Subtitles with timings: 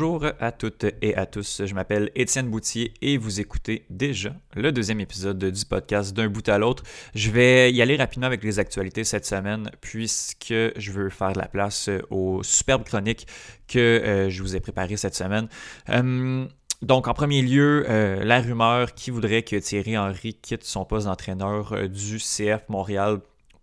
[0.00, 4.70] Bonjour à toutes et à tous, je m'appelle Étienne Boutier et vous écoutez déjà le
[4.70, 6.84] deuxième épisode du podcast d'un bout à l'autre.
[7.16, 11.38] Je vais y aller rapidement avec les actualités cette semaine puisque je veux faire de
[11.38, 13.26] la place aux superbes chroniques
[13.66, 15.48] que euh, je vous ai préparées cette semaine.
[15.88, 16.48] Hum,
[16.80, 21.06] donc, en premier lieu, euh, la rumeur qui voudrait que Thierry Henry quitte son poste
[21.06, 23.18] d'entraîneur euh, du CF Montréal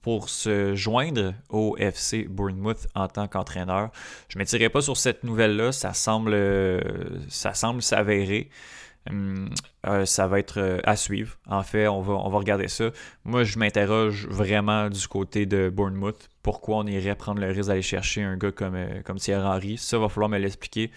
[0.06, 3.90] pour se joindre au FC Bournemouth en tant qu'entraîneur.
[4.30, 6.38] Je ne m'étirerai pas sur cette nouvelle-là, ça semble,
[7.28, 8.52] ça semble s'avérer.
[9.10, 9.50] Hum,
[9.88, 11.40] euh, ça va être euh, à suivre.
[11.48, 12.92] En fait, on va, on va regarder ça.
[13.24, 16.30] Moi, je m'interroge vraiment du côté de Bournemouth.
[16.44, 19.78] Pourquoi on irait prendre le risque d'aller chercher un gars comme, euh, comme Thierry Henry?
[19.80, 20.92] Ça, va falloir me l'expliquer.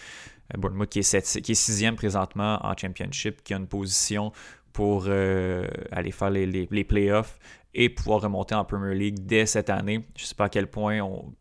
[0.59, 4.33] Bournemouth qui est, qui est sixième présentement en Championship, qui a une position
[4.75, 7.39] pour aller faire les, les, les playoffs
[7.81, 10.05] et pouvoir remonter en Premier League dès cette année.
[10.17, 10.99] Je ne sais pas à quel point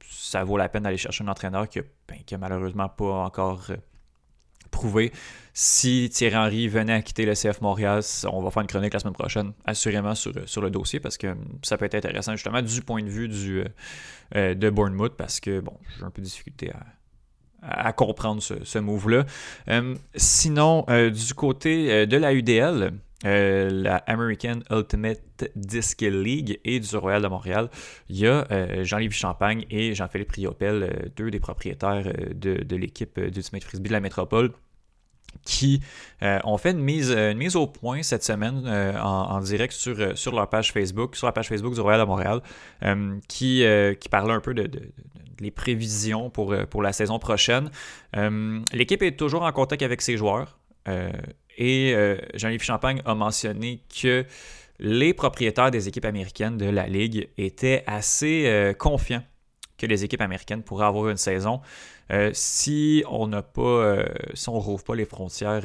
[0.08, 3.78] ça vaut la peine d'aller chercher un entraîneur qui n'a ben, malheureusement pas encore euh,
[4.70, 5.12] prouvé.
[5.54, 9.00] Si Thierry Henry venait à quitter le CF Montréal, on va faire une chronique la
[9.00, 12.84] semaine prochaine, assurément sur, sur le dossier, parce que ça peut être intéressant justement du
[12.84, 13.66] point de vue euh,
[14.36, 16.86] euh, de Bournemouth, parce que bon, j'ai un peu de difficulté à,
[17.96, 19.26] comprendre ce, ce move-là.
[20.16, 22.94] sinon, du côté de la UDL,
[23.26, 27.70] euh, la American Ultimate Disc League et du Royal de Montréal.
[28.10, 32.04] Il y a euh, Jean-Livre Champagne et Jean-Philippe Riopel, euh, deux des propriétaires
[32.36, 34.52] de, l'équipe d'Ultimate Frisbee de la métropole,
[35.44, 35.82] qui
[36.22, 41.16] ont fait une mise, au point cette semaine en, direct sur, sur leur page Facebook,
[41.16, 42.42] sur la page Facebook du Royal de Montréal,
[43.28, 43.64] qui,
[44.00, 44.70] qui parlait un peu de,
[45.40, 47.70] les prévisions pour, pour la saison prochaine.
[48.74, 50.58] L'équipe est toujours en contact avec ses joueurs.
[51.58, 54.26] Et euh, Jean-Yves Champagne a mentionné que
[54.80, 59.24] les propriétaires des équipes américaines de la Ligue étaient assez euh, confiants
[59.78, 61.62] que les équipes américaines pourraient avoir une saison.
[62.12, 65.62] Euh, si on n'a pas, si on rouvre pas les frontières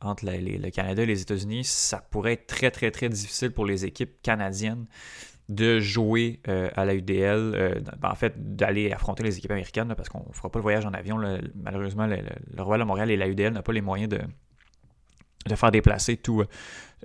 [0.00, 3.84] entre le Canada et les États-Unis, ça pourrait être très très très difficile pour les
[3.84, 4.86] équipes canadiennes
[5.48, 10.24] de jouer à la UDL, ben, en fait d'aller affronter les équipes américaines parce qu'on
[10.28, 11.18] ne fera pas le voyage en avion.
[11.54, 12.18] malheureusement, le,
[12.62, 14.20] Royal de Montréal et la UDL n'ont pas les moyens de,
[15.48, 16.20] de faire déplacer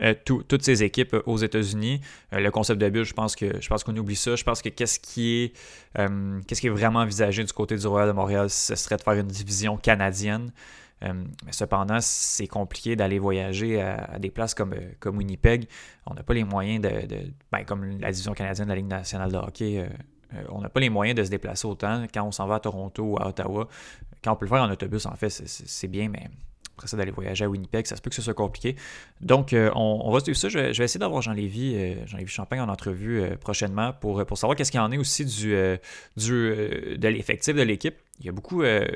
[0.02, 2.02] euh, toutes ces équipes aux États-Unis.
[2.34, 4.36] Euh, le concept de bulle, je pense que je pense qu'on oublie ça.
[4.36, 5.54] Je pense que qu'est-ce qui est
[6.00, 9.04] euh, qu'est-ce qui est vraiment envisagé du côté du Royal de Montréal, ce serait de
[9.04, 10.52] faire une division canadienne.
[11.04, 15.68] Mais cependant, c'est compliqué d'aller voyager à, des places comme, comme Winnipeg.
[16.06, 16.90] On n'a pas les moyens de,
[17.52, 19.88] ben, comme la division canadienne de la Ligue nationale de hockey.
[20.50, 23.04] on n'a pas les moyens de se déplacer autant quand on s'en va à Toronto
[23.04, 23.68] ou à Ottawa.
[24.24, 26.30] Quand on peut le faire en autobus, en fait, c'est bien, mais
[26.76, 28.76] après ça, d'aller voyager à Winnipeg, ça se peut que ce soit compliqué.
[29.22, 30.50] Donc, euh, on, va suivre ça.
[30.50, 34.56] Je vais, essayer d'avoir Jean-Lévis euh, Jean Champagne en entrevue euh, prochainement pour, pour savoir
[34.56, 35.56] qu'est-ce qu'il en est aussi du,
[36.18, 37.96] du de l'effectif de l'équipe.
[38.20, 38.90] Il y a beaucoup, il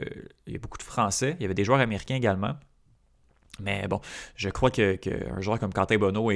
[0.48, 1.36] y a beaucoup de Français.
[1.40, 2.56] Il y avait des joueurs américains également.
[3.60, 4.00] Mais bon,
[4.36, 6.32] je crois qu'un que joueur comme Quentin Bonneau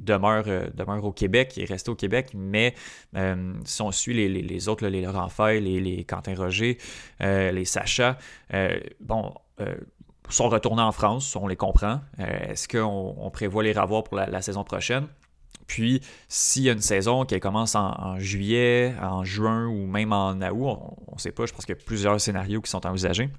[0.00, 2.74] demeure, demeure, au Québec, il est resté au Québec, mais
[3.64, 6.78] si on suit les, les, autres, les Laurent Fay, les, les Quentin Roger,
[7.20, 8.16] les Sacha,
[9.00, 9.34] bon,
[10.28, 12.00] sont retournés en France, on les comprend.
[12.18, 15.06] Euh, est-ce qu'on prévoit les revoir pour la, saison prochaine?
[15.66, 20.34] Puis, s'il y a une saison qui commence en, juillet, en juin ou même en
[20.34, 23.30] août, on ne sait pas, je pense qu'il y a plusieurs scénarios qui sont envisagés.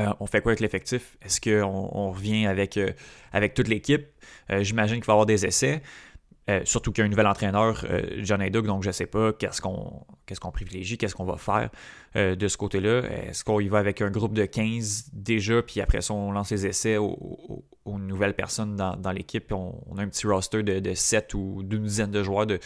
[0.00, 1.16] Euh, on fait quoi avec l'effectif?
[1.22, 2.92] Est-ce qu'on on revient avec, euh,
[3.32, 4.06] avec toute l'équipe?
[4.60, 5.82] J'imagine qu'il va y avoir des essais.
[6.50, 9.06] Euh, surtout qu'il y a un nouvel entraîneur, euh, John Haydock, donc je ne sais
[9.06, 11.70] pas qu'est-ce qu'on qu'est-ce qu'on privilégie, qu'est-ce qu'on va faire
[12.16, 13.02] euh, de ce côté-là.
[13.28, 16.50] Est-ce qu'on y va avec un groupe de 15 déjà, puis après ça, on lance
[16.50, 20.94] les essais aux, nouvelles personnes dans, l'équipe, on, on, a un petit roster de, de
[20.94, 22.58] 7 ou d'une dizaine de joueurs de,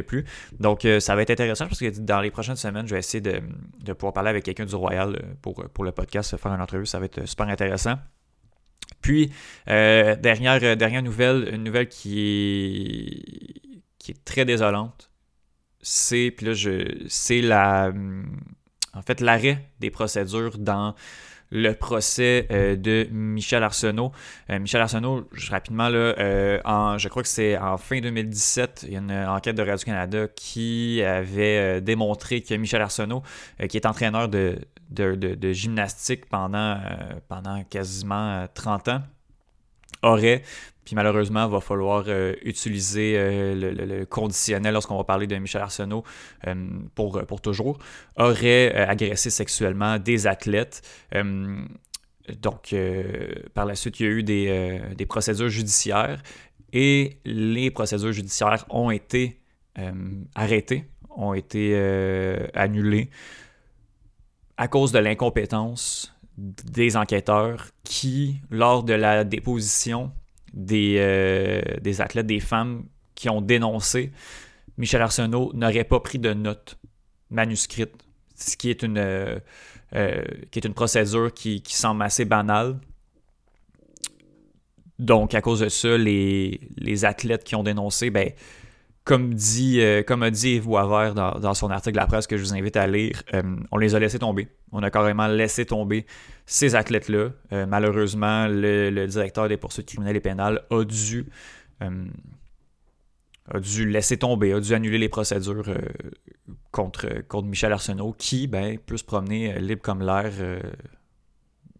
[0.00, 0.24] plus.
[0.60, 3.40] Donc ça va être intéressant parce que dans les prochaines semaines, je vais essayer de,
[3.80, 6.98] de pouvoir parler avec quelqu'un du Royal pour, pour le podcast, faire une entrevue, ça
[6.98, 7.96] va être super intéressant.
[9.04, 9.30] Puis,
[9.68, 15.10] euh, dernière, euh, dernière nouvelle, une nouvelle qui est, qui est très désolante.
[15.82, 17.92] C'est, puis là, je, c'est la,
[18.94, 20.94] en fait, l'arrêt des procédures dans
[21.50, 24.10] le procès euh, de Michel Arsenault.
[24.48, 29.00] Michel Arsenault, rapidement, là, en, je crois que c'est en fin 2017, il y a
[29.00, 33.22] une enquête de Radio-Canada qui avait démontré que Michel Arsenault,
[33.68, 34.56] qui est entraîneur de,
[34.94, 39.02] de, gymnastique pendant, euh, pendant quasiment 30 euh, ans
[40.02, 40.42] aurait,
[40.84, 43.14] puis malheureusement, il va falloir euh, utiliser
[43.54, 46.04] le, conditionnel lorsqu'on va parler de Michel Arsenault
[46.94, 47.78] pour, pour toujours,
[48.16, 50.82] aurait agressé sexuellement des athlètes.
[52.42, 52.74] donc,
[53.54, 56.22] par la suite, il y a eu des, des, procédures judiciaires
[56.74, 59.40] et les procédures judiciaires ont été
[60.34, 60.84] arrêtées,
[61.16, 61.74] ont été
[62.52, 63.08] annulées
[64.56, 70.12] à cause de l'incompétence des enquêteurs qui, lors de la déposition
[70.52, 72.84] des, euh, des athlètes, des femmes
[73.14, 74.12] qui ont dénoncé
[74.76, 76.76] Michel Arsenault, n'auraient pas pris de notes
[77.30, 77.94] manuscrites,
[78.34, 79.38] ce qui est une, euh,
[80.50, 82.80] qui est une procédure qui, qui semble assez banale.
[84.98, 88.30] Donc, à cause de ça, les, les athlètes qui ont dénoncé, ben,
[89.04, 92.38] comme, dit, euh, comme a dit Yves Boisvert dans, son article de la presse que
[92.38, 94.48] je vous invite à lire, euh, on les a laissés tomber.
[94.72, 96.06] On a carrément laissé tomber
[96.46, 97.30] ces athlètes-là.
[97.52, 101.26] Euh, malheureusement, le, directeur des poursuites criminelles et pénales a dû,
[101.80, 105.68] a dû laisser tomber, a dû annuler les procédures
[106.70, 110.32] contre, contre Michel Arsenault, qui ben, peut se promener libre comme l'air.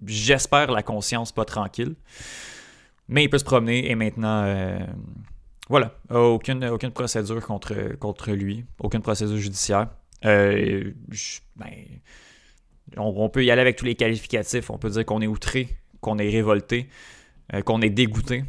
[0.04, 1.94] J'espère la conscience pas tranquille.
[3.08, 4.44] Mais il peut se promener et maintenant
[5.68, 9.88] voilà, aucune, aucune procédure contre, contre lui, aucune procédure judiciaire.
[10.24, 10.92] Euh,
[11.56, 11.72] ben,
[12.96, 14.70] on, peut y aller avec tous les qualificatifs.
[14.70, 15.68] On peut dire qu'on est outré,
[16.00, 16.88] qu'on est révolté,
[17.54, 18.44] euh, qu'on est dégoûté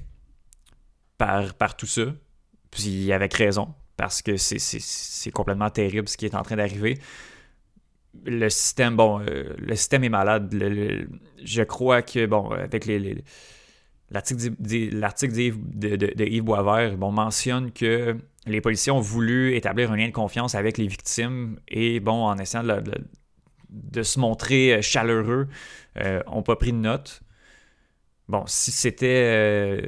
[1.18, 2.14] par, par tout ça.
[2.70, 6.98] Puis avec raison, parce que c'est complètement terrible ce qui est en train d'arriver.
[8.26, 10.54] Le système, bon, euh, le système est malade.
[11.44, 13.24] je crois que, bon, avec les
[14.12, 18.16] L'article de, Yves Boisvert mentionne que
[18.46, 22.38] les policiers ont voulu établir un lien de confiance avec les victimes et, bon, en
[22.38, 25.48] essayant de, se montrer chaleureux,
[25.96, 27.22] n'ont euh, pas pris de notes.
[28.28, 29.24] Bon, si c'était.
[29.26, 29.82] Euh,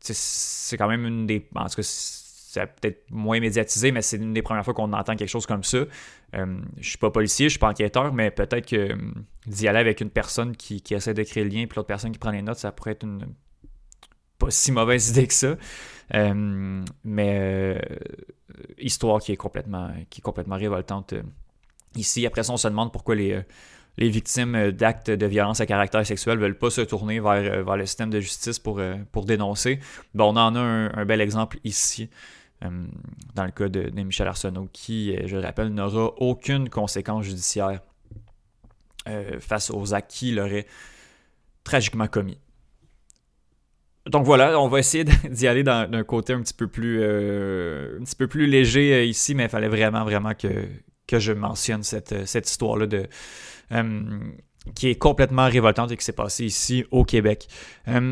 [0.00, 1.48] c'est quand même une des.
[1.54, 5.16] En tout cas, c'est peut-être moins médiatisé, mais c'est une des premières fois qu'on entend
[5.16, 5.78] quelque chose comme ça.
[6.34, 8.96] Euh, je suis pas policier, je suis pas enquêteur, mais peut-être que
[9.46, 12.12] d'y aller avec une personne qui, qui essaie de créer le lien puis l'autre personne
[12.12, 13.26] qui prend les notes, ça pourrait être une,
[14.46, 15.56] pas si mauvaise idée que ça.
[16.14, 17.80] Euh, mais euh,
[18.78, 21.22] histoire qui est complètement, qui est complètement révoltante euh,
[21.96, 22.24] ici.
[22.26, 23.42] Après ça, on se demande pourquoi les,
[23.96, 27.76] les victimes d'actes de violence à caractère sexuel ne veulent pas se tourner vers, vers
[27.76, 29.80] le système de justice pour, pour dénoncer.
[30.14, 32.08] Bon, on en a un, bel exemple ici.
[32.60, 37.80] dans le cas de, Michel Arsenault, qui, je le rappelle, n'aura aucune conséquence judiciaire
[39.40, 40.66] face aux actes qu'il aurait
[41.64, 42.38] tragiquement commis
[44.08, 48.04] donc voilà, on va essayer d'y aller d'un côté un petit peu plus, euh, un
[48.04, 50.48] petit peu plus léger euh, ici, mais il fallait vraiment, vraiment que,
[51.06, 53.06] que je mentionne cette, euh, cette histoire-là de.
[54.74, 57.48] qui est complètement révoltante et qui s'est passée ici au Québec.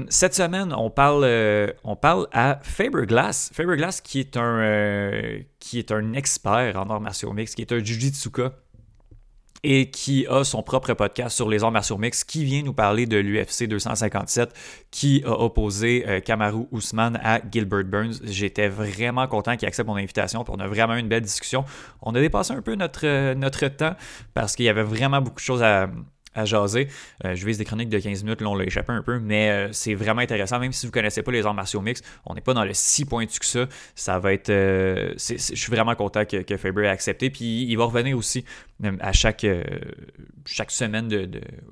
[0.08, 1.26] cette semaine, on parle,
[1.82, 3.50] on parle à Faberglass.
[3.52, 7.78] Faberglass qui est un, qui est un expert en arts martiaux mix, qui est un
[7.78, 8.52] jujitsuka
[9.64, 13.06] et qui a son propre podcast sur les arts martiaux mix, qui vient nous parler
[13.06, 14.52] de l'UFC 257,
[14.90, 18.20] qui a opposé euh, Kamaru Ousmane à Gilbert Burns.
[18.24, 21.64] J'étais vraiment content qu'il accepte mon invitation, pour on a vraiment une belle discussion.
[22.02, 23.94] On a dépassé un peu notre, euh, notre temps
[24.34, 25.88] parce qu'il y avait vraiment beaucoup de choses à,
[26.34, 26.88] à jaser.
[27.24, 29.50] Euh, je vise des chroniques de 15 minutes, là on l'a échappé un peu, mais
[29.50, 30.58] euh, c'est vraiment intéressant.
[30.58, 32.74] Même si vous ne connaissez pas les arts martiaux mix, on n'est pas dans le
[32.74, 33.66] si pointu que ça.
[33.94, 34.50] Ça va être.
[34.50, 37.30] Euh, je suis vraiment content que, Faber ait accepté.
[37.30, 38.44] Puis il va revenir aussi
[39.00, 39.46] à chaque,
[40.46, 41.10] chaque semaine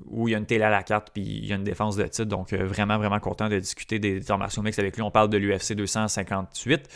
[0.07, 1.95] où il y a une télé à la carte, puis il y a une défense
[1.95, 2.25] de titre.
[2.25, 5.01] Donc vraiment, vraiment content de discuter des, arts martiaux mix avec lui.
[5.01, 6.89] On parle de l'UFC 258.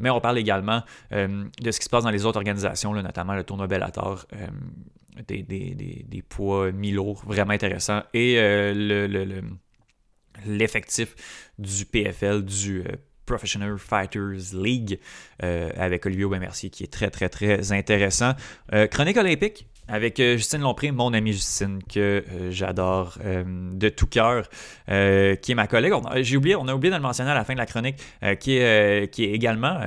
[0.00, 3.44] Mais on parle également de ce qui se passe dans les autres organisations, notamment le
[3.44, 4.26] tournoi Bellator,
[5.22, 8.02] des, poids mi-lourds vraiment intéressants.
[8.12, 9.40] Et euh,
[10.46, 11.14] l'effectif
[11.58, 14.98] du PFL, du euh, Professional Fighters League,
[15.42, 18.32] euh, avec Olivier Aubin-Mercier, qui est très, très, très intéressant.
[18.90, 24.48] chronique olympique, avec Justine Lompré, mon amie Justine, que j'adore de tout cœur,
[24.86, 25.92] qui est ma collègue.
[26.22, 27.96] J'ai oublié, on a oublié de le mentionner à la fin de la chronique,
[28.40, 29.80] qui, est, également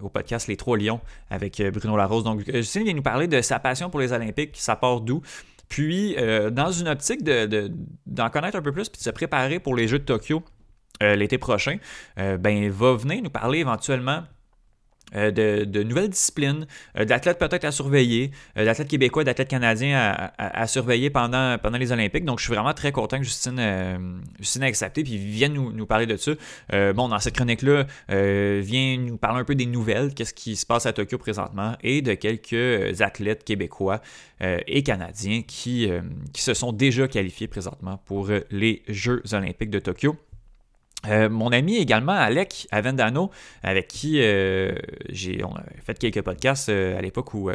[0.00, 2.24] au podcast Les Trois Lions avec Bruno Larose.
[2.24, 5.22] Donc, Justine vient nous parler de sa passion pour les Olympiques, ça part d'où?
[5.68, 6.16] Puis,
[6.52, 9.98] dans une optique d'en connaître un peu plus, puis de se préparer pour les Jeux
[9.98, 10.42] de Tokyo
[11.00, 11.78] l'été prochain,
[12.16, 14.22] ben, va venir nous parler éventuellement
[15.14, 16.66] euh, de, nouvelles disciplines,
[16.98, 21.92] euh, d'athlètes peut-être à surveiller, euh, d'athlètes québécois, d'athlètes canadiens à, surveiller pendant, pendant les
[21.92, 22.24] Olympiques.
[22.24, 23.60] Donc, je suis vraiment très content que Justine,
[24.38, 26.32] Justine ait accepté puis vienne nous, nous parler de ça.
[26.92, 30.86] bon, dans cette chronique-là, vient nous parler un peu des nouvelles, qu'est-ce qui se passe
[30.86, 34.00] à Tokyo présentement et de quelques athlètes québécois
[34.40, 35.90] et canadiens qui,
[36.32, 40.16] qui se sont déjà qualifiés présentement pour les Jeux olympiques de Tokyo.
[41.08, 43.30] Euh, mon ami également, Alec Avendano,
[43.62, 44.72] avec qui euh,
[45.08, 45.42] j'ai,
[45.84, 47.50] fait quelques podcasts euh, à l'époque où,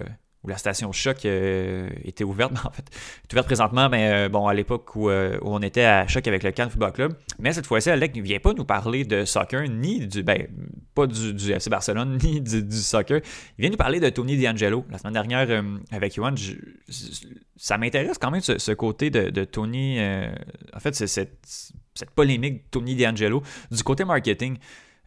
[0.47, 2.85] la station Choc était ouverte, en fait,
[3.23, 6.69] est ouverte présentement, mais bon, à l'époque où, on était à Choc avec le Cannes
[6.69, 7.13] Football Club.
[7.39, 10.47] Mais cette fois-ci, Alec ne vient pas nous parler de soccer, ni du, ben,
[10.95, 13.21] pas du, FC Barcelone, ni du, soccer.
[13.57, 14.85] Il vient nous parler de Tony D'Angelo.
[14.89, 16.35] La semaine dernière, avec Yohan,
[17.55, 19.99] ça m'intéresse quand même ce, côté de, Tony.
[19.99, 21.37] en fait, c'est cette,
[21.97, 24.57] cette polémique Tony D'Angelo du côté marketing.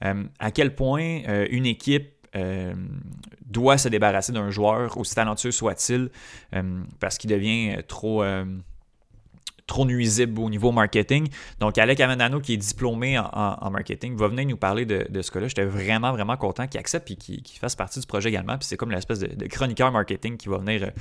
[0.04, 2.74] Euh, à quel point euh, une équipe euh,
[3.46, 6.10] doit se débarrasser d'un joueur, aussi talentueux soit-il,
[7.00, 8.22] parce qu'il devient trop,
[9.66, 11.28] trop nuisible au niveau marketing.
[11.58, 15.48] Donc, Alec Avenano, qui est diplômé en, marketing, va venir nous parler de, ce cas-là.
[15.48, 18.56] J'étais vraiment, vraiment content qu'il accepte et qu'il fasse partie du projet également.
[18.56, 20.92] Puis c'est comme l'espèce de, chroniqueur marketing qui va venir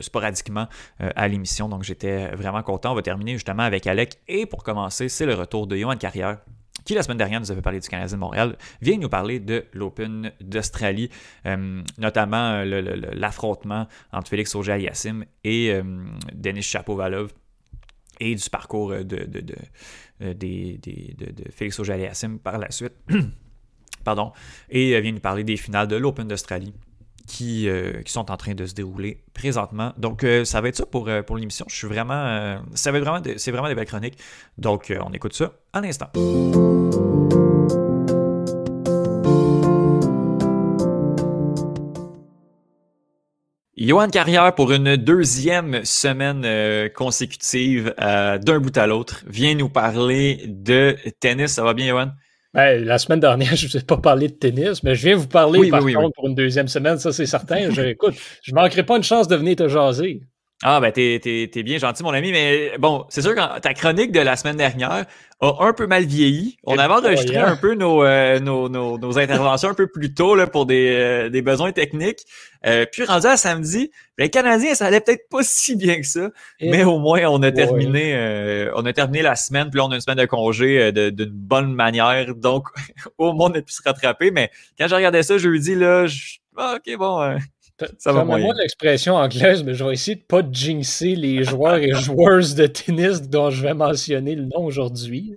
[0.00, 1.70] sporadiquement à l'émission.
[1.70, 2.92] Donc, j'étais vraiment content.
[2.92, 4.18] On va terminer justement avec Alec.
[4.28, 6.38] Et pour commencer, c'est le retour de Johan Carrière
[6.84, 9.64] qui la semaine dernière nous avait parlé du Canadien de Montréal, vient nous parler de
[9.72, 11.10] l'Open d'Australie,
[11.46, 15.82] euh, notamment l'affrontement entre Félix Auger-Aliassime et euh,
[16.32, 17.32] Denis Chapovalov
[18.20, 19.54] et du parcours de, de,
[20.22, 22.94] euh, Félix Auger-Aliassime par la suite.
[24.04, 24.32] Pardon.
[24.68, 26.74] Et vient nous parler des finales de l'Open d'Australie
[27.26, 27.68] qui,
[28.04, 29.92] qui, sont en train de se dérouler présentement.
[29.96, 31.64] Donc, ça va être ça pour, pour l'émission.
[31.68, 32.60] Je suis vraiment.
[32.74, 33.22] ça va être vraiment.
[33.36, 34.18] C'est vraiment des belles chroniques.
[34.58, 36.10] Donc, on écoute ça à l'instant.
[43.84, 49.68] Johan Carrière, pour une deuxième semaine euh, consécutive euh, d'un bout à l'autre, vient nous
[49.68, 51.54] parler de tennis.
[51.54, 52.12] Ça va bien, Johan?
[52.54, 55.16] Ben, la semaine dernière, je ne vous ai pas parlé de tennis, mais je viens
[55.16, 57.70] vous parler par contre pour une deuxième semaine, ça c'est certain.
[57.70, 60.22] je, écoute, je manquerai pas une chance de venir te jaser.
[60.64, 64.12] Ah, ben, t'es, t'es, bien gentil, mon ami, mais bon, c'est sûr que ta chronique
[64.12, 65.06] de la semaine dernière
[65.40, 66.56] a un peu mal vieilli.
[66.62, 70.46] On avait enregistré un peu euh, nos, nos, nos, interventions un peu plus tôt là,
[70.46, 72.20] pour des, euh, des besoins techniques.
[72.64, 76.30] Euh, puis rendu à samedi, les Canadiens, ça allait peut-être pas si bien que ça,
[76.60, 79.96] mais au moins on a terminé on a terminé la semaine, puis là on a
[79.96, 82.68] une semaine de congé d'une bonne manière, donc
[83.18, 84.30] au moins on a pu se rattraper.
[84.30, 87.36] Mais quand j'ai regardé ça, je lui dis là, je, ah, ok bon,
[87.98, 91.92] ça va moi l'expression anglaise, mais je vais essayer de pas jinxer les joueurs et
[91.92, 95.36] joueuses de tennis dont je vais mentionner le nom aujourd'hui.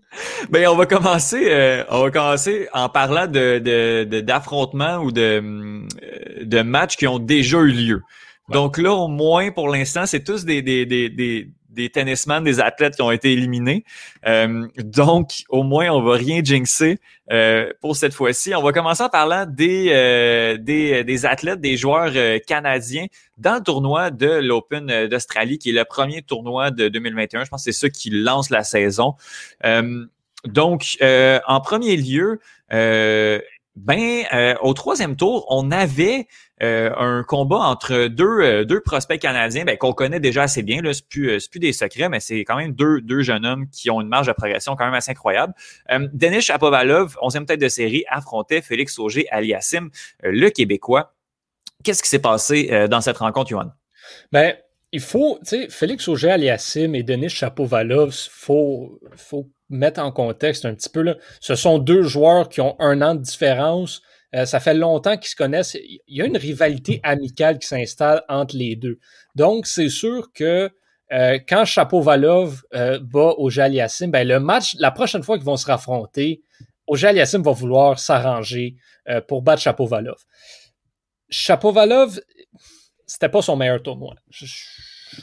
[0.49, 5.81] Ben, on va commencer, euh, on va commencer en parlant de, d'affrontements ou de, euh,
[6.43, 8.01] de matchs qui ont déjà eu lieu.
[8.49, 12.59] Donc là, au moins, pour l'instant, c'est tous des, des, des, des, des tennisman, des
[12.59, 13.83] athlètes qui ont été éliminés.
[14.25, 16.99] Euh, donc, au moins, on va rien jinxer
[17.31, 18.55] euh, pour cette fois-ci.
[18.55, 22.13] On va commencer en parlant des, euh, des, des, athlètes, des joueurs
[22.47, 23.05] canadiens
[23.37, 27.43] dans le tournoi de l'Open d'Australie, qui est le premier tournoi de 2021.
[27.43, 29.15] Je pense que c'est ça qui lance la saison.
[30.45, 32.39] donc, en premier lieu,
[33.75, 34.23] ben,
[34.61, 36.27] au troisième tour, on avait
[36.63, 40.77] euh, un combat entre deux, euh, deux prospects canadiens ben, qu'on connaît déjà assez bien.
[40.77, 43.67] Ce n'est plus, euh, plus des secrets, mais c'est quand même deux, deux jeunes hommes
[43.69, 45.53] qui ont une marge de progression quand même assez incroyable.
[46.13, 49.89] Denis Chapovalov, 11e tête de série, affrontait Félix Auger aliassim,
[50.23, 51.13] le Québécois.
[51.83, 53.71] Qu'est-ce qui s'est passé dans cette rencontre, Johan?
[54.31, 54.55] Ben,
[54.91, 60.11] il faut, tu sais, Félix Auger aliassim et Denis Chapovalov, il faut, faut mettre en
[60.11, 61.01] contexte un petit peu.
[61.01, 61.15] Là.
[61.41, 64.01] Ce sont deux joueurs qui ont un an de différence.
[64.35, 65.75] Euh, ça fait longtemps qu'ils se connaissent.
[65.75, 68.99] Il y a une rivalité amicale qui s'installe entre les deux.
[69.35, 70.69] Donc, c'est sûr que
[71.13, 75.67] euh, quand Chapovalov euh, bat Ojaliasim, ben le match, la prochaine fois qu'ils vont se
[75.67, 76.41] raffronter,
[76.87, 78.75] Ojaliasim va vouloir s'arranger
[79.27, 80.17] pour battre Chapovalov.
[81.29, 82.19] Chapovalov,
[83.05, 84.15] c'était pas son meilleur tournoi.
[84.29, 84.45] Je,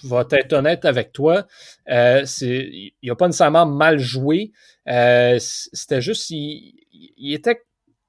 [0.05, 1.47] vais être honnête avec toi.
[1.89, 4.53] il n'a pas nécessairement mal joué.
[4.87, 7.63] c'était juste, il, il était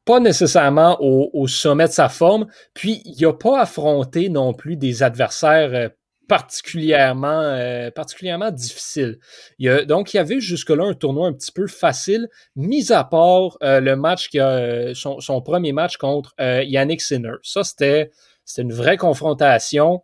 [0.06, 2.48] pas nécessairement au, sommet de sa forme.
[2.74, 5.90] Puis, il n'a pas affronté non plus des adversaires euh,
[6.28, 9.20] particulièrement, euh, particulièrement difficiles.
[9.60, 13.58] Il donc, il y avait jusque-là un tournoi un petit peu facile, mis à part
[13.64, 17.36] euh, le match qui a son, son, premier match contre Yannick Sinner.
[17.44, 18.12] Ça, c'était
[18.58, 20.04] une vraie confrontation.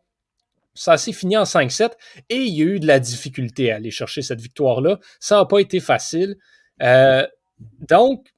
[0.76, 1.92] Ça s'est fini en 5-7
[2.30, 5.00] et il y a eu de la difficulté à aller chercher cette victoire-là.
[5.20, 6.38] Ça n'a pas été facile.
[7.90, 8.34] donc,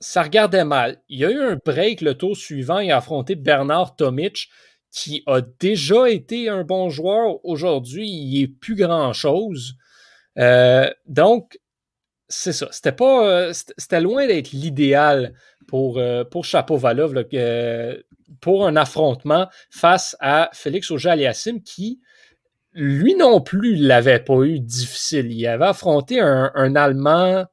[0.00, 1.02] ça regardait mal.
[1.08, 2.78] Il y a eu un break le tour suivant.
[2.78, 4.48] Il a affronté Bernard Tomic,
[4.90, 7.44] qui a déjà été un bon joueur.
[7.44, 9.74] Aujourd'hui, il n'est plus grand-chose.
[10.38, 11.58] Euh, donc,
[12.28, 12.68] c'est ça.
[12.70, 13.26] C'était pas.
[13.26, 15.34] Euh, c'était loin d'être l'idéal
[15.68, 17.14] pour, euh, pour Chapovalov
[18.40, 22.00] pour un affrontement face à Félix Auger-Aliassime qui,
[22.72, 25.32] lui non plus, l'avait pas eu difficile.
[25.32, 27.44] Il avait affronté un, un Allemand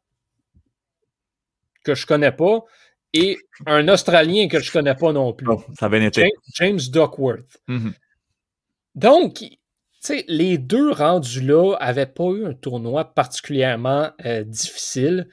[1.88, 2.66] que je connais pas
[3.14, 5.48] et un Australien que je ne connais pas non plus.
[5.50, 6.30] Oh, ça été.
[6.56, 7.58] James, Duckworth.
[7.70, 7.94] Mm-hmm.
[8.96, 9.44] Donc,
[10.28, 15.30] les deux rendus là n'avaient pas eu un tournoi particulièrement euh, difficile.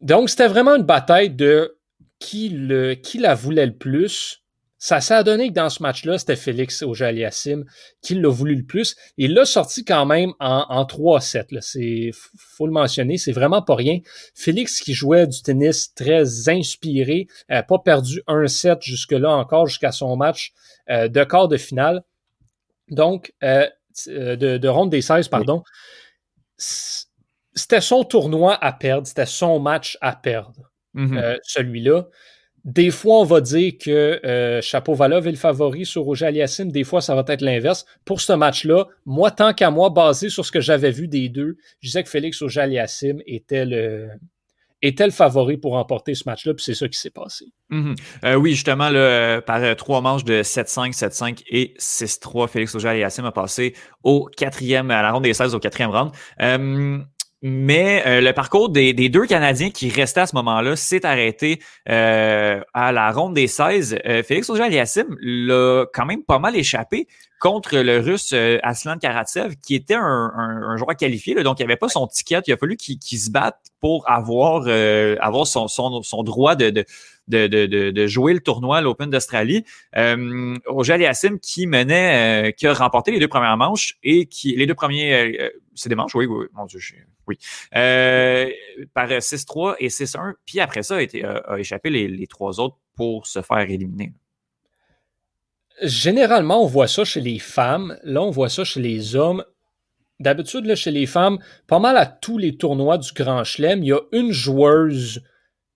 [0.00, 1.78] Donc, c'était vraiment une bataille de
[2.18, 4.42] qui, le, qui la voulait le plus.
[4.82, 7.66] Ça s'est donné que dans ce match-là, c'était Félix Auger-Aliassime
[8.00, 8.96] qui l'a voulu le plus.
[9.18, 11.78] Il l'a sorti quand même en, en 3-7.
[11.78, 13.98] Il faut le mentionner, c'est vraiment pas rien.
[14.34, 19.92] Félix qui jouait du tennis très inspiré, euh, pas perdu un set jusque-là encore, jusqu'à
[19.92, 20.54] son match
[20.88, 22.02] euh, de quart de finale.
[22.88, 23.68] Donc, euh,
[24.06, 25.62] de, de, ronde des 16, pardon.
[26.56, 31.38] C'était son tournoi à perdre, c'était son match à perdre, mm-hmm.
[31.42, 32.06] celui-là.
[32.64, 36.70] Des fois, on va dire que euh, Chapeau Valov est le favori sur Roger Aliassim.
[36.70, 37.86] Des fois, ça va être l'inverse.
[38.04, 41.56] Pour ce match-là, moi, tant qu'à moi, basé sur ce que j'avais vu des deux,
[41.80, 44.10] je disais que Félix Roger Aliassim était le,
[44.82, 47.46] était le favori pour remporter ce match-là, puis c'est ça qui s'est passé.
[47.70, 47.96] Mm-hmm.
[48.24, 52.88] Euh, oui, justement, là, par euh, trois manches de 7-5, 7-5 et 6-3, Félix Auger
[52.88, 56.12] Aliassim a passé au quatrième, à la ronde des 16 au quatrième round.
[57.42, 62.60] Mais euh, le parcours des, deux Canadiens qui restaient à ce moment-là s'est arrêté euh,
[62.74, 63.96] à la ronde des 16.
[64.04, 67.08] Euh, Félix Auger-Aliassime l'a quand même pas mal échappé
[67.40, 71.34] contre le Russe Aslan Karatsev, qui était un, joueur qualifié.
[71.42, 72.42] donc, il avait pas son ticket.
[72.46, 74.66] Il a fallu qu'il se batte pour avoir,
[75.20, 76.84] avoir son, droit de,
[77.30, 79.64] de, jouer le tournoi à l'Open d'Australie.
[79.96, 84.54] Euh, Roger Aliassim qui menait, euh, qui a remporté les deux premières manches et qui,
[84.56, 86.80] les deux premiers, euh, euh, c'est des manches, oui, oui, mon Dieu,
[87.26, 87.38] oui,
[87.72, 90.34] par 6-3 et 6-1.
[90.44, 94.12] Puis après ça, a, échappé les, les trois autres pour se faire éliminer.
[95.82, 97.96] Généralement, on voit ça chez les femmes.
[98.02, 99.44] Là, on voit ça chez les hommes.
[100.18, 103.92] D'habitude, chez les femmes, pas mal à tous les tournois du Grand Chelem, il y
[103.92, 105.22] a une joueuse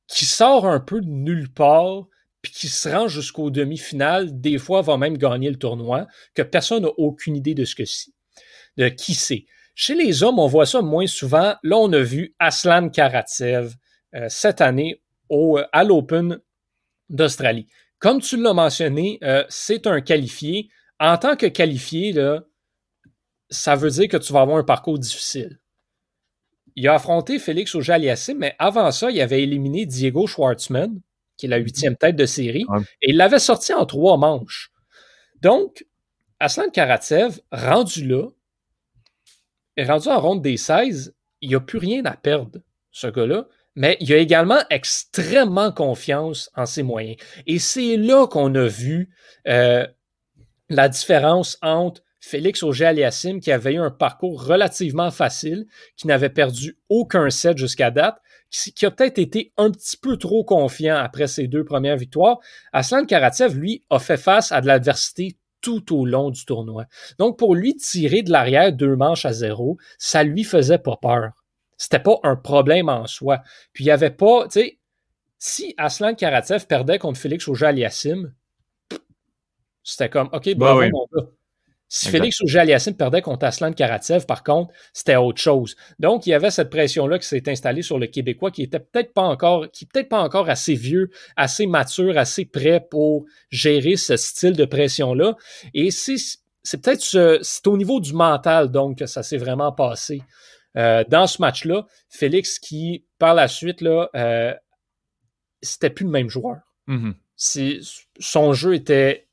[0.09, 2.07] qui sort un peu de nulle part,
[2.43, 6.83] puis qui se rend jusqu'au demi-finale, des fois va même gagner le tournoi, que personne
[6.83, 8.13] n'a aucune idée de ce que c'est,
[8.77, 9.47] de qui c'est.
[9.75, 11.57] Chez les hommes, on voit ça moins souvent.
[11.63, 13.75] Là, on a vu Aslan Karatsev
[14.15, 16.39] euh, cette année au, à l'Open
[17.09, 17.67] d'Australie.
[17.99, 20.69] Comme tu l'as mentionné, euh, c'est un qualifié.
[21.01, 22.45] En tant que qualifié, là,
[23.51, 25.59] ça veut dire que tu vas avoir un parcours difficile
[26.77, 31.01] il a affronté Félix Auger-Aliassime, mais avant ça, il avait éliminé Diego Schwartzman,
[31.37, 32.67] qui est la huitième tête de série,
[33.03, 34.73] et il l'avait sorti en trois manches.
[35.41, 35.87] Donc,
[36.41, 38.29] Aslan Karatsev, rendu là,
[39.77, 42.61] est rendu en ronde des 16, il n'a plus rien à perdre,
[42.91, 47.17] ce gars-là, mais il a également extrêmement confiance en ses moyens.
[47.47, 49.11] Et c'est là qu'on a vu
[49.49, 49.87] euh,
[50.69, 56.79] la différence entre Félix Auger-Aliassime, qui avait eu un parcours relativement facile, qui n'avait perdu
[56.89, 58.17] aucun set jusqu'à date,
[58.51, 62.39] qui, a peut-être été un petit peu trop confiant après ses deux premières victoires.
[62.73, 66.87] Aslan Karatsev, lui, a fait face à de l'adversité tout au long du tournoi.
[67.19, 71.33] Donc, pour lui, tirer de l'arrière deux manches à zéro, ça lui faisait pas peur.
[71.77, 73.43] C'était pas un problème en soi.
[73.75, 74.79] Puis, il n'y avait pas, tu sais,
[75.39, 78.33] si Aslan Karatsev perdait contre Félix Auger-Aliassime,
[79.83, 81.29] c'était comme, OK, bah bravo, mon gars.
[81.97, 85.77] Si Félix Auger-Aliassime perdait contre Aslan Karatsev, par contre, c'était autre chose.
[86.01, 89.15] Donc, il y avait cette pression-là qui s'est installée sur le Québécois qui était peut-être
[89.15, 94.17] pas encore, qui peut-être pas encore assez vieux, assez mature, assez prêt pour gérer ce
[94.17, 95.37] style de pression-là.
[95.73, 96.17] Et c'est,
[96.65, 100.21] c'est peut-être c'est au niveau du mental, donc, que ça s'est vraiment passé.
[100.77, 104.53] Euh, dans ce match-là, Félix qui, par la suite, là, euh,
[105.63, 106.57] c'était plus le même joueur.
[106.89, 108.03] Mm-hmm.
[108.19, 109.29] son jeu était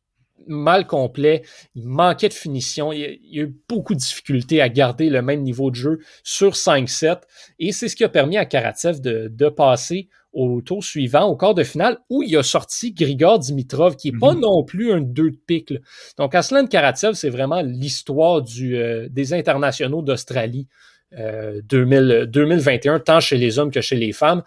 [0.48, 1.44] mal complet,
[1.76, 5.42] il manquait de finition, il y, a, eu beaucoup de difficultés à garder le même
[5.42, 7.22] niveau de jeu sur 5-7
[7.60, 11.54] et c'est ce qui a permis à Karatsev de, passer au tour suivant, au quart
[11.54, 14.40] de finale, où il a sorti Grigor Dimitrov, qui n'est pas mhm.
[14.40, 15.74] non plus un 2 de pique.
[16.18, 20.68] Donc Aslan Karatsev, c'est vraiment l'histoire euh, des internationaux d'Australie
[21.12, 24.44] 2021, euh, tant chez les hommes que chez les femmes.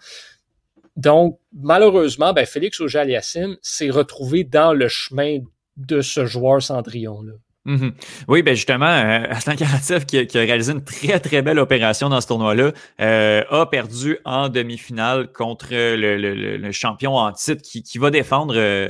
[0.95, 3.19] Donc, malheureusement, ben, Félix auger
[3.61, 5.39] s'est retrouvé dans le chemin
[5.77, 7.33] de ce joueur Cendrillon-là.
[7.65, 7.93] Mhm.
[8.27, 12.21] Oui, ben justement, euh, Aslan Karatsev, qui, a réalisé une très très belle opération dans
[12.21, 18.53] ce tournoi-là, euh, a perdu en demi-finale contre le, champion en titre qui, va défendre
[18.55, 18.89] euh,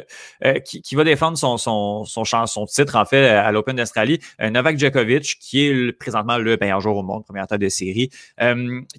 [0.66, 5.66] qui, va défendre son, son, son, titre en fait à l'Open d'Australie, Novak Djokovic, qui
[5.66, 8.10] est présentement le meilleur joueur au monde, première tête de série,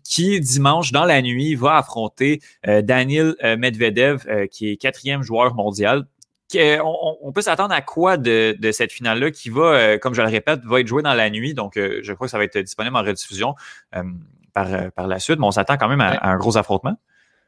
[0.05, 6.07] qui dimanche dans la nuit va affronter Daniel Medvedev, qui est quatrième joueur mondial
[6.55, 10.61] on, peut s'attendre à quoi de, cette finale-là qui va, euh, comme je le répète,
[10.65, 11.55] va être jouée dans la nuit.
[11.55, 13.55] Donc, euh, je crois que ça va être disponible en rediffusion
[13.95, 14.03] euh,
[14.53, 16.97] par, par la suite, mais on s'attend quand même à, un gros affrontement.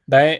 [0.08, 0.38] Ben,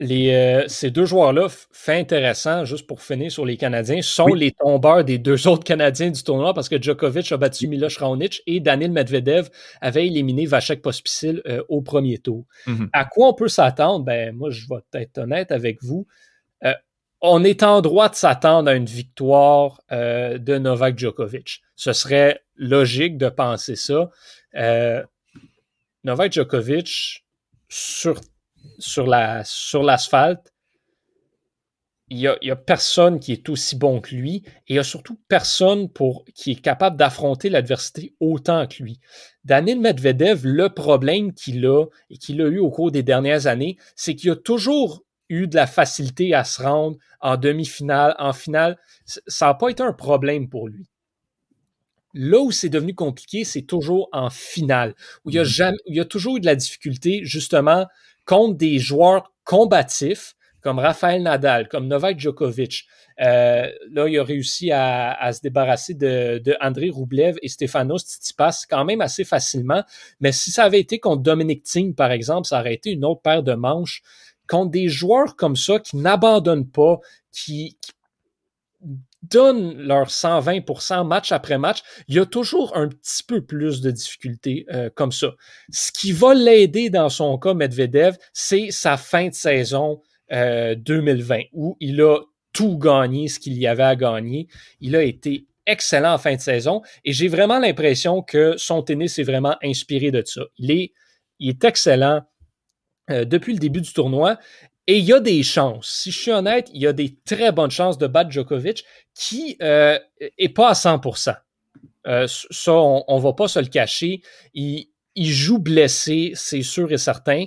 [0.00, 5.04] les, ces deux joueurs-là, fait intéressant, juste pour finir sur les Canadiens, sont les tombeurs
[5.04, 8.92] des deux autres Canadiens du tournoi parce que Djokovic a battu Miloš Raonic et Daniel
[8.92, 9.50] Medvedev
[9.82, 12.46] avait éliminé Vachek Pospisil au premier tour.
[12.66, 12.88] Mhm.
[12.94, 14.04] À quoi on peut s'attendre?
[14.06, 16.06] Ben, moi, je vais être honnête avec vous.
[16.64, 16.74] Euh,
[17.20, 21.62] on est en droit de s'attendre à une victoire de Novak Djokovic.
[21.76, 24.10] Ce serait logique de penser ça.
[26.04, 27.24] Novak Djokovic,
[27.68, 28.20] sur
[28.78, 30.52] sur la sur l'asphalte,
[32.10, 35.20] il n'y a, personne qui est aussi bon que lui et il n'y a surtout
[35.28, 35.88] personne
[36.34, 38.98] qui est capable d'affronter l'adversité autant que lui.
[39.44, 43.76] Daniel Medvedev, le problème qu'il a et qu'il a eu au cours des dernières années,
[43.94, 48.76] c'est qu'il a toujours eu de la facilité à se rendre en demi-finale, en finale.
[49.04, 50.90] Ça n'a pas été un problème pour lui.
[52.12, 55.46] Là où c'est devenu compliqué, c'est toujours en finale, où il y, a mm-hmm.
[55.46, 57.86] jamais, où il y a toujours eu de la difficulté, justement,
[58.24, 62.86] contre des joueurs combatifs comme Rafael Nadal, comme Novak Djokovic.
[63.20, 68.84] Euh, là, il a réussi à, se débarrasser de, André Roublev et Stefanos Tsitsipas quand
[68.84, 69.82] même assez facilement.
[70.20, 73.22] Mais si ça avait été contre Dominic Thiem, par exemple, ça aurait été une autre
[73.22, 74.02] paire de manches.
[74.50, 76.98] Contre des joueurs comme ça qui n'abandonnent pas,
[77.30, 77.76] qui,
[79.22, 83.90] donnent leur 120% match après match, il y a toujours un petit peu plus de
[83.90, 85.34] difficultés euh, comme ça.
[85.70, 91.42] Ce qui va l'aider dans son cas, Medvedev, c'est sa fin de saison 2020, euh,
[91.52, 92.18] où il a
[92.52, 94.48] tout gagné ce qu'il y avait à gagner.
[94.80, 99.18] Il a été excellent en fin de saison et j'ai vraiment l'impression que son tennis
[99.18, 100.42] est vraiment inspiré de ça.
[100.58, 102.22] Il est excellent
[103.10, 104.38] euh, depuis le début du tournoi
[104.86, 107.52] et il y a des chances, si je suis honnête, il y a des très
[107.52, 109.96] bonnes chances de battre Djokovic qui euh,
[110.36, 111.36] est pas à 100%.
[112.08, 114.20] Euh, ça, on, ne va pas se le cacher.
[114.52, 117.44] Il, joue blessé, c'est sûr et certain.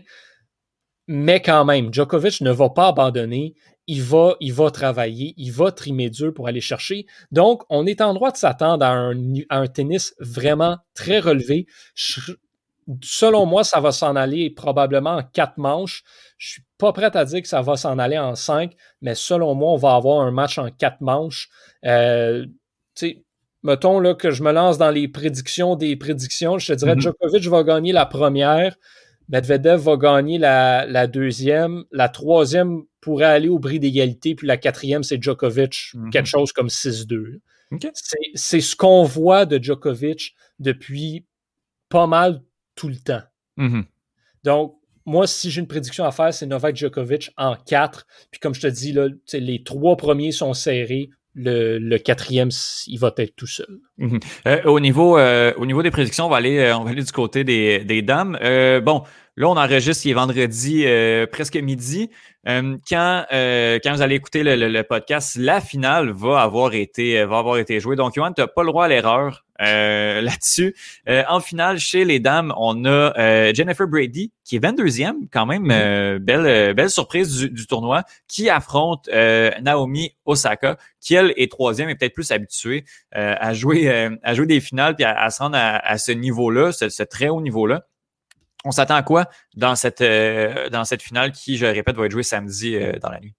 [1.08, 3.56] Mais quand même, Djokovic ne va pas abandonner.
[3.88, 7.06] Il va, il va travailler, il va trimer dur pour aller chercher.
[7.32, 9.12] Donc, on est en droit de s'attendre à
[9.50, 11.66] un, tennis vraiment très relevé.
[13.02, 16.04] Selon moi, ça va s'en aller probablement en quatre manches.
[16.38, 19.56] Je suis pas prêt à dire que ça va s'en aller en cinq, mais selon
[19.56, 21.50] moi, on va avoir un match en quatre manches.
[21.86, 22.46] Euh,
[23.64, 26.58] mettons là, que je me lance dans les prédictions des prédictions.
[26.58, 27.02] Je te dirais, mm-hmm.
[27.02, 28.76] Djokovic va gagner la première,
[29.30, 35.04] Medvedev va gagner la, deuxième, la troisième pourrait aller au bris d'égalité, puis la quatrième,
[35.04, 36.10] c'est Djokovic, mm-hmm.
[36.12, 37.40] quelque chose comme 6-2.
[38.36, 41.26] C'est ce qu'on voit de Djokovic depuis
[41.90, 42.42] pas mal
[42.76, 43.22] tout le temps.
[43.58, 43.84] Mm-hmm.
[44.44, 48.06] Donc, moi, si j'ai une prédiction à faire, c'est Novak Djokovic en 4.
[48.32, 51.10] Puis comme je te dis, là, les trois premiers sont serrés.
[51.36, 52.50] Le, quatrième,
[52.86, 53.80] il va être tout seul.
[53.98, 54.20] Mhm.
[54.46, 57.04] Euh, au, niveau, euh, au niveau des prédictions, on va aller, euh, on va aller
[57.04, 58.38] du côté des, des dames.
[58.84, 59.04] bon,
[59.36, 60.86] Là, on enregistre, il est vendredi
[61.32, 62.12] presque midi.
[62.46, 67.80] Quand, quand vous allez écouter le, podcast, la finale va avoir été, va avoir été
[67.80, 67.96] jouée.
[67.96, 70.76] Donc, Johan, tu n'as pas le droit à l'erreur là-dessus.
[71.08, 76.20] en finale, chez les dames, on a Jennifer Brady, qui est 22e, quand même, mm-hmm.
[76.20, 79.10] belle, belle surprise du, tournoi, qui affronte
[79.62, 83.90] Naomi Osaka, qui, elle, est troisième et peut-être plus habituée à, jouer,
[84.24, 87.86] à jouer des finales puis à, se rendre à, ce niveau-là, ce très haut niveau-là.
[88.66, 92.12] On s'attend à quoi dans cette, euh, dans cette finale qui, je répète, va être
[92.12, 93.34] jouée samedi euh, dans la nuit?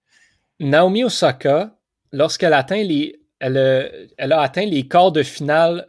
[0.59, 1.75] Naomi Osaka,
[2.11, 5.85] lorsqu'elle atteint les, elle, euh, elle, a atteint les quarts de finale,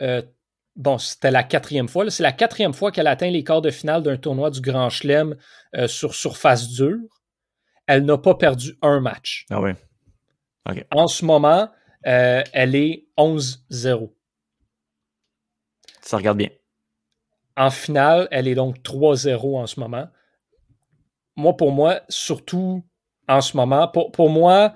[0.76, 4.02] bon, c'était la quatrième fois, c'est la quatrième fois qu'elle atteint les quarts de finale
[4.02, 5.36] d'un tournoi du Grand Chelem
[5.86, 6.98] sur surface dure.
[7.86, 9.46] Elle n'a pas perdu un match.
[9.50, 9.72] Ah oui.
[10.90, 11.70] En ce moment,
[12.02, 14.10] elle est 11-0.
[16.02, 16.50] Ça regarde bien.
[17.56, 20.08] En finale, elle est donc 3-0 en ce moment.
[21.36, 22.84] Moi, pour moi, surtout
[23.28, 24.74] en ce moment, pour, moi,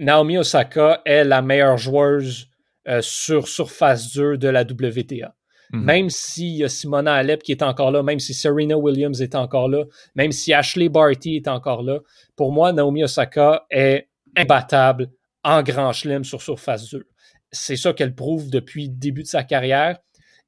[0.00, 2.48] Naomi Osaka est la meilleure joueuse
[2.88, 5.34] euh, sur surface dure de la WTA.
[5.72, 5.84] Mhm.
[5.84, 9.34] Même s'il y a Simona Alep qui est encore là, même si Serena Williams est
[9.34, 9.84] encore là,
[10.14, 12.00] même si Ashley Barty est encore là,
[12.34, 15.10] pour moi, Naomi Osaka est imbattable
[15.44, 17.04] en grand chelem sur surface dure.
[17.52, 19.98] C'est ça qu'elle prouve depuis le début de sa carrière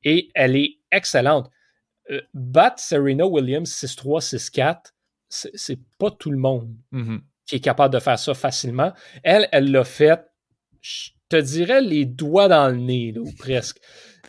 [0.03, 1.51] et elle est excellente.
[2.11, 4.95] Euh, battre Serena Williams 6-3, 6-4,
[5.29, 7.21] c'est pas tout le monde mm-hmm.
[7.47, 8.93] Qui est capable de faire ça facilement.
[9.23, 10.21] Elle, elle l'a fait,
[10.81, 13.79] je te dirais, les doigts dans le nez, ou presque.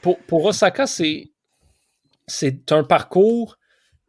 [0.02, 3.58] Pour, pour Osaka, c'est un parcours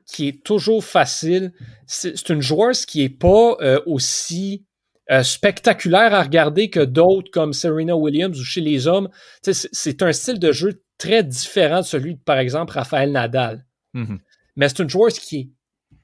[0.07, 1.53] qui est toujours facile.
[1.87, 4.65] C'est une joueuse qui n'est pas euh, aussi
[5.11, 9.09] euh, spectaculaire à regarder que d'autres comme Serena Williams ou chez les hommes.
[9.43, 13.67] C'est un style de jeu très différent de celui de, par exemple, Raphaël Nadal.
[13.95, 14.19] Mm-hmm.
[14.57, 15.51] Mais c'est une joueuse qui est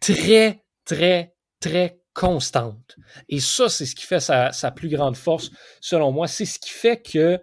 [0.01, 2.99] très, très, très constante.
[3.31, 6.29] Et ça, c'est ce qui fait sa, plus grande force, selon moi.
[6.29, 7.41] C'est ce qui fait que,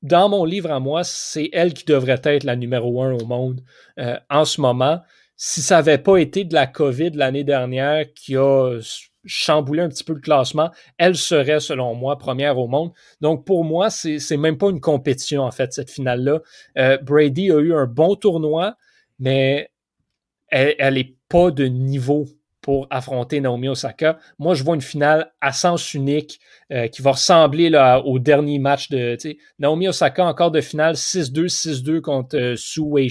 [0.00, 3.60] dans mon livre à moi, c'est elle qui devrait être la numéro un au monde
[3.98, 5.02] euh, en ce moment.
[5.36, 8.78] Si ça n'avait pas été de la COVID l'année dernière qui a
[9.26, 12.92] chamboulé un petit peu le classement, elle serait, selon moi, première au monde.
[13.20, 16.40] Donc, pour moi, c'est même pas une compétition, en fait, cette finale-là.
[16.78, 18.74] Euh, Brady a eu un bon tournoi,
[19.18, 19.70] mais
[20.48, 22.24] elle n'est pas de niveau
[22.64, 24.18] pour affronter Naomi Osaka.
[24.38, 26.40] Moi, je vois une finale à sens unique
[26.72, 27.70] euh, qui va ressembler
[28.06, 29.18] au dernier match de
[29.58, 33.10] Naomi Osaka, encore de finale 6-2, 6-2 contre euh, Su Wei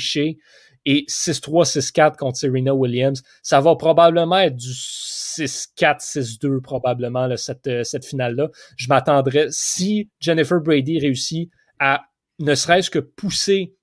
[0.88, 3.22] et 6-3, 6-4 contre Serena Williams.
[3.44, 8.50] Ça va probablement être du 6-4, 6-2 probablement cette, euh, cette finale-là.
[8.76, 12.06] Je m'attendrais, si Jennifer Brady réussit à
[12.40, 13.76] ne serait-ce que pousser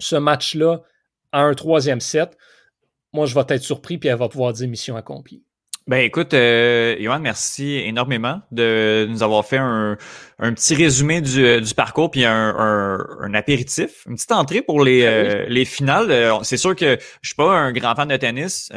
[0.00, 0.80] ce match-là
[1.32, 2.34] à un troisième set,
[3.12, 5.42] moi, je vais être surpris, puis elle va pouvoir dire mission accomplie.
[5.88, 9.96] Ben écoute, euh, Johan, merci énormément de nous avoir fait un,
[10.38, 15.44] petit résumé du, euh, parcours puis un, apéritif, une petite entrée pour les, ben euh,
[15.48, 16.12] les finales.
[16.12, 18.70] Euh, c'est sûr que je suis pas un grand fan de tennis.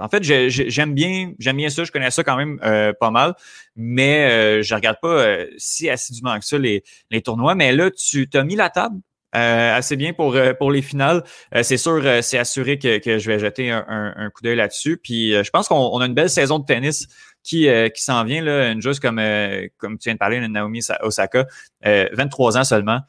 [0.00, 2.58] en fait, j'aime bien j'aime bien ça, je connais ça quand même
[2.98, 3.34] pas mal,
[3.76, 6.82] mais je regarde pas si assidûment que ça les,
[7.12, 7.54] les tournois.
[7.54, 8.96] Mais là, tu t'as mis la table
[9.34, 11.22] euh, assez bien pour, euh, pour les finales.
[11.54, 14.98] Euh, c'est sûr, c'est assuré que, que, je vais jeter un, un, coup d'œil là-dessus.
[14.98, 17.06] Puis je pense qu'on a une belle saison de tennis
[17.42, 18.42] qui, qui s'en vient.
[18.42, 19.20] Là, une joueuse comme,
[19.78, 21.46] comme tu viens de parler, Naomi Osaka,
[21.82, 23.00] 23 ans seulement,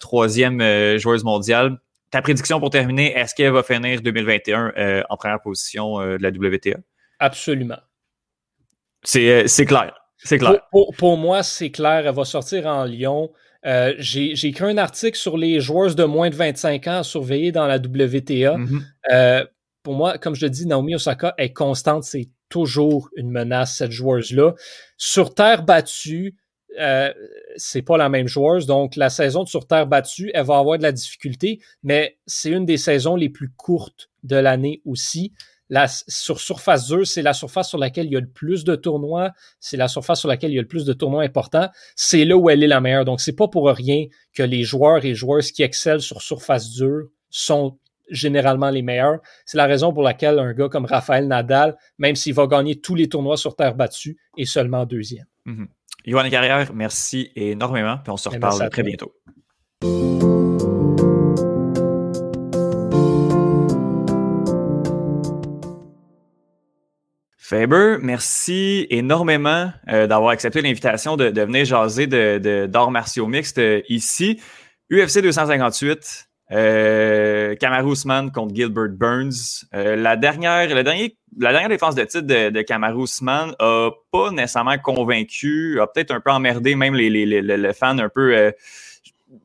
[0.00, 1.78] troisième joueuse mondiale.
[2.10, 6.78] Ta prédiction pour terminer, est-ce qu'elle va finir 2021 en première position de la WTA?
[7.20, 7.78] Absolument.
[9.04, 9.94] C'est clair.
[10.18, 10.60] C'est clair.
[10.72, 12.06] Pour, pour, moi, c'est clair.
[12.06, 13.30] Elle va sortir en Lyon.
[13.66, 17.52] Euh, j'ai écrit un article sur les joueurs de moins de 25 ans à surveiller
[17.52, 18.56] dans la WTA.
[18.56, 18.82] Mm-hmm.
[19.12, 19.44] Euh,
[19.82, 22.04] pour moi, comme je le dis, Naomi Osaka est constante.
[22.04, 24.54] C'est toujours une menace, cette joueuse-là.
[24.96, 26.36] Sur terre battue,
[26.78, 27.12] euh,
[27.56, 28.66] c'est pas la même joueuse.
[28.66, 32.50] Donc, la saison de sur terre battue, elle va avoir de la difficulté, mais c'est
[32.50, 35.32] une des saisons les plus courtes de l'année aussi
[35.86, 39.32] sur surface 2, c'est la surface sur laquelle il y a le plus de tournois,
[39.60, 42.36] c'est la surface sur laquelle il y a le plus de tournois importants, c'est là
[42.36, 43.04] où elle est la meilleure.
[43.04, 47.08] Donc, c'est pas pour rien que les joueurs et joueuses qui excellent sur surface dure
[47.30, 47.78] sont
[48.10, 49.18] généralement les meilleurs.
[49.44, 52.94] C'est la raison pour laquelle un gars comme Raphaël Nadal, même s'il va gagner tous
[52.94, 55.26] les tournois sur terre battue, est seulement deuxième.
[55.44, 55.66] Mm
[56.30, 59.12] Carrière, merci énormément, puis on se reparle très bientôt.
[67.48, 73.56] Faber, merci énormément euh, d'avoir accepté l'invitation de, de, venir jaser de, d'arts martiaux mixtes
[73.56, 74.38] euh, ici.
[74.92, 79.64] UFC 258, euh, Kamaru Usman contre Gilbert Burns.
[79.72, 81.08] Euh, la, dernière, la, dernière,
[81.38, 86.10] la dernière défense de titre de, de Kamaru Usman a pas nécessairement convaincu, a peut-être
[86.10, 88.52] un peu emmerdé même les, les, les, les fans un peu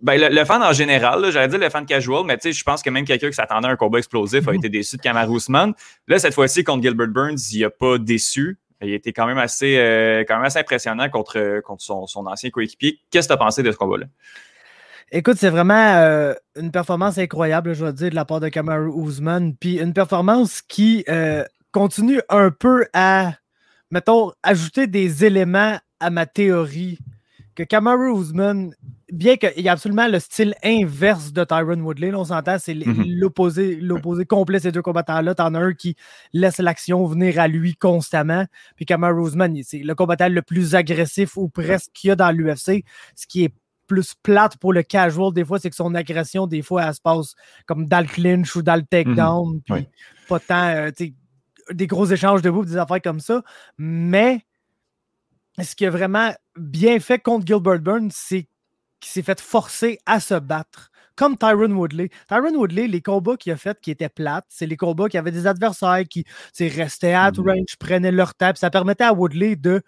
[0.02, 3.06] ben, le, fan en général, j'allais dire le fan casual, mais je pense que même
[3.06, 4.58] quelqu'un qui s'attendait à un combat explosif a mhm.
[4.58, 5.74] été déçu de Kamaru Usman.
[6.08, 8.58] Là, cette fois-ci, contre Gilbert Burns, il n'a pas déçu.
[8.82, 12.50] Il était quand même assez, euh, quand même assez impressionnant contre, contre son, son ancien
[12.50, 13.00] coéquipier.
[13.12, 14.06] Qu'est-ce que tu as pensé de ce combat-là?
[15.12, 18.92] Écoute, c'est vraiment euh, une performance incroyable, je dois dire, de la part de Kamaru
[19.06, 19.56] Usman.
[19.56, 23.34] Puis une performance qui euh, continue un peu à,
[23.92, 27.00] mettons, ajouter des éléments à ma théorie
[27.56, 28.74] que Kamaru Usman
[29.14, 33.06] bien qu'il y ait absolument le style inverse de Tyron Woodley, on s'entend, c'est mhm.
[33.06, 35.36] l'opposé, l'opposé complet ces deux combattants-là.
[35.36, 35.96] T'en as un qui
[36.34, 38.46] laisse l'action venir à lui constamment.
[38.76, 42.32] Puis Kamaru Roseman, c'est le combattant le plus agressif ou presque qu'il y a dans
[42.32, 42.84] l'UFC,
[43.16, 43.54] ce qui est
[43.86, 47.02] plus plate pour le casual, des fois, c'est que son agression, des fois, elle se
[47.02, 47.36] passe
[47.68, 49.62] comme dans le clinch ou dans le takedown.
[49.62, 49.88] Puis
[50.28, 50.92] pas tant, euh,
[51.72, 53.44] des gros échanges de bouffe, des affaires comme ça.
[53.78, 54.42] Mais
[55.62, 58.48] ce qui a vraiment bien fait contre Gilbert Burns, c'est
[59.04, 60.90] qui s'est fait forcer à se battre.
[61.16, 62.10] Comme Tyron Woodley.
[62.28, 65.32] Tyron Woodley, les combats qu'il a fait qui étaient plates, c'est les combats qui avaient
[65.32, 66.26] des adversaires qui
[66.60, 67.50] restaient at mm-hmm.
[67.50, 68.58] range, prenaient leur table.
[68.58, 69.84] Ça permettait à Woodley de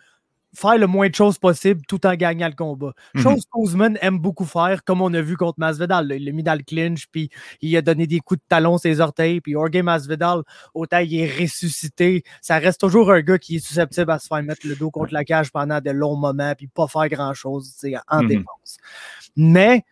[0.56, 2.94] faire le moins de choses possible tout en gagnant le combat.
[3.16, 3.22] Mm-hmm.
[3.22, 6.12] Chose qu'Ousmane aime beaucoup faire, comme on a vu contre Masvidal.
[6.16, 7.30] Il l'a mis dans le clinch, puis
[7.62, 11.40] il a donné des coups de talon ses orteils, puis Jorge Masvidal, autant il est
[11.40, 14.92] ressuscité, ça reste toujours un gars qui est susceptible à se faire mettre le dos
[14.92, 17.76] contre la cage pendant de longs moments, puis pas faire grand-chose
[18.08, 18.28] en mm-hmm.
[18.28, 18.78] défense.
[19.36, 19.84] Mais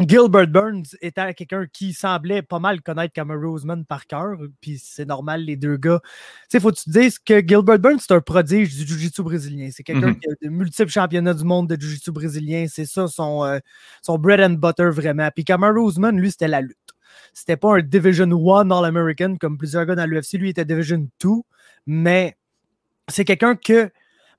[0.00, 5.04] Gilbert Burns était quelqu'un qui semblait pas mal connaître Cameron Roseman par cœur, puis c'est
[5.04, 6.00] normal, les deux gars.
[6.02, 6.10] Tu
[6.48, 9.68] sais, faut que tu te dises que Gilbert Burns, c'est un prodige du Jiu-Jitsu brésilien.
[9.70, 10.18] C'est quelqu'un mm-hmm.
[10.18, 12.66] qui a de multiples championnats du monde de Jiu-Jitsu brésilien.
[12.68, 13.58] C'est ça son, euh,
[14.00, 15.28] son bread and butter vraiment.
[15.34, 16.76] Puis Cameron Roseman, lui, c'était la lutte.
[17.34, 20.34] C'était pas un Division 1 All-American comme plusieurs gars dans l'UFC.
[20.34, 21.28] Lui, il était Division 2,
[21.86, 22.36] mais
[23.08, 23.90] c'est quelqu'un que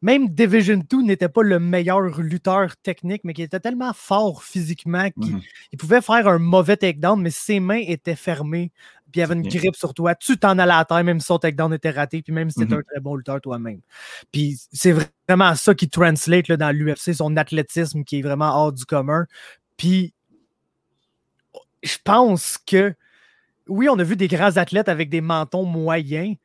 [0.02, 5.10] même Division 2 n'était pas le meilleur lutteur technique, mais qui était tellement fort physiquement
[5.12, 5.42] qu'il mhm.
[5.78, 8.72] pouvait faire un mauvais takedown, mais ses mains étaient fermées,
[9.12, 10.16] puis il avait une grippe sur toi.
[10.16, 12.60] Tu t'en allais à la terre, même si son takedown était raté, puis même si
[12.60, 12.80] c'était mhm.
[12.80, 13.82] un très bon lutteur toi-même.
[14.32, 14.96] Puis c'est
[15.28, 19.26] vraiment ça qui translate là, dans l'UFC, son athlétisme qui est vraiment hors du commun.
[19.78, 20.14] Puis
[21.84, 22.94] je pense que
[23.68, 26.36] oui, on a vu des grands athlètes avec des mentons moyens,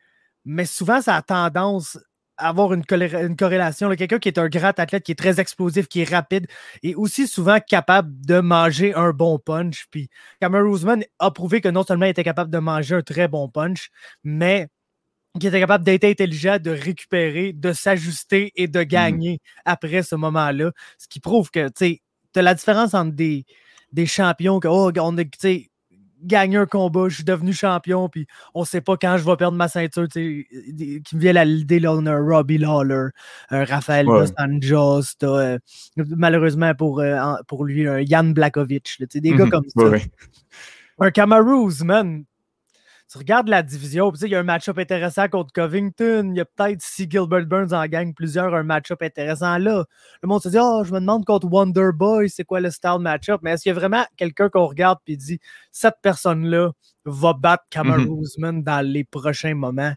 [0.45, 1.99] mais souvent ça a tendance
[2.37, 3.88] avoir une, une corrélation.
[3.94, 6.46] Quelqu'un qui est un grand athlète, qui est très explosif, qui est rapide,
[6.83, 9.87] et aussi souvent capable de manger un bon punch.
[9.90, 10.09] Puis
[10.40, 13.49] Cameron Roseman a prouvé que non seulement il était capable de manger un très bon
[13.49, 13.90] punch,
[14.25, 14.68] mais
[15.38, 20.14] qu'il était capable d'être intelligent, de récupérer, de s'ajuster et de mmh gagner après ce
[20.16, 20.72] moment-là.
[20.99, 22.01] Ce qui prouve que tu
[22.35, 23.44] as la différence entre des,
[23.92, 25.16] des champions que, oh, on
[26.22, 29.57] gagné un combat, je suis devenu champion, puis on sait pas quand je vais perdre
[29.57, 30.09] ma ceinture.
[30.09, 30.46] Qui
[31.12, 33.09] me vient à l'idée, là, on a un Robbie Lawler,
[33.50, 35.59] un Rafael Dos Anjos, euh,
[35.96, 39.50] malheureusement pour, euh, pour lui, un Jan Blakovic, des gars mhm.
[39.50, 39.83] comme ça.
[40.98, 42.24] Un Kamaru man,
[43.11, 46.45] tu regardes la division, il y a un match-up intéressant contre Covington, il y a
[46.45, 49.85] peut-être si Gilbert Burns en gagne plusieurs, un match-up intéressant là.
[50.23, 52.99] Le monde se dit, oh, je me demande contre Wonder Boy, c'est quoi le style
[53.01, 55.38] match-up, mais est-ce qu'il y a vraiment quelqu'un qu'on regarde et dit,
[55.71, 56.73] cette personne-là
[57.05, 59.95] va battre Cameron mm dans les prochains moments?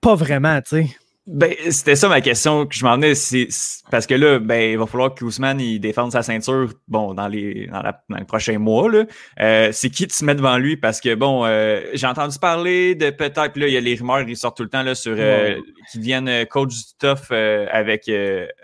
[0.00, 0.96] Pas vraiment, tu sais.
[1.26, 3.14] Ben, c'était ça ma question que je m'en venais.
[3.14, 3.48] C'est,
[3.90, 7.28] parce que là, ben, il va falloir que Ousmane il défende sa ceinture bon, dans,
[7.28, 7.82] les, dans,
[8.18, 8.90] les prochains mois.
[8.90, 9.04] Là.
[9.40, 10.76] Euh, c'est qui tu mets devant lui?
[10.76, 14.20] Parce que bon, euh, j'ai entendu parler de peut-être, là, il y a les rumeurs,
[14.20, 15.58] ils sortent tout le temps là, sur euh,
[15.90, 18.10] qui viennent coach du stuff avec,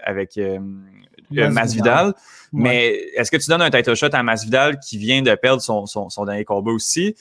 [0.05, 0.39] avec
[1.31, 2.13] Masvidal.
[2.53, 5.87] Mais est-ce que tu donnes un title shot à Masvidal qui vient de perdre son,
[5.87, 7.17] son, son dernier combat aussi?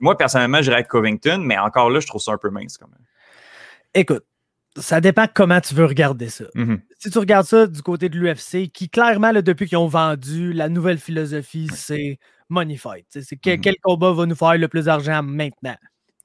[0.00, 2.88] moi, personnellement, j'irais avec Covington, mais encore là, je trouve ça un peu mince quand
[2.88, 2.96] même.
[3.94, 4.24] Écoute,
[4.76, 6.44] ça dépend comment tu veux regarder ça.
[6.54, 6.80] Mm-hmm.
[6.98, 10.68] Si tu regardes ça du côté de l'UFC, qui clairement, depuis qu'ils ont vendu, la
[10.68, 13.06] nouvelle philosophie, c'est money fight.
[13.10, 13.60] C'est mm-hmm.
[13.60, 15.76] quel combat va nous faire le plus d'argent maintenant?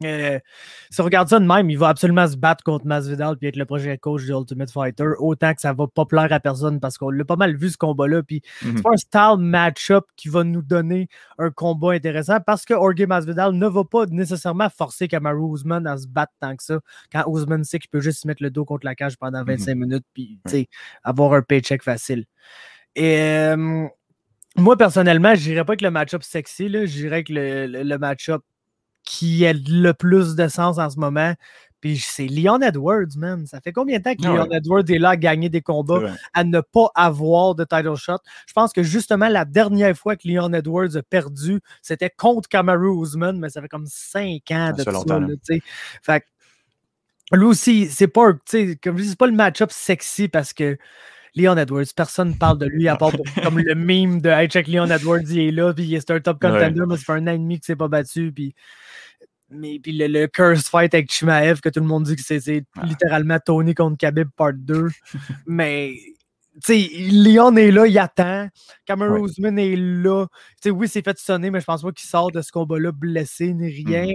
[0.04, 0.40] Euh,
[0.92, 3.56] si on regarde ça de même, il va absolument se battre contre Masvidal puis être
[3.56, 6.98] le prochain coach du Ultimate Fighter, autant que ça va pas plaire à personne parce
[6.98, 8.22] qu'on l'a pas mal vu ce combat-là.
[8.22, 8.82] Puis c'est mhm.
[8.84, 11.08] pas un style match-up qui va nous donner
[11.40, 15.98] un combat intéressant parce que Jorge Masvidal ne va pas nécessairement forcer Kamaru Usman à
[15.98, 16.80] se battre tant que ça.
[17.12, 19.74] Quand Usman sait qu'il peut juste se mettre le dos contre la cage pendant 25
[19.74, 19.80] mhm.
[19.80, 20.40] minutes puis
[21.04, 22.26] avoir un paycheck facile.
[22.96, 23.88] Et euh,
[24.56, 28.42] moi, personnellement, je dirais pas que le match-up sexy, je dirais que le, le match-up
[29.08, 31.34] qui a le plus de sens en ce moment.
[31.80, 33.46] Puis c'est Leon Edwards, man.
[33.46, 36.12] Ça fait combien de temps que ah Leon Edwards est là à gagner des combats,
[36.34, 38.18] à ne pas avoir de title shot?
[38.48, 43.02] Je pense que justement, la dernière fois que Leon Edwards a perdu, c'était contre Kamaru
[43.02, 45.62] Usman, mais ça fait comme cinq ans ah, de ça.
[46.02, 46.24] fait
[47.32, 48.32] lui aussi, c'est pas,
[48.84, 50.78] comme c'est pas le match-up sexy parce que
[51.36, 53.12] Leon Edwards, personne ne parle de lui à part
[53.44, 56.42] comme le meme de Hey, check Leon Edwards, il est là, puis c'est un top
[56.42, 58.56] contender, mais ça fait un an et demi qu'il s'est pas battu, puis
[59.50, 63.40] mais puis le, curse fight avec Chimaev que tout le monde dit que c'est littéralement
[63.40, 64.90] Tony contre Khabib part 2
[65.46, 65.96] mais
[66.64, 68.48] sais, Leon est là, il attend.
[68.86, 70.28] Cameron Roseman est là.
[70.62, 73.54] sais, oui, c'est fait sonner, mais je pense pas qu'il sort de ce combat-là blessé
[73.54, 74.08] ni rien.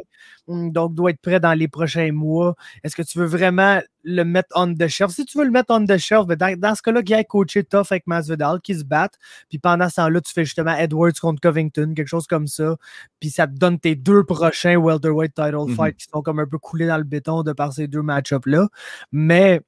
[0.48, 0.66] Mm.
[0.66, 2.54] Mm, donc, doit être prêt dans les prochains mois.
[2.82, 5.12] Est-ce que tu veux vraiment le mettre on the shelf?
[5.12, 7.64] Si tu veux le mettre on the shelf, ben, dans, ce cas-là, il a coaché
[7.64, 9.18] tough avec Masvidal qui se battent.
[9.48, 12.76] Puis pendant ce temps-là, tu fais justement Edwards contre Covington, quelque chose comme ça.
[13.20, 15.76] Puis ça te donne tes deux prochains welterweight title mm-hmm.
[15.76, 18.68] fights qui sont comme un peu coulés dans le béton de par ces deux match-ups-là.
[19.12, 19.60] Mais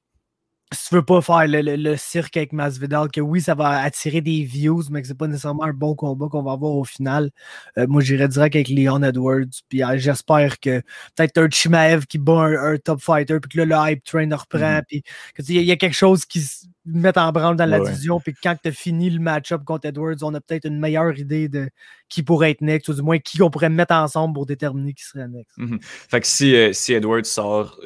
[0.72, 4.42] si tu veux pas faire le, cirque avec Masvidal, que oui, ça va attirer des
[4.44, 7.30] views, mais que c'est pas nécessairement un bon combat qu'on va avoir au final.
[7.78, 9.44] Euh, moi, j'irais direct avec Leon Edwards.
[9.68, 10.80] Puis euh, j'espère que
[11.16, 14.58] peut-être un Chimaev qui bat un, top fighter, puis que là, le hype train reprend.
[14.58, 14.82] Mm-hmm.
[14.88, 15.02] Puis
[15.36, 18.18] qu'il y, a quelque chose qui se met en branle dans la division.
[18.20, 21.48] Puis quand tu as fini le match-up contre Edwards, on a peut-être une meilleure idée
[21.48, 21.68] de
[22.08, 25.04] qui pourrait être next, ou du moins qui on pourrait mettre ensemble pour déterminer qui
[25.04, 25.56] serait next.
[25.58, 25.78] Mm-hmm.
[25.82, 27.78] Fait que si, euh, si Edwards sort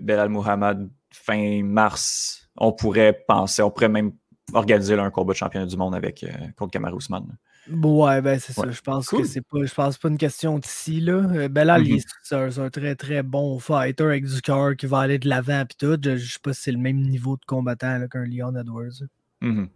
[0.00, 0.88] Belal Muhammad
[1.24, 4.12] fin mars, on pourrait penser, on pourrait même
[4.52, 7.36] organiser un combat de championnat du monde avec euh, contre Kamaru Usman.
[7.68, 8.70] Ouais, ben c'est ça.
[8.70, 11.48] Je pense que c'est pas, je pense pas une question d'ici là.
[11.48, 11.78] Ben là,
[12.22, 15.74] c'est un très très bon fighter avec du cœur qui va aller de l'avant et
[15.76, 15.98] tout.
[16.00, 19.02] Je, sais pas si c'est le même niveau de combattant qu'un Leon Edwards.
[19.42, 19.68] Mm-hmm.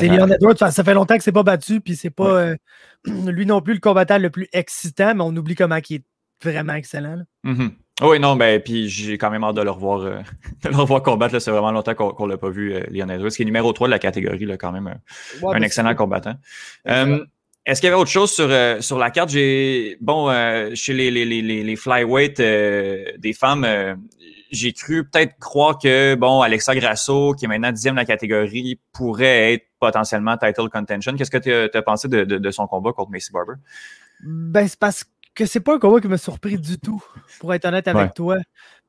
[0.00, 2.56] Leon Edwards, ça, fait longtemps que c'est pas battu, puis c'est pas euh,
[3.04, 6.04] lui non plus le combattant le plus excitant, mais on oublie comment il est
[6.42, 7.22] vraiment excellent.
[7.44, 7.70] Mm-hmm.
[8.02, 10.20] Oui, non, ben, puis j'ai quand même hâte de le revoir, euh,
[10.64, 11.38] de le revoir combattre.
[11.38, 13.88] C'est vraiment longtemps qu'on ne l'a pas vu, euh, Lionel Edwards, qui est numéro 3
[13.88, 14.98] de la catégorie, là, quand même,
[15.42, 16.34] un, excellent combattant.
[16.88, 17.24] Euh,
[17.64, 18.48] est-ce qu'il y avait autre chose sur,
[18.80, 19.30] sur la carte?
[19.30, 20.30] J'ai bon,
[20.74, 23.66] chez les, les, les, les flyweight des femmes,
[24.52, 28.78] j'ai cru peut-être croire que, bon, Alexa Grasso, qui est maintenant dixième de la catégorie,
[28.92, 31.16] pourrait être potentiellement title contention.
[31.16, 33.54] Qu'est-ce que tu as, pensé de, son combat contre Macy Barber?
[34.24, 35.10] Ben, c'est parce que
[35.44, 37.02] c'est pas un combat qui m'a surpris du tout,
[37.40, 38.38] pour être honnête avec toi.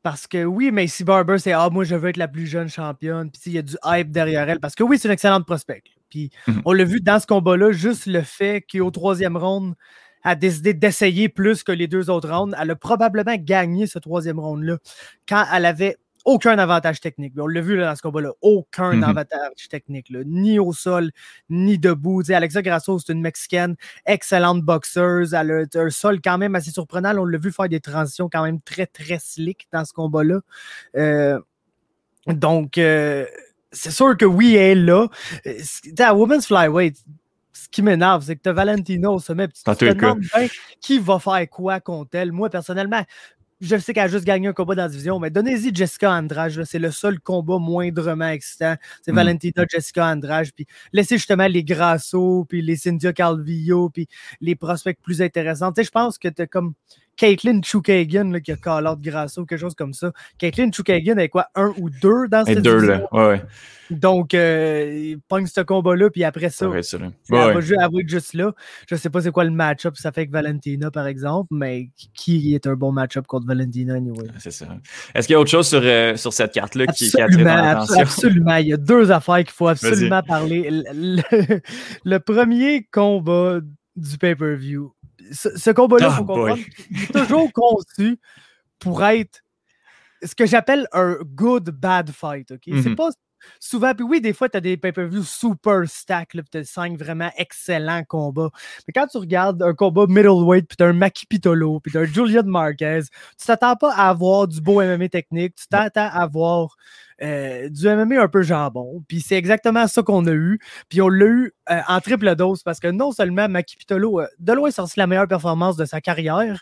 [0.03, 3.29] Parce que oui, Macy Barber, c'est Ah, moi, je veux être la plus jeune championne.
[3.29, 4.59] Puis il y a du hype derrière elle.
[4.59, 5.83] Parce que oui, c'est une excellente prospect.
[6.09, 6.61] Puis mhm.
[6.63, 9.75] on l'a vu dans ce combat-là, juste le fait qu'au troisième round,
[10.23, 12.55] a décidé d'essayer plus que les deux autres rounds.
[12.59, 14.77] Elle a probablement gagné ce troisième round-là
[15.27, 15.97] quand elle avait
[16.27, 17.33] aucun avantage technique.
[17.37, 19.03] On l'a vu dans ce combat-là, aucun mhm.
[19.03, 21.11] avantage technique, ni au sol,
[21.49, 22.21] ni debout.
[22.29, 25.33] Alexa Grasso, c'est une Mexicaine, excellente boxeuse.
[25.33, 27.17] Elle a un sol quand même assez surprenant.
[27.17, 30.41] on l'a vu faire des transitions quand même très, très slick dans ce combat-là.
[30.97, 31.39] Euh,
[32.27, 33.25] donc, euh,
[33.71, 35.07] c'est sûr que oui, elle est là.
[35.45, 35.53] Euh,
[35.99, 36.97] à Women's Flyweight,
[37.53, 40.23] ce qui m'énerve, c'est que tu as Valentino au sommet, tu te demandes
[40.81, 42.33] qui va faire quoi contre elle.
[42.33, 43.03] Moi, personnellement,
[43.59, 46.63] je sais qu'elle a juste gagné un combat dans la division, mais donnez-y Jessica Andrade.
[46.65, 48.75] C'est le seul combat moindrement excitant.
[49.01, 49.15] C'est mm.
[49.15, 50.51] Valentina, Jessica Andrade.
[50.55, 54.07] Puis laissez justement les Grasso, puis les Cynthia Calvillo, puis
[54.41, 55.71] les prospects plus intéressants.
[55.71, 56.73] Tu sais, je pense que tu as comme
[57.17, 60.11] Caitlin Chukagan qui a call out Grasso, quelque chose comme ça.
[60.37, 63.07] Caitlin Chukagan est quoi, un ou deux dans cette deux, là.
[63.11, 63.41] Ouais, ouais.
[63.89, 68.53] Donc, euh, il pogne ce combat-là, puis après ça, ouais, ça elle, va, juste là.
[68.89, 72.53] Je sais pas c'est quoi le match-up ça fait avec Valentina, par exemple, mais qui
[72.53, 74.27] est un bon match-up contre Valentina, anyway?
[74.39, 74.67] C'est ça.
[75.15, 78.01] Est-ce qu'il y a autre chose sur, euh, sur cette carte-là qui, qui attire l'attention?
[78.01, 78.55] Absolument.
[78.57, 80.69] Il y a deux affaires qu'il faut absolument parler.
[82.03, 83.59] le premier combat
[83.95, 84.93] du pay-per-view
[85.31, 88.17] ce, combat-là, il faut ah, comprendre, il est toujours conçu
[88.79, 89.41] pour être
[90.23, 92.51] ce que j'appelle un good bad fight.
[92.51, 92.59] ok?
[92.65, 92.95] C'est mm-hmm.
[92.95, 93.09] pas
[93.59, 96.97] souvent, puis oui, des fois, tu as des pay-per-views super stack, puis tu as cinq
[96.97, 98.49] vraiment excellents combats.
[98.87, 102.05] Mais quand tu regardes un combat middleweight, puis tu un Maki Pitolo, puis tu un
[102.05, 103.01] Julian Marquez,
[103.39, 106.75] tu t'attends pas à avoir du beau MMA technique, tu t'attends à avoir
[107.21, 109.03] euh, du MMA un peu jambon.
[109.07, 110.59] Puis c'est exactement ça qu'on a eu.
[110.89, 114.27] Puis on l'a eu euh, en triple dose parce que non seulement Maki Pitolo, euh,
[114.39, 116.61] de loin sorti la meilleure performance de sa carrière,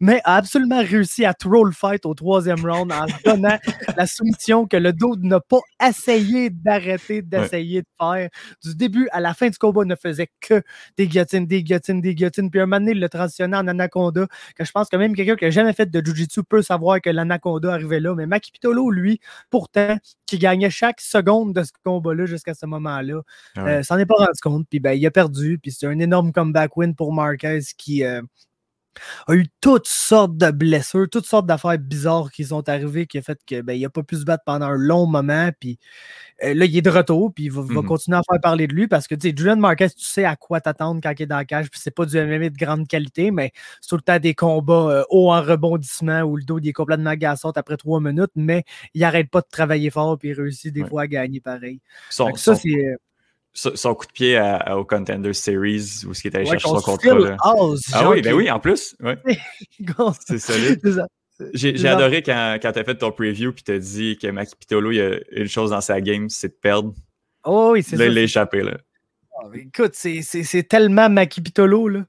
[0.00, 3.58] mais a absolument réussi à troll fight au troisième round en donnant
[3.96, 8.28] la soumission que le dos n'a pas essayé d'arrêter d'essayer de faire.
[8.62, 10.62] Du début à la fin du combat, ne faisait que
[10.96, 12.50] des guillotines, des guillotines, des guillotines.
[12.50, 15.36] Puis un moment donné, il l'a transitionné en anaconda, que je pense que même quelqu'un
[15.36, 18.14] qui n'a jamais fait de Jiu-Jitsu peut savoir que l'anaconda arrivait là.
[18.14, 19.20] Mais Maki Pitolo, lui,
[19.50, 23.20] pourtant, qui gagnait chaque seconde de ce combat-là jusqu'à ce moment-là,
[23.56, 24.66] ah euh, s'en est pas rendu compte.
[24.68, 25.58] Puis ben, il a perdu.
[25.62, 28.22] Puis c'est un énorme comeback win pour Marquez qui, euh,
[29.26, 33.22] a eu toutes sortes de blessures, toutes sortes d'affaires bizarres qui sont arrivées, qui a
[33.22, 35.50] fait qu'il ben, n'a pas pu se battre pendant un long moment.
[35.58, 35.78] Puis
[36.44, 38.74] euh, là, il est de retour, puis il va, mmh continuer à faire parler de
[38.74, 41.26] lui parce que tu sais, Julian Marquez, tu sais à quoi t'attendre quand il est
[41.26, 44.02] dans la cage, puis c'est pas du MMA de grande qualité, mais c'est tout le
[44.02, 47.76] temps des combats euh, hauts en rebondissement où le dos il est complètement agaçante après
[47.76, 51.06] trois minutes, mais il arrête pas de travailler fort, puis il réussit des fois à
[51.06, 51.80] gagner pareil.
[52.10, 52.96] ça, c'est euh,
[53.56, 54.40] son coup de pied
[54.70, 57.36] au Contender Series où ce qui est allé chercher son contrat.
[57.92, 58.94] ah oui, ben oui, en plus.
[59.00, 59.18] Ouais.
[60.26, 60.80] c'est solide.
[61.52, 64.90] J'ai adoré quand, quand tu as fait ton preview et tu dit que Maki Pitolo,
[64.90, 66.94] il y a une chose dans sa game, c'est de perdre.
[67.44, 68.02] Oh oui, c'est ça.
[68.02, 68.62] Là, il l'a échappé.
[68.62, 68.78] Là.
[69.38, 71.88] Ah, écoute, c'est tellement Makipitolo.
[71.88, 72.06] Là.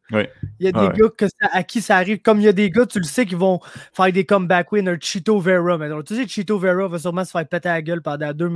[0.59, 2.19] Il y a des gars à qui ça arrive.
[2.19, 3.59] Comme il y a des gars, tu le sais, qui vont
[3.93, 4.87] faire des comeback wins.
[4.87, 5.77] Un Chito Vera.
[5.77, 8.49] Mais tu sais, Chito Vera va sûrement se faire péter la gueule pendant deux,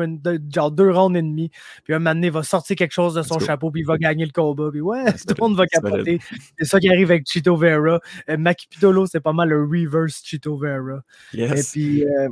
[0.54, 1.52] genre deux rounds et demi.
[1.84, 3.72] Puis un moment donné, il va sortir quelque chose de son chapeau.
[3.72, 4.70] Puis il va gagner le combat.
[4.72, 6.20] Puis ouais, tout le monde va capoter.
[6.58, 8.00] C'est ça qui arrive avec Chito Vera.
[8.30, 11.02] Euh, Makipitolo, c'est pas mal le reverse Chito Vera.
[11.34, 12.06] Et puis.
[12.06, 12.30] Euh,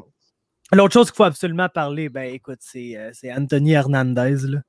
[0.72, 4.38] l'autre chose qu'il faut absolument parler, ben écoute, c'est euh, Anthony Hernandez.
[4.48, 4.60] Là.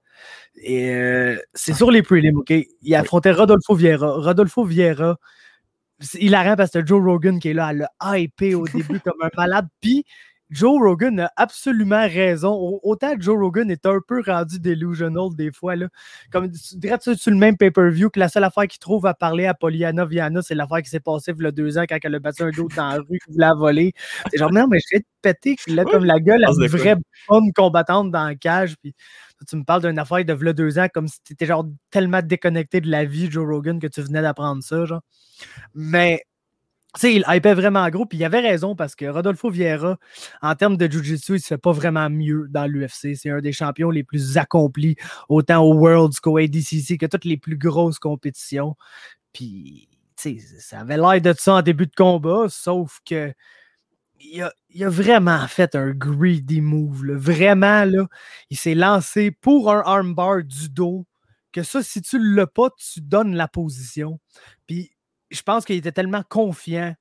[0.56, 2.52] Et euh, c'est sur les prelims, OK?
[2.82, 4.12] Il affrontait Rodolfo Vieira.
[4.12, 5.16] Rodolfo Vieira,
[6.18, 9.20] il rien parce que Joe Rogan qui est là, elle l'a hypé au début comme
[9.22, 9.68] un malade.
[9.80, 10.04] Puis
[10.50, 12.80] Joe Rogan a absolument raison.
[12.82, 15.76] Autant Joe Rogan est un peu rendu delusional des fois.
[15.76, 15.88] Là.
[16.32, 19.46] Comme tu dirais sur le même pay-per-view que la seule affaire qu'il trouve à parler
[19.46, 22.14] à Poliana Viana, c'est l'affaire qui s'est passée il y a deux ans quand elle
[22.14, 23.92] a battu un autre dans la rue qui voulait la voler.
[24.30, 26.96] C'est genre, non, mais je vais te péter a comme la gueule à une vraie
[27.28, 28.76] bonne combattante dans la cage.
[28.82, 28.94] Puis
[29.48, 32.20] tu me parles d'une affaire de v'là deux ans comme si tu étais genre tellement
[32.22, 35.02] déconnecté de la vie, Joe Rogan, que tu venais d'apprendre ça, genre.
[35.74, 36.22] Mais
[36.96, 39.98] sais, il hypait vraiment gros, puis il avait raison parce que Rodolfo Vieira,
[40.42, 43.14] en termes de Jiu-Jitsu, il se fait pas vraiment mieux dans l'UFC.
[43.14, 44.96] C'est un des champions les plus accomplis,
[45.28, 48.76] autant au Worlds qu'au ADCC, que toutes les plus grosses compétitions.
[49.32, 53.32] Puis, ça avait l'air de ça en début de combat, sauf que
[54.22, 57.14] il a, vraiment fait un greedy move.
[57.14, 58.06] Vraiment, là,
[58.50, 61.06] il s'est lancé pour un armbar du dos.
[61.52, 64.20] Que ça, si tu ne l'as pas, tu donnes la position.
[64.66, 64.92] Puis
[65.30, 66.94] je pense qu'il était tellement confiant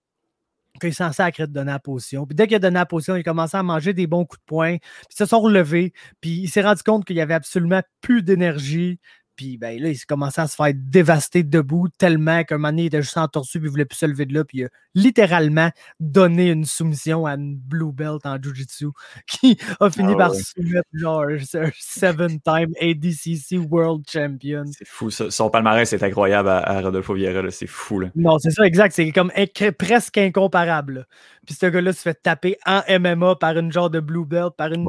[0.79, 2.25] qu'il est censé de donner la position.
[2.25, 4.39] Puis dès qu'il a donné la position, il a commencé à manger des bons coups
[4.39, 4.77] de poing.
[4.77, 5.93] Puis ils se sont relevés.
[6.21, 8.99] Puis il s'est rendu compte qu'il y avait absolument plus d'énergie.
[9.39, 12.85] Puis ben, là, il commencé à se faire dévaster debout tellement qu'un moment donné, il
[12.87, 14.43] était juste entorsu puis il voulait plus se lever de là.
[14.43, 15.69] Puis il a littéralement
[16.01, 18.87] donné une soumission à une blue belt en Jiu-Jitsu
[19.27, 24.65] qui a fini ah par soumettre genre un seven-time ADCC World Champion.
[24.77, 25.09] C'est fou.
[25.09, 25.31] Ça.
[25.31, 27.49] Son palmarès est incroyable à, Rodolfo Vieira.
[27.49, 28.01] C'est fou.
[28.01, 28.09] Là.
[28.15, 28.93] Non, c'est ça, exact.
[28.93, 29.31] C'est comme
[29.77, 31.07] presque incomparable.
[31.45, 34.73] Puis ce gars-là se fait taper en MMA par une genre de blue belt, par
[34.73, 34.85] une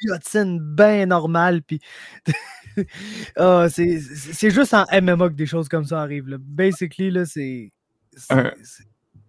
[0.00, 1.60] guillotine bien normale.
[1.60, 1.78] Puis.
[3.36, 6.28] Ah, c'est juste en MMA que des choses comme ça arrivent.
[6.28, 6.36] Là.
[6.40, 7.72] Basically, là, c'est.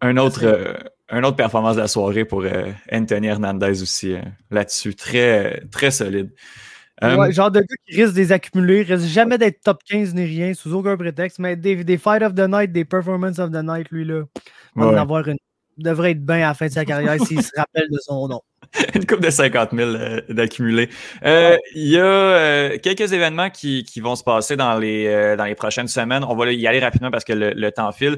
[0.02, 0.74] Un, autre, euh,
[1.10, 4.22] un autre performance de la soirée pour euh, Anthony Hernandez aussi euh,
[4.52, 4.96] là-dessus.
[4.96, 6.32] Très, très solide.
[7.02, 10.74] genre de gars qui risque des accumulés, risque jamais d'être top 15 ni rien, sous
[10.74, 14.04] aucun prétexte, mais des, des fight of the night, des performances of the night, lui,
[14.04, 14.24] là,
[14.76, 15.38] va en avoir une.
[15.78, 18.42] devrait être bien à la fin de sa carrière s'il se rappelle de son nom.
[18.96, 20.22] une coupe de 50 000 euh.
[21.26, 25.46] Euh, il y a euh, quelques événements qui, qui, vont se passer dans les, dans
[25.46, 26.24] les prochaines semaines.
[26.24, 28.18] On va y aller rapidement parce que le, temps file.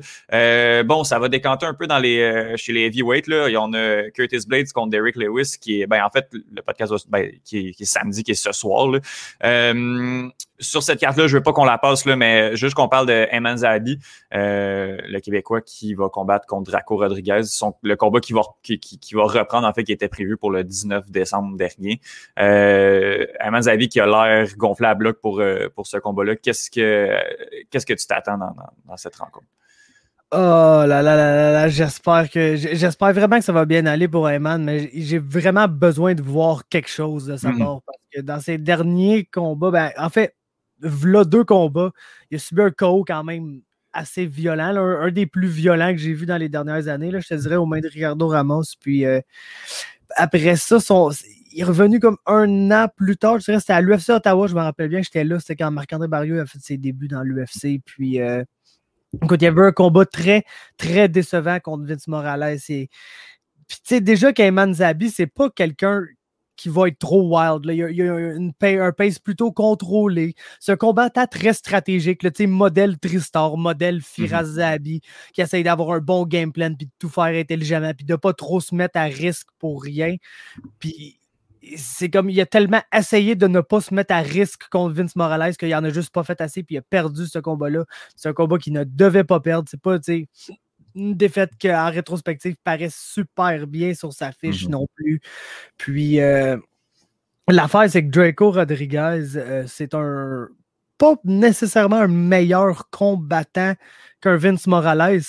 [0.86, 3.28] bon, ça va décanter un peu dans les, chez les heavyweights.
[3.28, 3.50] Là.
[3.50, 6.62] Il y en a Curtis Blades contre Derek Lewis, qui est, ben, en fait, le
[6.62, 8.88] podcast ben, qui, est, qui, est, samedi, qui est ce soir.
[8.88, 9.00] Là
[10.60, 13.28] sur cette carte-là, je veux pas qu'on la passe, là, mais juste qu'on parle de
[13.32, 13.58] Eman
[14.34, 17.44] euh, le Québécois qui va combattre contre Draco Rodriguez.
[17.44, 20.64] Son, le combat qui va, qui, qui, va reprendre, en fait, qui était prévu le
[20.64, 22.00] 19 décembre dernier.
[22.40, 23.26] Euh,
[23.62, 26.36] Zahabi qui a l'air gonflé à bloc pour, euh, pour ce combat-là.
[26.36, 27.16] Qu'est-ce que,
[27.70, 28.54] qu'est-ce que tu t'attends dans,
[28.86, 29.48] dans, cette rencontre?
[30.32, 34.28] Oh là là là là, j'espère que j'espère vraiment que ça va bien aller pour
[34.30, 37.60] Eman, mais j'ai vraiment besoin de voir quelque chose de sa mm-hmm.
[37.60, 40.36] part parce que dans ses derniers combats, ben, en fait,
[40.82, 41.92] v'là deux combats.
[42.32, 43.62] Il a subi un KO quand même
[43.94, 47.12] assez violent, un, des plus violents que j'ai vu dans les dernières années.
[47.12, 48.64] Là, je te dirais aux mains de Ricardo Ramos.
[48.80, 49.22] Puis euh,
[50.16, 50.78] après ça,
[51.52, 53.40] il est revenu comme un an plus tard.
[53.40, 55.40] Je c'était à l'UFC Ottawa, je me rappelle bien, j'étais là.
[55.40, 57.82] C'était quand Marc-André Barrieux a fait ses débuts dans l'UFC.
[57.86, 58.44] Puis euh,
[59.14, 60.44] il y avait un combat très,
[60.78, 62.58] très décevant contre Vince Morales.
[62.70, 62.90] Et,
[63.68, 66.04] puis, tu sais, déjà qu'Ayman Zabi, c'est pas quelqu'un
[66.56, 67.64] qui va être trop wild.
[67.66, 70.36] Il, y a, une un pace plutôt contrôlé.
[70.60, 74.02] C'est un combattant très stratégique, là, modèle Tristar, modèle mhm.
[74.02, 75.02] Firazabi,
[75.34, 78.18] qui essaye d'avoir un bon game plan, puis de tout faire intelligemment, puis de ne
[78.18, 80.16] pas trop se mettre à risque pour rien.
[80.80, 81.20] Puis
[81.78, 85.16] c'est comme il a tellement essayé de ne pas se mettre à risque contre Vince
[85.16, 87.86] Morales qu'il en a juste pas fait assez, puis il a perdu ce combat-là.
[88.16, 89.68] C'est un combat qu'il ne devait pas perdre.
[89.70, 90.60] C'est pas, tu sais
[90.96, 95.22] une défaite qui, en rétrospective, paraît super bien sur sa fiche mmh non plus.
[95.78, 96.58] Puis, euh,
[97.48, 100.48] l'affaire, c'est que Draco Rodriguez, euh, c'est un.
[100.98, 103.74] Pas nécessairement un meilleur combattant
[104.22, 105.24] qu'un Vince Morales,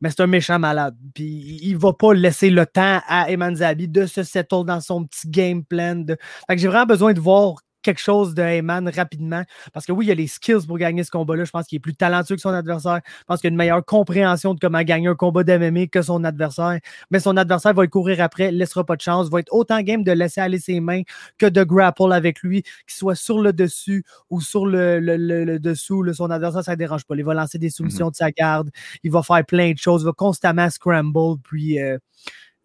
[0.00, 0.96] mais c'est un méchant malade.
[1.14, 5.04] Puis il va pas laisser le temps à Eman Zabi de se settle dans son
[5.04, 5.96] petit game plan.
[5.96, 6.16] De...
[6.46, 9.42] Fait que j'ai vraiment besoin de voir quelque chose de Heyman rapidement.
[9.72, 11.44] Parce que oui, il y a les skills pour gagner ce combat-là.
[11.44, 13.00] Je pense qu'il est plus talentueux que son adversaire.
[13.04, 16.24] Je pense qu'il a une meilleure compréhension de comment gagner un combat d'MMA que son
[16.24, 16.78] adversaire.
[17.10, 20.04] Mais son adversaire va y courir après, laissera pas de chance, va être autant game
[20.04, 21.02] de laisser aller ses mains
[21.38, 26.12] que de grapple avec lui, qu'il soit sur le dessus ou sur le, le, dessous.
[26.12, 27.14] son adversaire, ça ne dérange pas.
[27.16, 28.70] Il va lancer des soumissions de sa garde.
[29.02, 30.02] Il va faire plein de choses.
[30.02, 31.40] Il va constamment scramble.
[31.42, 31.80] Puis.
[31.80, 31.98] Euh,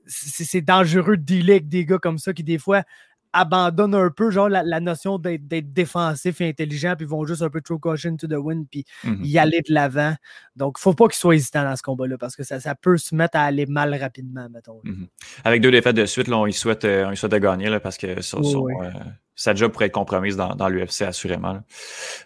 [0.07, 2.83] c'est dangereux de dealer avec des gars comme ça qui, des fois,
[3.35, 7.61] abandonnent un peu genre la, notion d'être défensif et intelligent, puis vont juste un peu
[7.61, 10.15] throw caution to the wind, puis mmh y aller de l'avant.
[10.55, 13.13] Donc, faut pas qu'ils soient hésitants dans ce combat-là, parce que ça, ça, peut se
[13.13, 14.79] mettre à aller mal rapidement, mettons.
[14.83, 15.05] Mmh
[15.43, 17.97] Avec deux défaites de suite, là, on y souhaite, euh, on de gagner, là, parce
[17.97, 18.91] que sur, euh,
[19.35, 21.59] sa job pourrait être compromise dans, dans l'UFC, assurément.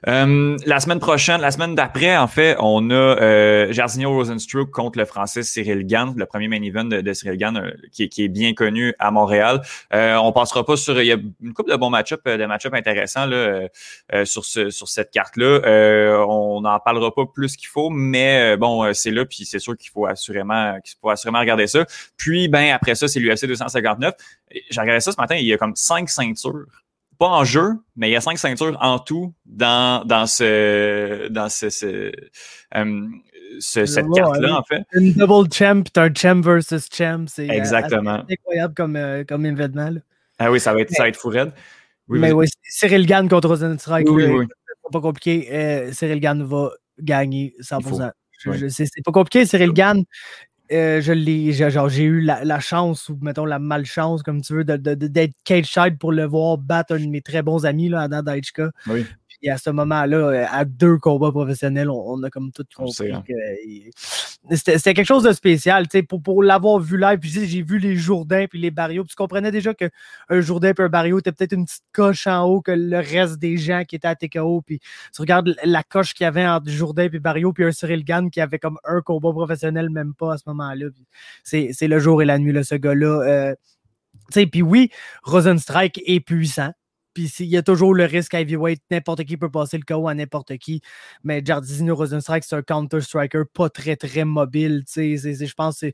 [0.08, 5.00] Euh, la semaine prochaine, la semaine d'après, en fait, on a euh, Jairzinho Rosenstruck contre
[5.00, 8.28] le Français Cyril Gann, le premier main event de, Cyril Gann, euh, qui, qui, est
[8.28, 9.62] bien connu à Montréal.
[9.94, 11.02] Euh, on passera pas sur...
[11.02, 13.68] Il y a une couple de bons match-ups, de match-ups intéressants là,
[14.26, 16.26] sur, ce, sur cette carte-là.
[16.28, 19.90] on n'en parlera pas plus qu'il faut, mais bon, c'est là, puis c'est sûr qu'il
[19.90, 21.86] faut assurément qu'il faut assurément regarder ça.
[22.18, 24.14] Puis, ben après ça, c'est l'UFC 259.
[24.70, 26.68] J'ai regardé ça ce matin, il y a comme cinq ceintures
[27.20, 31.50] pas en jeu, mais il y a cinq ceintures en tout dans, dans ce dans
[31.50, 32.12] ce, ce,
[32.76, 33.08] euh,
[33.60, 34.84] cette carte-là, en fait.
[34.94, 37.26] Une double champ, un champ versus champ.
[37.28, 38.24] C'est euh, Exactement.
[38.30, 39.96] incroyable comme, euh, comme événement.
[40.40, 41.52] Ah oui, ça va être, ça va être fou raide.
[42.08, 44.10] mais oui, Cyril Gann contre Rosenstrike.
[44.10, 45.90] Oui, oui, C'est pas compliqué.
[45.92, 48.12] Cyril Gann va gagner 100%.
[48.70, 49.46] C'est pas compliqué.
[49.46, 50.06] Cyril Gann,
[50.72, 54.64] euh, je l'ai, genre, j'ai eu la, chance, ou mettons la malchance, comme tu veux,
[54.64, 58.02] d'être de, de, cage pour le voir battre un de mes très bons amis, là,
[58.02, 58.72] Adam Daichka.
[58.88, 59.06] Oui.
[59.40, 63.24] Puis à ce moment-là, à deux combats professionnels, on, a comme tout compris hein.
[63.28, 63.34] que
[64.56, 65.88] c'était quelque chose de spécial.
[66.08, 69.04] Pour, pour l'avoir vu live, puis j'ai vu les Jourdains puis les Barrios.
[69.04, 69.90] Puis tu comprenais déjà qu'un
[70.30, 73.58] Jourdain et un Barrio était peut-être une petite coche en haut que le reste des
[73.58, 74.62] gens qui étaient à TKO.
[74.62, 74.80] Puis
[75.14, 78.30] tu regardes la coche qu'il y avait entre Jourdain et Barrio, puis un Cyril Gann
[78.30, 80.88] qui avait comme un combat professionnel, même pas à ce moment-là.
[81.44, 83.22] C'est le jour et la nuit, là, ce gars-là.
[83.22, 83.56] Euh,
[84.32, 84.90] puis oui,
[85.24, 86.72] Rosenstrike est puissant.
[87.14, 90.08] Puis il y a toujours le risque à heavyweight, n'importe qui peut passer le KO
[90.08, 90.82] à n'importe qui.
[91.24, 94.84] Mais Jardino Rosenstrike, c'est un counter-striker pas très très mobile.
[94.96, 95.92] Je pense que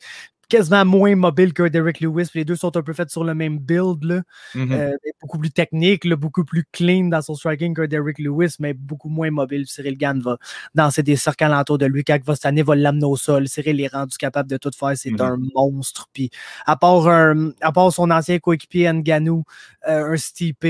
[0.50, 2.30] quasiment moins mobile que Derek Lewis.
[2.34, 4.04] Les deux sont un peu faits sur le même build.
[4.04, 4.22] Là.
[4.56, 4.72] Mm-hmm.
[4.74, 4.92] Euh,
[5.22, 9.32] beaucoup plus technique, beaucoup plus clean dans son striking que Derek Lewis, mais beaucoup moins
[9.32, 9.66] mobile.
[9.68, 10.38] Cyril Gann va
[10.74, 12.04] danser des cercles alentour de lui.
[12.04, 13.48] Quand va cette année, va l'amener au sol.
[13.48, 14.94] Cyril est rendu capable de tout faire.
[14.96, 15.34] C'est mm-hmm.
[15.34, 16.08] un monstre.
[16.14, 16.30] Puis,
[16.66, 19.44] à part, à part son ancien coéquipier Nganou,
[19.88, 20.66] euh, un Stipe,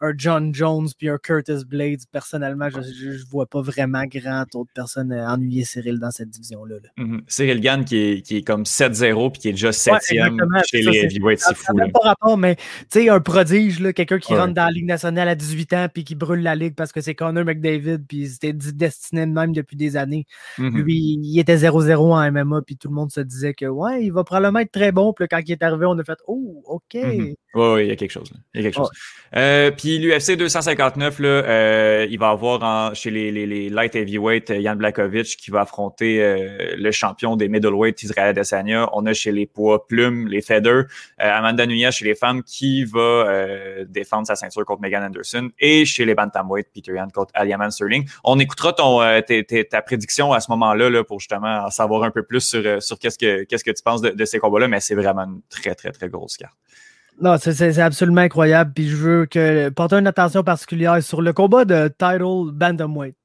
[0.00, 4.70] un John Jones, puis un Curtis Blades, personnellement, je ne vois pas vraiment grand autre
[4.74, 6.76] personne euh, ennuyer Cyril dans cette division-là.
[6.98, 7.20] Mm-hmm.
[7.26, 10.38] Cyril Gann qui est, qui est comme 7-0 puis qui est déjà septième
[10.70, 11.40] chez les heavyweights.
[11.40, 11.74] C'est fou.
[11.76, 15.34] pas rapport, mais tu sais, un prodige, quelqu'un qui rentre dans la Ligue nationale à
[15.34, 19.26] 18 ans puis qui brûle la Ligue parce que c'est Connor McDavid puis c'était destiné
[19.26, 20.26] de même depuis des années.
[20.58, 20.82] Mm-hmm.
[20.82, 24.12] Lui, il était 0-0 en MMA puis tout le monde se disait que ouais, il
[24.12, 25.12] va probablement être très bon.
[25.12, 26.94] Puis quand il est arrivé, on a fait Oh, OK.
[26.94, 27.34] Mm-hmm.
[27.54, 28.30] Oui, il y a quelque chose.
[28.54, 28.90] Il y a quelque chose.
[29.36, 34.50] Euh, puis l'UFC 259, là, euh, il va avoir chez les, les, les, light heavyweight
[34.50, 38.88] Yann Blakovic qui va affronter euh, le champion des middleweight Israël Adesanya.
[38.92, 40.84] On a chez les poids plumes, les feathers,
[41.18, 46.04] Amanda Nuya chez les femmes qui va défendre sa ceinture contre Megan Anderson et chez
[46.04, 48.06] les bantamweight Peter Yan contre Aliaman Sterling.
[48.24, 49.00] On écoutera ton
[49.70, 52.98] ta prédiction à ce moment-là là, pour justement en savoir un peu plus sur, sur
[52.98, 55.74] qu'est-ce que qu'est-ce que tu penses de, de ces combats-là, mais c'est vraiment une très
[55.74, 56.56] très très grosse carte.
[57.20, 58.72] Non, c'est absolument incroyable.
[58.74, 63.16] Puis je veux que porter une attention particulière sur le combat de title Bantamweight.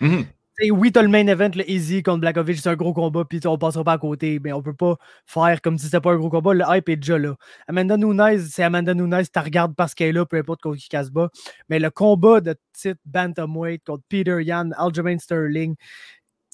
[0.00, 0.22] Mm
[0.70, 3.40] Oui, tu as le main event, le Easy contre Blackovich, c'est un gros combat, puis
[3.46, 4.40] on passera pas à côté.
[4.44, 4.96] Mais on peut pas
[5.26, 6.52] faire comme si c'était pas un gros combat.
[6.52, 7.34] Le hype est déjà là.
[7.66, 10.88] Amanda Nunes, c'est Amanda Nunes, tu regardes parce qu'elle est là, peu importe contre qui
[10.88, 11.30] casse bas.
[11.70, 15.76] Mais le combat de titre Bantamweight contre Peter Yan, Aljamain Sterling.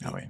[0.04, 0.22] Ah oui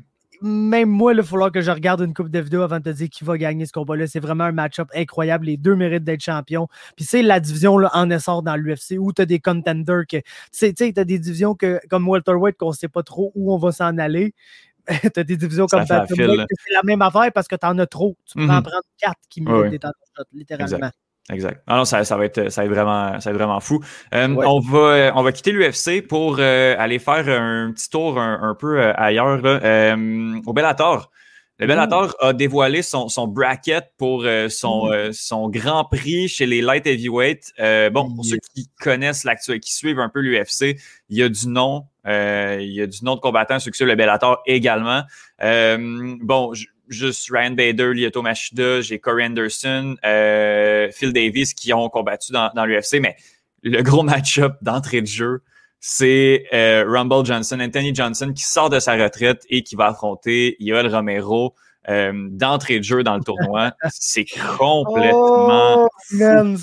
[0.42, 2.90] même moi, il va falloir que je regarde une coupe de vidéos avant de te
[2.90, 4.06] dire qui va gagner ce combat-là.
[4.06, 5.46] C'est vraiment un match-up incroyable.
[5.46, 6.68] Les deux méritent d'être champions.
[6.96, 10.16] Puis c'est la division là, en essor dans l'UFC où tu as des contenders que.
[10.16, 10.22] Tu
[10.52, 13.52] sais, tu as des divisions que, comme Walter White qu'on ne sait pas trop où
[13.52, 14.34] on va s'en aller.
[15.14, 17.86] tu as des divisions comme Battle c'est la même affaire parce que tu en as
[17.86, 18.16] trop.
[18.24, 18.62] Tu peux en mm-hmm.
[18.62, 20.76] prendre quatre qui méritent d'être en littéralement.
[20.76, 20.96] Exact.
[21.66, 23.80] Ah non, ça, va être, ça va être vraiment, ça va être vraiment fou.
[24.14, 28.56] Euh, on va, on va quitter l'UFC pour euh, aller faire un petit tour un,
[28.58, 29.96] peu euh, ailleurs là,
[30.46, 31.10] au Bellator.
[31.58, 36.86] Le Bellator a dévoilé son, son bracket pour son, son Grand Prix chez les light
[36.86, 37.52] heavyweight.
[37.92, 41.48] bon, pour ceux qui connaissent l'actualité, qui suivent un peu l'UFC, il y a du
[41.48, 45.02] nom, il y a du nom de combattants, ceux qui suivent le Bellator également.
[45.38, 51.88] bon, je, juste Ryan Bader, Lyoto Machida, j'ai Corey Anderson, euh, Phil Davis qui ont
[51.88, 53.16] combattu dans, dans l'UFC, mais
[53.62, 55.42] le gros match-up d'entrée de jeu,
[55.78, 60.56] c'est euh, Rumble Johnson, Anthony Johnson qui sort de sa retraite et qui va affronter
[60.60, 61.54] Yoel Romero
[61.88, 63.72] euh, d'entrée de jeu dans le tournoi.
[63.90, 64.26] c'est
[64.58, 65.84] complètement.
[65.84, 66.56] Oh, ça, là,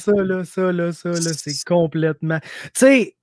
[0.45, 2.39] ça, là, ça, là, c'est complètement.
[2.39, 3.15] Tu sais,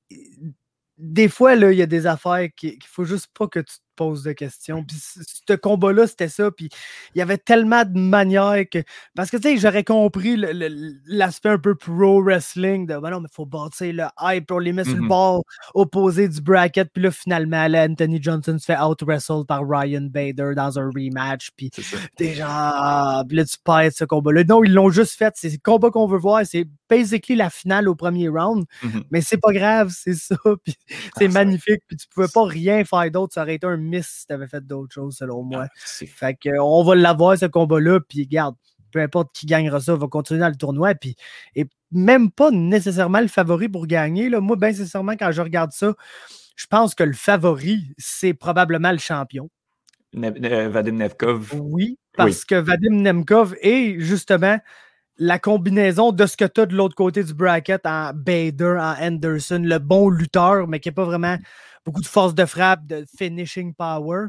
[0.99, 4.23] des fois, là, il y a des affaires qu'il faut juste pas que tu pose
[4.23, 4.85] de questions.
[4.85, 6.51] Puis ce combat-là, c'était ça.
[6.51, 6.69] Puis
[7.15, 8.83] il y avait tellement de manières que.
[9.15, 10.37] Parce que, tu sais, j'aurais compris
[11.07, 14.73] l'aspect un peu pro wrestling de, ben non, mais faut bâtir le hype, on les
[14.73, 16.91] met sur le mmh bord opposé du bracket.
[16.93, 21.51] Puis là, finalement, Anthony Johnson se fait out-wrestle par Ryan Bader dans un rematch.
[21.57, 21.71] Puis
[22.19, 24.45] déjà, ah, là, tu perds ce combat-là.
[24.45, 25.35] Non, ils l'ont juste fait.
[25.37, 26.43] C'est le combat qu'on veut voir.
[26.45, 28.65] C'est basically la finale au premier round.
[28.83, 30.37] Mmh mais c'est pas grave, c'est ça.
[30.65, 30.75] Puis
[31.17, 31.83] c'est ah, magnifique.
[31.87, 33.35] Puis tu pouvais pas rien faire d'autre.
[33.35, 35.67] Ça aurait été un miss si t'avais fait d'autres choses, selon moi.
[35.71, 38.57] Ah, fait que, on va l'avoir, ce combat-là, puis garde,
[38.91, 41.17] peu importe qui gagnera ça, va continuer dans le tournoi, puis
[41.55, 44.29] et même pas nécessairement le favori pour gagner.
[44.29, 44.41] Là.
[44.41, 45.95] Moi, bien sincèrement, quand je regarde ça,
[46.57, 49.51] je pense que le favori, c'est probablement le champion.
[50.17, 51.55] Euh, Vadim Nemkov.
[51.61, 54.59] Oui, parce que Vadim Nemkov est justement
[55.17, 58.95] la combinaison de ce que tu as de l'autre côté du bracket en Bader, en
[59.01, 61.37] Anderson, le bon lutteur, mais qui n'est pas vraiment
[61.85, 64.29] beaucoup de force de frappe, de finishing power.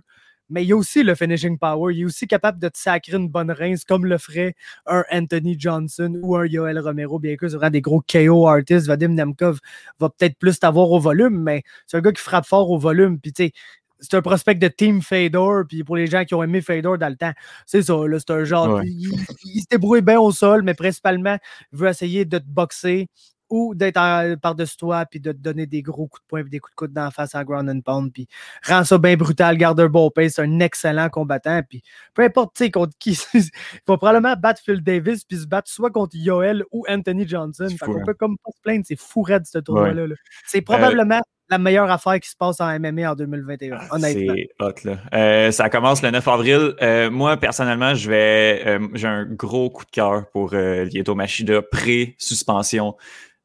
[0.50, 1.94] Mais il y a aussi le finishing power.
[1.94, 5.56] Il est aussi capable de te sacrer une bonne rince comme le ferait un Anthony
[5.60, 7.18] Johnson ou un Yoel Romero.
[7.18, 8.88] Bien que c'est vraiment des gros KO artists.
[8.88, 9.60] Vadim Nemkov
[10.00, 13.20] va peut-être plus t'avoir au volume, mais c'est un gars qui frappe fort au volume.
[13.20, 13.52] Puis tu sais,
[14.00, 15.64] c'est un prospect de Team Fedor.
[15.68, 17.34] Puis pour les gens qui ont aimé Fedor dans le temps,
[17.66, 17.96] c'est ça.
[18.20, 18.84] C'est un genre.
[18.84, 19.14] Il,
[19.46, 21.40] il, se débrouille bien au sol, mais principalement,
[21.74, 23.08] il veut essayer de te boxer
[23.56, 26.60] ou d'être par-dessus toi, puis de te donner des gros coups de poing, puis des
[26.60, 28.28] coups de coude d'en face en ground and pound, puis
[28.68, 31.82] rend ça bien brutal, garde un bon pace, c'est un excellent combattant, puis
[32.14, 33.42] peu importe, tu sais, contre qui, il
[33.88, 37.68] va probablement battre Phil Davis, puis se battre soit contre Yoel ou Anthony Johnson.
[37.70, 38.04] Fait qu'on hein.
[38.06, 40.08] peut comme pas se plaindre, c'est fou raide, ce tournoi-là.
[40.08, 40.16] là.
[40.46, 44.34] C'est probablement la meilleure affaire qui se passe en MMA en 2021, Ah, honnêtement.
[44.36, 44.98] C'est hot, là.
[45.14, 46.74] Euh, ça commence le 9 avril.
[46.82, 48.64] Euh, moi, personnellement, je vais.
[48.66, 52.96] euh, j'ai un gros coup de cœur pour euh, Lieto Machida pré-suspension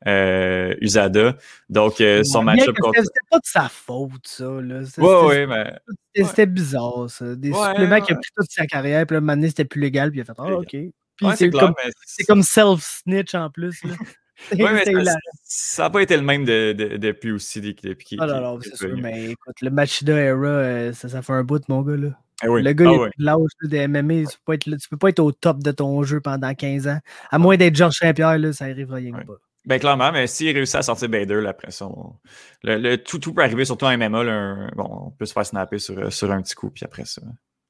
[0.07, 1.37] euh, Usada.
[1.69, 2.99] Donc, euh, son match-up contre.
[2.99, 4.45] C'était pas de sa faute, ça.
[4.45, 4.81] Là.
[4.99, 5.75] Ouais, ouais, mais.
[6.15, 7.35] c'était- bizarre, ça.
[7.35, 10.21] Des suppléments qui a pris toute sa carrière, puis là, donné, c'était plus légal, puis
[10.21, 10.69] il a fait Ah, OK.
[10.71, 10.93] Puis
[11.23, 13.83] Ouais, c'est clair, comme, mais c'est comme self-snitch en plus.
[13.85, 13.91] Là.
[14.59, 14.85] Mais
[15.45, 18.75] ça- n'a pas été le même de, de- depuis aussi depuis Ah, non, non, c'est
[18.75, 21.97] sûr, mais écoute, le Machida era, euh, ça, ça fait un bout, mon gars.
[21.99, 22.09] Là.
[22.41, 22.63] Ah oui.
[22.63, 23.09] Le gars, Ah il oui.
[23.19, 25.71] l'âge des MMA, tu peux, pas être, là- tu peux pas être au top de
[25.73, 27.01] ton jeu pendant 15 ans.
[27.31, 29.35] À moins d'être Georges Saint-Pierre, là, ça arrivera rien que pas.
[29.67, 32.15] Ben clairement, mais s'il réussit à sortir Bader, là, après ça, on-
[32.63, 34.25] le, le- tout, tout peut arriver, surtout en MMA.
[34.25, 36.85] Là, un- bon, on peut se faire snapper sur, euh, sur un petit coup, puis
[36.85, 37.21] après ça.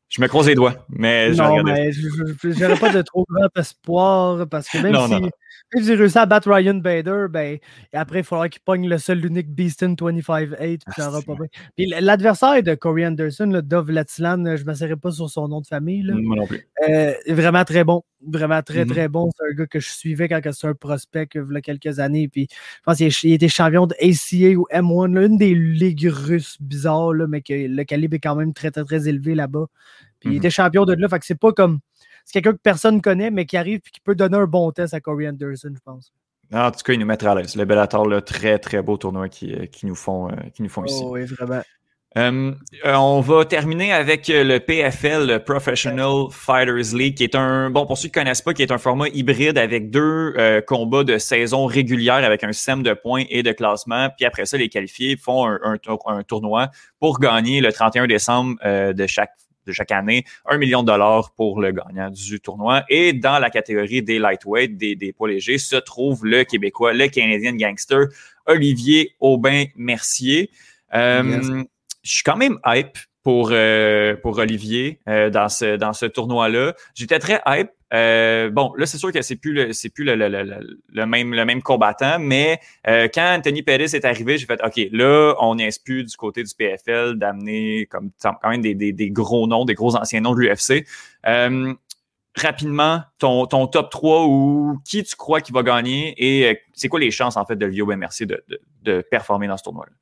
[0.08, 4.48] Je me croise les doigts, mais Non, mais je n'aurais pas de trop grand espoir
[4.48, 5.20] parce que même Non, si, non,
[5.74, 7.58] même s'il réussit à battre Ryan Bader, ben,
[7.92, 11.34] après, il faudra qu'il pogne le seul, l'unique Beaston 25-8, puis ça Ah, pas.
[11.76, 15.60] Puis l'adversaire de Corey Anderson, le Dove Lattilan, je ne m'asserai pas sur son nom
[15.60, 16.02] de famille.
[16.02, 16.14] Là.
[16.16, 16.66] Moi non plus.
[16.88, 18.02] Euh, vraiment très bon.
[18.26, 18.90] Vraiment très, Mhm.
[18.90, 19.30] très bon.
[19.36, 22.28] C'est un gars que je suivais quand c'était un prospect il y a quelques années.
[22.28, 26.08] Puis je pense qu'il il était champion de ACA ou M1, là, une des ligues
[26.10, 29.66] russes bizarres, là, mais que le calibre est quand même très, très, très élevé là-bas.
[30.20, 30.38] Puis il Mhm.
[30.38, 31.08] était champion de là.
[31.08, 31.80] Fait que c'est pas comme.
[32.26, 34.92] C'est quelqu'un que personne connaît, mais qui arrive et qui peut donner un bon test
[34.92, 36.12] à Corey Anderson, je pense.
[36.52, 37.56] En tout cas, ils nous mettra à l'aise.
[37.56, 40.68] Le Bellator, là, très, très beau tournoi qui, euh, qui nous font, euh, qui nous
[40.68, 41.00] font ici.
[41.04, 41.62] Oh, oui, vraiment.
[42.18, 42.52] Euh,
[42.84, 47.70] euh, on va terminer avec euh, le PFL, le Professional Fighters League, qui est un,
[47.70, 50.60] bon, pour ceux qui ne connaissent pas, qui est un format hybride avec deux euh,
[50.60, 54.08] combats de saison régulière avec un système de points et de classement.
[54.16, 58.56] Puis après ça, les qualifiés font un, un un tournoi pour gagner le 31 décembre
[58.64, 59.30] euh, de chaque
[59.66, 62.82] de chaque année, un million de dollars pour le gagnant du tournoi.
[62.88, 67.08] Et dans la catégorie des lightweight, des, des poids légers, se trouve le Québécois, le
[67.08, 68.06] Canadian gangster,
[68.46, 70.50] Olivier Aubin-Mercier.
[70.94, 71.62] Euh.
[72.02, 76.74] Je suis quand même hype pour, euh, pour Olivier euh, dans ce, dans ce tournoi-là.
[76.94, 77.68] J'étais très hype.
[77.92, 81.06] Euh, bon, là, c'est sûr que c'est plus le, c'est plus le, le, le, le-
[81.06, 85.34] même, le même combattant, mais euh, quand Anthony Pettis est arrivé, j'ai fait OK, là,
[85.40, 89.46] on n'est plus du côté du PFL d'amener comme quand même des, des, des gros
[89.48, 90.86] noms, des gros anciens noms de l'UFC.
[91.26, 91.74] Euh,
[92.36, 96.88] rapidement, ton, ton top 3 ou qui tu crois qui va gagner et euh, c'est
[96.88, 99.92] quoi les chances en fait de Lio Mercier de, de, de performer dans ce tournoi-là?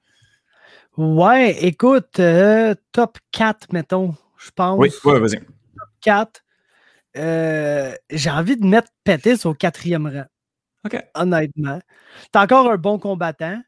[0.99, 4.77] Ouais, écoute, euh, top 4, mettons, je pense.
[4.81, 5.41] Oui, ouais, vas-y.
[6.01, 6.41] 4.
[7.17, 10.25] Euh, j'ai envie de mettre Pettis au quatrième rang.
[10.87, 11.01] OK.
[11.15, 11.81] Honnêtement.
[12.33, 13.61] T'es encore un bon combattant.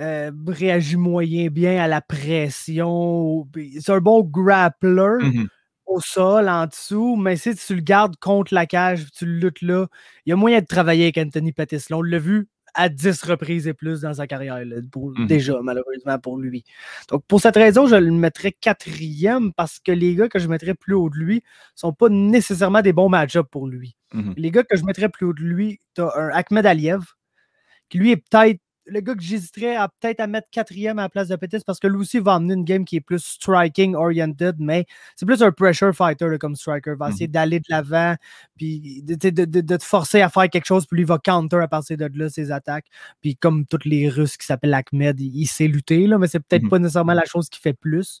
[0.00, 3.48] Euh, réagit moyen bien à la pression.
[3.80, 5.48] C'est un bon grappler Mhm.
[5.86, 9.62] au sol, en dessous, mais si tu le gardes contre la cage, tu le luttes
[9.62, 9.86] là,
[10.26, 11.86] il y a moyen de travailler avec Anthony Pettis.
[11.90, 15.26] Là, on l'a vu à 10 reprises et plus dans sa carrière, là, pour- Mhm.
[15.26, 16.64] déjà, malheureusement pour lui.
[17.10, 20.74] Donc, pour cette raison, je le mettrais quatrième parce que les gars que je mettrais
[20.74, 21.42] plus haut de lui
[21.74, 23.96] sont pas nécessairement des bons match-ups pour lui.
[24.12, 24.34] Mhm.
[24.36, 27.00] Les gars que je mettrais plus haut de lui, tu as un Ahmed Aliev,
[27.88, 31.08] qui lui est peut-être le gars que j'hésiterais à peut-être à mettre quatrième à la
[31.08, 33.94] place de Pettis parce que lui aussi va amener une game qui est plus striking
[33.94, 34.86] oriented, mais
[35.16, 36.92] c'est plus un pressure fighter là, comme striker.
[36.92, 38.14] Il va essayer d'aller de l'avant,
[38.56, 41.56] puis de, de- de- de te forcer à faire quelque chose, puis lui va counter
[41.58, 42.86] à partir de là ses attaques.
[43.20, 46.40] Puis comme tous les Russes qui s'appellent Ahmed, il, il sait lutter, là, mais c'est
[46.40, 46.70] peut-être Mhm.
[46.70, 48.20] pas nécessairement la chose qui fait plus.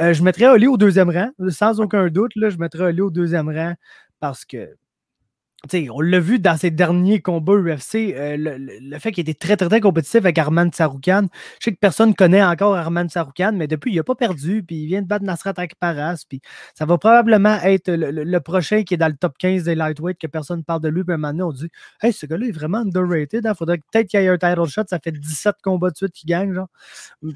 [0.00, 2.32] Euh, je mettrais Oli au deuxième rang, sans aucun doute.
[2.36, 3.74] Là, je mettrais Oli au deuxième rang
[4.20, 4.74] parce que
[5.68, 9.22] tu sais, on l'a vu dans ses derniers combats UFC, euh, le, le- fait qu'il
[9.28, 11.26] était très, très, très compétitif avec Arman Saroukan.
[11.58, 14.76] Je sais que personne connaît encore Arman Saroukan, mais depuis, il n'a pas perdu, puis
[14.76, 16.40] il vient de battre Nasrat Akparas, puis
[16.74, 20.18] ça va probablement être le, le- prochain qui est dans le top 15 des lightweight,
[20.18, 21.68] que personne ne parle de lui, puis donné, on dit
[22.02, 24.84] «Hey, ce gars-là est vraiment underrated, il faudrait peut-être qu'il y ait un title shot,
[24.88, 26.68] ça fait 17 combats de suite qu'il gagne, genre.»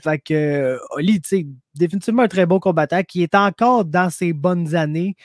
[0.03, 4.33] Fait que, euh, tu sais, définitivement un très bon combattant, qui est encore dans ses
[4.33, 5.16] bonnes années,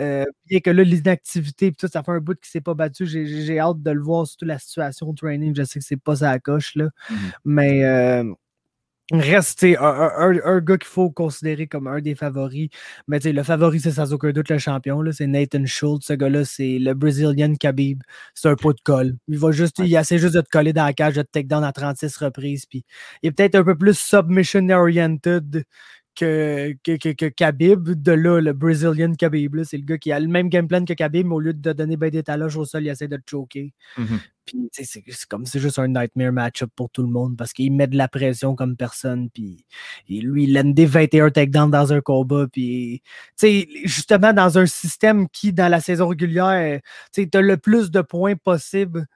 [0.00, 3.06] euh, bien que là, l'inactivité, tout, ça fait un bout qu'il s'est pas battu.
[3.06, 5.54] J'ai- hâte de le voir, surtout la situation de training.
[5.56, 6.88] Je sais que c'est pas sa coche, là.
[7.10, 7.16] Mhm.
[7.44, 8.24] Mais euh,
[9.12, 12.70] reste, tu sais, un, un- gars qu'il faut considérer comme un des favoris.
[13.06, 15.02] Mais le favori, c'est sans aucun doute le champion.
[15.12, 16.06] C'est Nathan Schultz.
[16.06, 18.02] Ce gars-là, c'est le Brazilian Khabib.
[18.34, 19.16] C'est un pot de colle.
[19.28, 21.46] Il va juste, il essaie juste de te coller dans la cage, de te take
[21.48, 22.64] down à 36 reprises.
[22.66, 22.84] Puis
[23.22, 25.64] il est peut-être un peu plus submission oriented
[26.14, 27.90] que, que, que, Khabib.
[27.90, 30.92] De là, le Brazilian Khabib, c'est le gars qui a le même game plan que
[30.92, 33.72] Khabib, mais au lieu de donner ben d'étalage au sol, il essaie de te choquer.
[33.98, 34.18] Mm-hmm.
[34.46, 37.86] Puis c'est comme c'est juste un nightmare match-up pour tout le monde parce qu'il met
[37.86, 39.30] de la pression comme personne.
[39.30, 39.64] Puis
[40.08, 42.46] lui, il a des 21 takedowns dans un combat.
[42.52, 43.02] Puis
[43.84, 46.80] justement, dans un système qui, dans la saison régulière,
[47.12, 49.06] tu as le plus de points possible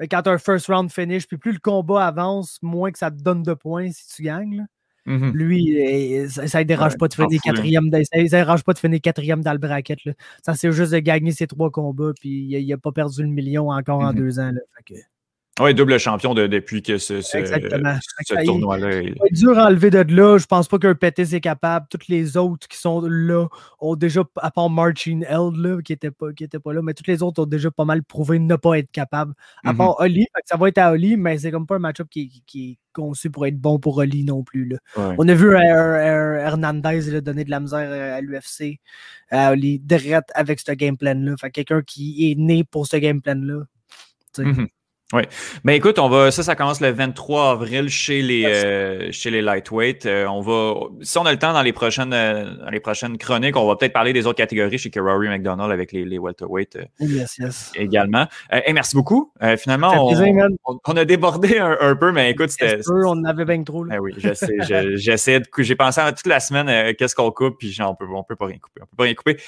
[0.00, 1.26] euh, quand un first round finish.
[1.26, 4.66] Puis plus le combat avance, moins que ça te donne de points si tu gagnes.
[5.06, 5.32] Mm-hmm.
[5.32, 7.90] Lui, ça ne dérange pas de finir quatrième.
[7.92, 9.98] Ça, dérange pas de finir quatrième dans le bracket.
[10.44, 12.12] Ça, c'est juste de gagner ses trois combats.
[12.20, 14.16] Puis il n'a pas perdu le million encore en mm-hmm.
[14.16, 14.52] deux ans.
[14.52, 14.60] Là.
[15.58, 17.20] Oui, double champion depuis que ce,
[18.44, 19.02] tournoi-là.
[19.02, 20.38] Il être dur à enlever de là.
[20.38, 21.86] Je pense pas qu'un Pettis est capable.
[21.90, 23.46] Toutes les autres qui sont là
[23.78, 26.28] ont déjà, à part Marcin Eld, qui n'était pas,
[26.64, 29.34] pas là, mais toutes les autres ont déjà pas mal prouvé ne pas être capable.
[29.62, 29.76] À mm-hmm.
[29.76, 32.78] part Oli, ça va être à Oli, mais c'est comme pas un match-up qui, est
[32.94, 34.66] conçu pour être bon pour Oli non plus.
[34.66, 34.78] Là.
[35.18, 38.78] On a vu Hernandez donner de la misère à l'UFC,
[39.30, 41.34] à Oli, direct avec ce game plan-là.
[41.52, 43.64] quelqu'un qui est né pour ce game plan-là.
[45.12, 45.22] Oui.
[45.64, 49.42] Ben écoute, on va ça, ça commence le 23 avril chez les euh, chez les
[49.42, 50.06] lightweight.
[50.06, 53.18] Euh, on va, si on a le temps dans les prochaines euh, dans les prochaines
[53.18, 56.78] chroniques, on va peut-être parler des autres catégories chez Rory McDonald avec les, les welterweight
[57.00, 57.72] yes, yes.
[57.74, 58.28] également.
[58.52, 59.32] et merci beaucoup.
[59.58, 62.78] finalement, on, on, a débordé un, peu, mais écoute, c'était.
[62.88, 63.84] On avait bien trop.
[63.84, 64.58] Ben oui, j'essaie,
[64.94, 68.06] j'essaie de, j'ai pensé à toute la semaine qu'est-ce qu'on coupe, puis genre, on peut
[68.12, 69.38] on peut pas rien couper, on peut pas rien couper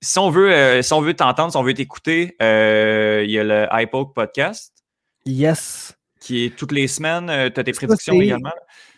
[0.00, 3.66] si on veut, si on veut t'entendre, si on veut t'écouter, il y a le
[3.72, 4.78] iPoke podcast.
[5.28, 5.94] Yes.
[6.20, 7.28] Qui est toutes les semaines.
[7.28, 8.50] Euh, tu as tes prédictions également?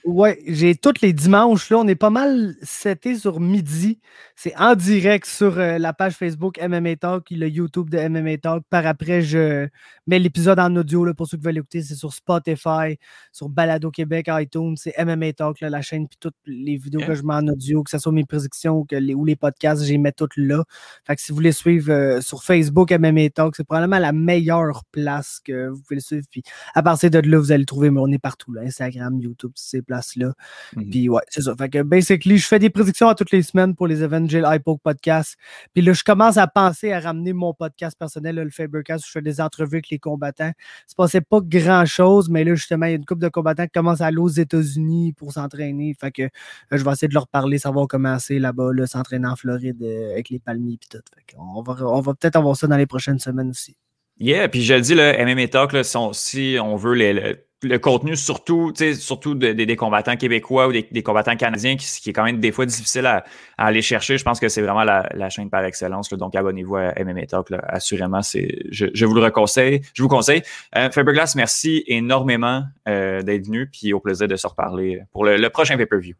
[0.04, 1.68] Oui, j'ai tous les dimanches.
[1.70, 3.98] Là, on est pas mal seté sur midi.
[4.42, 8.64] C'est en direct sur euh, la page Facebook MMA Talk, le YouTube de MMA Talk.
[8.70, 9.68] Par après, je
[10.06, 11.82] mets l'épisode en audio là, pour ceux qui veulent l'écouter.
[11.82, 12.96] C'est sur Spotify,
[13.32, 14.76] sur Balado Québec, iTunes.
[14.78, 17.90] C'est MMA Talk, la chaîne, puis toutes les vidéos que je mets en audio, que
[17.90, 20.64] ce soit mes prédictions ou, que les, ou les podcasts, j'ai mets toutes là.
[21.06, 24.84] Fait que si vous voulez suivre euh, sur Facebook MMA Talk, c'est probablement la meilleure
[24.90, 26.26] place que vous pouvez le suivre.
[26.30, 26.42] Puis
[26.74, 29.52] à partir de là, vous allez le trouver, mais on est partout, là, Instagram, YouTube,
[29.54, 30.32] c'est place-là.
[30.76, 30.88] Mhm.
[30.88, 31.54] Puis ouais, c'est ça.
[31.58, 34.80] Fait que basically, je fais des prédictions à toutes les semaines pour les Evangel iPoke
[34.82, 35.36] Podcast.
[35.74, 39.12] Puis là, je commence à penser à ramener mon podcast personnel, le Fabercast, où je
[39.12, 40.52] fais des entrevues avec les combattants.
[40.86, 43.72] C'est passé pas grand-chose, mais là, justement, il y a une couple de combattants qui
[43.72, 45.94] commencent à aller aux États-Unis pour s'entraîner.
[45.98, 46.28] Fait que euh,
[46.72, 50.12] je vais essayer de leur parler, savoir comment c'est là-bas, là, s'entraîner en Floride euh,
[50.12, 51.02] avec les palmiers et tout.
[51.14, 53.76] Fait on va, on va peut-être avoir ça dans les prochaines semaines aussi.
[54.18, 58.16] Yeah, puis je le dis, le MMA Talk, là, si on veut les, le contenu,
[58.16, 62.52] surtout, surtout des combattants québécois ou des, combattants canadiens, qui, qui, est quand même des
[62.52, 63.24] fois difficile à,
[63.58, 64.18] aller chercher.
[64.18, 66.08] Je pense que c'est vraiment la, chaîne par excellence.
[66.10, 67.48] donc, abonnez-vous à MMA Talk.
[67.68, 69.82] assurément, c'est, je, vous le conseille.
[69.94, 70.42] Je vous conseille.
[70.76, 73.68] Euh, Faberglass, merci énormément euh, d'être venu.
[73.68, 76.14] Puis au plaisir de se reparler pour le, prochain pay-per-view.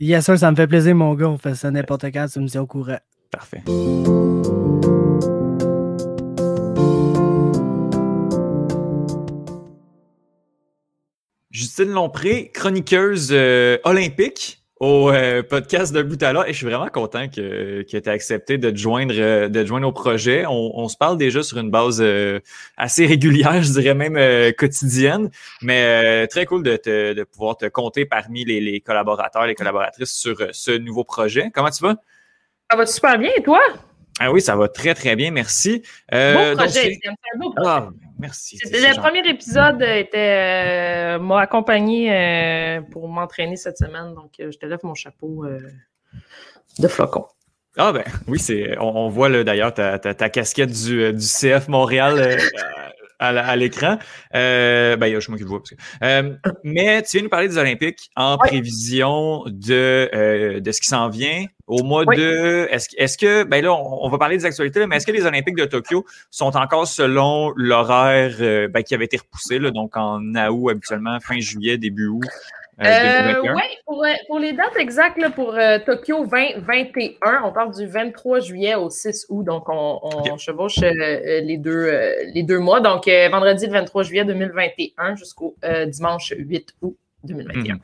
[0.00, 1.28] Yes, sir, ça me fait plaisir, mon gars.
[1.28, 2.26] On fait ça n'importe quand.
[2.32, 2.98] Tu me dis au courant.
[3.30, 3.62] Parfait.
[11.54, 16.48] Justine Lompré, chroniqueuse euh, olympique au euh, podcast de bout à l'heure.
[16.48, 19.64] Et je suis vraiment content que, que tu aies accepté de te joindre, euh, de
[19.64, 20.46] joindre au projet.
[20.48, 22.04] On, se parle déjà sur une base
[22.76, 25.30] assez régulière, je dirais même quotidienne,
[25.62, 30.12] mais très cool de, te, de pouvoir te compter parmi les, les, collaborateurs, les collaboratrices
[30.12, 31.52] sur ce nouveau projet.
[31.54, 31.94] Comment tu vas?
[32.68, 33.60] Ça va super bien, et toi?
[34.18, 35.82] Ah oui, ça va très, très bien, merci.
[36.10, 37.70] beau projet, c'est un beau projet.
[37.70, 38.58] Ah, Merci.
[38.64, 44.58] Le premier épisode était euh, m'a accompagné euh, pour m'entraîner cette semaine, donc euh, je
[44.58, 45.46] te lève mon chapeau
[46.78, 47.26] de flocon.
[47.76, 52.38] Ah ben oui, c'est on, voit d'ailleurs ta, ta, casquette du, du CF Montréal
[53.24, 53.98] à, l'écran.
[54.34, 55.62] Euh, ben, je m'occupe de vous.
[56.02, 60.88] Euh, mais tu viens nous parler des Olympiques en prévision de, euh, de ce qui
[60.88, 61.46] s'en vient.
[61.66, 62.68] Au mois de.
[62.70, 63.44] Est-ce est que.
[63.44, 66.56] Ben là, on, va parler des actualités, mais est-ce que les Olympiques de Tokyo sont
[66.56, 70.20] encore selon l'horaire euh, ben, qui avait été repoussé, là, donc en
[70.50, 72.24] août habituellement, fin juillet, début août?
[72.80, 77.72] Euh, euh oui, pour, pour, les dates exactes, là, pour euh, Tokyo 2021, on parle
[77.74, 81.88] du 23 juillet au 6 août, donc on, on chevauche euh, les, deux,
[82.32, 82.80] les deux mois.
[82.80, 85.56] Donc, vendredi le 23 juillet 2021 jusqu'au
[85.86, 87.74] dimanche 8 août 2021.
[87.74, 87.78] Hmm.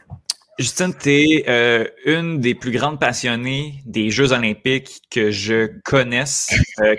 [0.59, 6.51] Justine, tu es une des plus grandes passionnées des Jeux olympiques que je connaisse,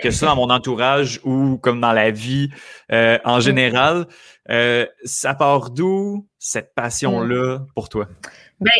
[0.02, 2.48] que ce soit dans mon entourage ou comme dans la vie
[2.90, 4.06] en général.
[4.50, 6.26] Euh, ça part d'où?
[6.42, 7.66] Cette passion-là mm.
[7.74, 8.08] pour toi?
[8.60, 8.72] Bien,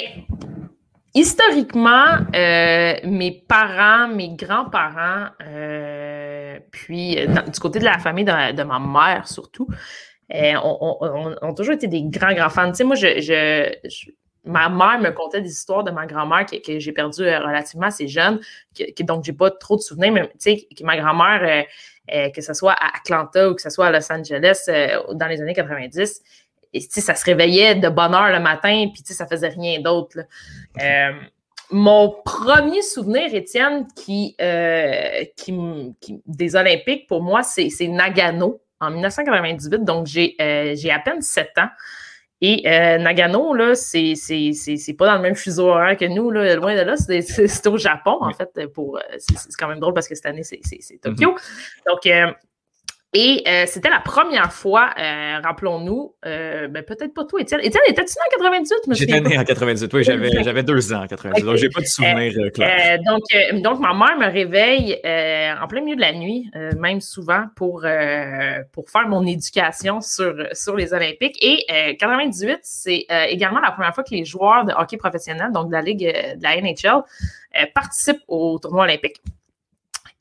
[1.14, 8.80] historiquement, euh, mes parents, mes grands-parents, euh, puis du côté de la famille de, ma
[8.80, 9.68] mère surtout,
[10.28, 12.70] ont, toujours été des grands, grands fans.
[12.70, 13.72] Tu sais, moi, je,
[14.44, 18.40] ma mère me contait des histoires de ma grand-mère que, j'ai perdue relativement assez jeune,
[18.76, 21.64] que, donc j'ai pas trop de souvenirs, mais tu sais, que ma grand-mère,
[22.08, 24.64] que ce soit à Atlanta ou que ce soit à Los Angeles
[25.12, 26.22] dans les années 90,
[26.72, 30.18] et ça se réveillait de bonne heure le matin, puis ça faisait rien d'autre.
[30.80, 31.12] Euh,
[31.70, 35.54] mon premier souvenir, Étienne, qui, euh, qui,
[36.26, 39.84] des Olympiques, pour moi, c'est Nagano en 1998.
[39.84, 41.68] Donc, j'ai euh, à peine 7 ans.
[42.44, 42.62] Et
[42.98, 44.14] Nagano, là, c'est
[44.98, 46.96] pas dans le même fuseau horaire que nous, là, loin de là.
[46.96, 48.66] C'est au Japon, en fait.
[48.74, 50.60] pour C'est quand même drôle parce que cette année, c'est
[51.00, 51.36] Tokyo.
[51.36, 51.86] Mm-hmm.
[51.86, 52.34] Donc,
[53.14, 57.60] et euh, c'était la première fois, euh, rappelons-nous, euh, ben, peut-être pas toi, Étienne.
[57.62, 58.94] Étienne, étais-tu né en 98?
[58.94, 62.32] J'étais né en 98, oui, j'avais deux ans en 98, donc j'ai pas de souvenir
[62.54, 62.98] clair.
[63.04, 63.20] donc,
[63.62, 64.94] donc, ma mère me réveille
[65.60, 67.84] en plein milieu de la nuit, même souvent, pour,
[68.72, 71.36] pour faire mon éducation sur, sur les Olympiques.
[71.42, 71.66] Et
[71.98, 75.82] 98, c'est également la première fois que les joueurs de hockey professionnel, donc de la
[75.82, 77.02] Ligue de la NHL,
[77.74, 79.20] participent au tournoi olympique.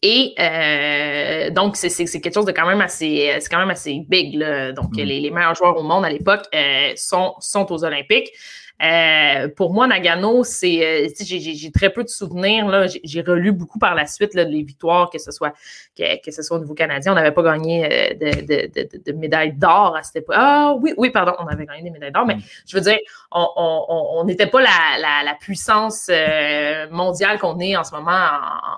[0.04, 4.36] Et euh, donc, c'est quelque chose de quand même assez, c'est quand même assez big.
[4.36, 4.72] Là.
[4.72, 5.02] Donc, mm.
[5.02, 8.32] les, les, meilleurs joueurs au monde à l'époque euh, sont, sont aux Olympiques.
[8.82, 12.68] Euh, pour moi, Nagano, c'est, euh, j'ai très peu de souvenirs.
[12.68, 12.88] Là.
[13.04, 15.54] J'ai, relu beaucoup par la suite là, les victoires, que ce soit
[15.96, 17.12] que, que ce soit au niveau canadien.
[17.12, 20.36] On n'avait pas gagné euh, de, de, de, de médailles d'or à cette époque.
[20.38, 22.42] Ah oui, oui, pardon, on avait gagné des médailles d'or, mais mm.
[22.68, 22.98] je veux dire,
[23.32, 26.10] on n'était pas la, la, la puissance
[26.90, 28.12] mondiale qu'on est en ce moment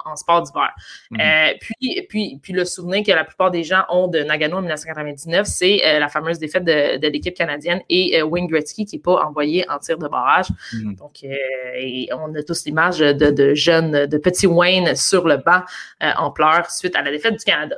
[0.05, 0.71] en, en sport d'hiver.
[1.11, 1.17] Mm.
[1.61, 5.47] puis, puis, puis le souvenir que la plupart des gens ont de Nagano en 1999,
[5.47, 9.77] c'est la fameuse défaite de, l'équipe canadienne et Wayne Gretzky qui n'est pas envoyé en
[9.77, 10.47] tir de barrage.
[10.73, 10.95] Mhm.
[10.95, 15.61] Donc, euh, on a tous l'image de, jeunes, de petits Wayne sur le banc
[16.01, 17.75] euh, en pleurs suite à la défaite du Canada.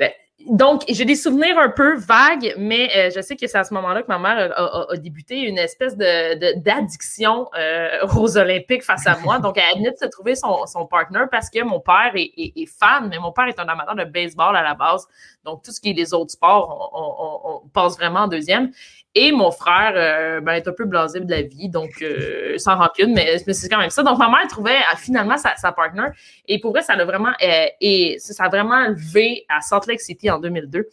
[0.00, 0.06] Euh,
[0.50, 4.02] donc, j'ai des souvenirs un peu vagues, mais je sais que c'est à ce moment-là
[4.02, 7.48] que ma mère a, débuté une espèce de, d'addiction
[8.14, 9.38] aux Olympiques face à moi.
[9.38, 13.08] Donc, elle venait de se trouver son, son partner parce que mon père est, fan,
[13.08, 15.06] mais mon père est un amateur de baseball à la base.
[15.44, 18.70] Donc, tout ce qui est les autres sports, on, on passe vraiment en deuxième.
[19.16, 22.76] Et mon frère euh, ben, est un peu blasé de la vie, donc euh, sans
[22.76, 24.02] rancune, mais, c'est quand même ça.
[24.02, 26.06] Donc ma mère trouvait euh, finalement sa, sa partner.
[26.48, 30.30] Et pour vrai, ça l'a vraiment et ça a vraiment levé à Salt Lake City
[30.30, 30.88] en 2002.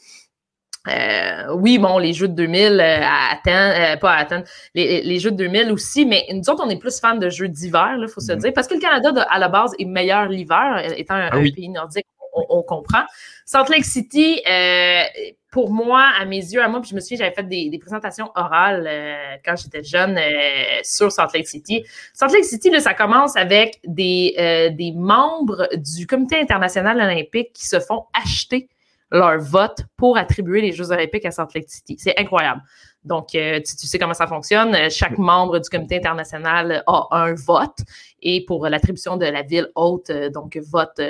[1.56, 4.44] oui, bon, les jeux de 2000 à Athènes, pas à Athènes,
[4.76, 7.96] les, jeux de 2000 aussi, mais nous autres, on est plus fans de jeux d'hiver,
[8.00, 8.38] il faut se mm-hmm.
[8.38, 11.70] dire, parce que le Canada, à la base, est meilleur l'hiver, étant un, ah pays
[11.70, 13.04] nordique, on, comprend.
[13.46, 15.04] Salt Lake City, euh,
[15.52, 18.32] pour moi, à mes yeux, à moi, puis je me souviens, j'avais fait des, présentations
[18.36, 21.86] orales euh, quand j'étais jeune euh, sur Salt Lake City.
[22.14, 27.68] Salt Lake City, là, ça commence avec des, des membres du Comité international olympique qui
[27.68, 28.70] se font acheter
[29.12, 31.98] leur vote pour attribuer les Jeux olympiques à Salt Lake City.
[32.00, 32.62] C'est incroyable.
[33.04, 34.76] Donc, euh, tu, sais comment ça fonctionne.
[34.76, 37.80] Euh, chaque membre du comité international a un vote
[38.22, 41.02] et pour l'attribution de la ville haute, euh, donc vote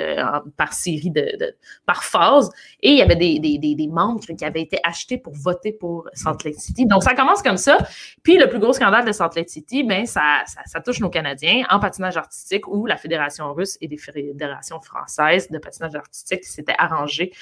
[0.56, 2.50] par série de, par phase.
[2.80, 6.08] Et il y avait des, des, des, membres qui avaient été achetés pour voter pour
[6.14, 6.86] Salt Lake City.
[6.86, 7.76] Donc, ça commence comme ça.
[8.22, 11.10] Puis, le plus gros scandale de Salt Lake City, ben, ça, ça, ça touche nos
[11.10, 16.44] Canadiens en patinage artistique où la Fédération russe et des fédérations françaises de patinage artistique
[16.44, 17.32] s'étaient arrangées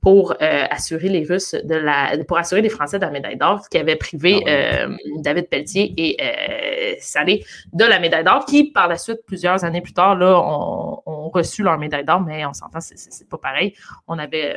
[0.00, 3.68] pour euh, assurer les Russes de la, pour assurer les Français de la médaille d'or,
[3.68, 8.70] qui avait privé ah euh, David Pelletier et euh, Salé de la médaille d'or, qui
[8.70, 12.52] par la suite, plusieurs années plus tard, là, ont, reçu leur médaille d'or, mais on
[12.52, 13.72] s'entend, c'est pas pareil.
[14.08, 14.56] On avait,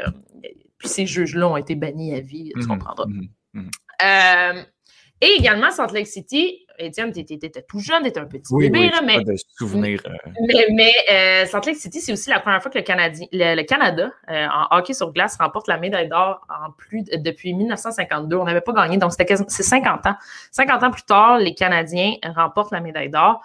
[0.80, 3.06] puis ces juges-là ont été bannis à vie, tu mmh comprendras.
[3.06, 4.64] Mmh mmh
[5.24, 8.90] et également, Salt Lake City, Étienne, tu étais, tout jeune, tu étais un petit bébé,
[8.90, 10.32] là, mais, de souvenir, euh.
[10.72, 14.12] mais, euh, Salt Lake City, c'est aussi la première fois que le, Canadien, le, Canada,
[14.30, 18.38] euh, en hockey sur glace, remporte la médaille d'or en plus depuis 1952.
[18.38, 20.16] On n'avait pas gagné, donc c'était c'est 50 ans.
[20.52, 23.42] 50 ans plus tard, les Canadiens remportent la médaille d'or.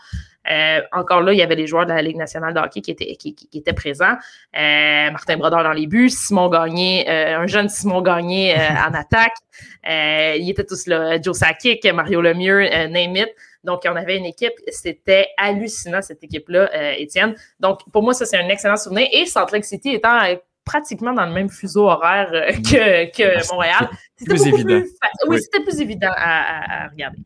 [0.50, 2.90] Euh, encore là, il y avait les joueurs de la Ligue nationale de hockey qui
[2.90, 4.16] étaient, qui, étaient présents.
[4.56, 8.54] Euh, Martin Brodeur dans les buts, Simon Gagné, euh, un jeune Simon Gagné
[8.88, 9.36] en attaque.
[9.84, 11.20] ils étaient tous là.
[11.20, 13.28] Joe Sakic, Mario Lemieux, name it.
[13.64, 17.34] Donc, on avait une équipe, c'était hallucinant cette équipe-là, Étienne.
[17.60, 19.08] Donc, pour moi, ça, c'est un excellent souvenir.
[19.12, 20.18] Et Salt Lake City étant
[20.64, 23.88] pratiquement dans le même fuseau horaire que, que Montréal.
[24.16, 24.82] C'était plus évident.
[25.26, 27.18] oui, c'était plus évident à, à regarder.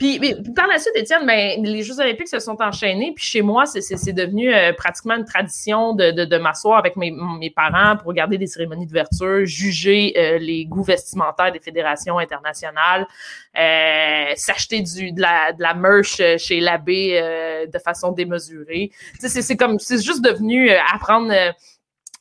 [0.00, 0.18] Puis,
[0.56, 3.12] par la suite, Étienne, ben, les Jeux olympiques se sont enchaînés.
[3.14, 7.10] Puis chez moi, c'est devenu euh, pratiquement une tradition de, de, de m'asseoir avec mes,
[7.10, 13.06] mes, parents pour regarder des cérémonies d'ouverture, juger euh, les goûts vestimentaires des fédérations internationales,
[13.58, 17.20] euh, s'acheter du de la, de la merch chez l'abbé
[17.70, 18.90] de façon démesurée.
[19.18, 21.30] C'est comme, c'est juste devenu apprendre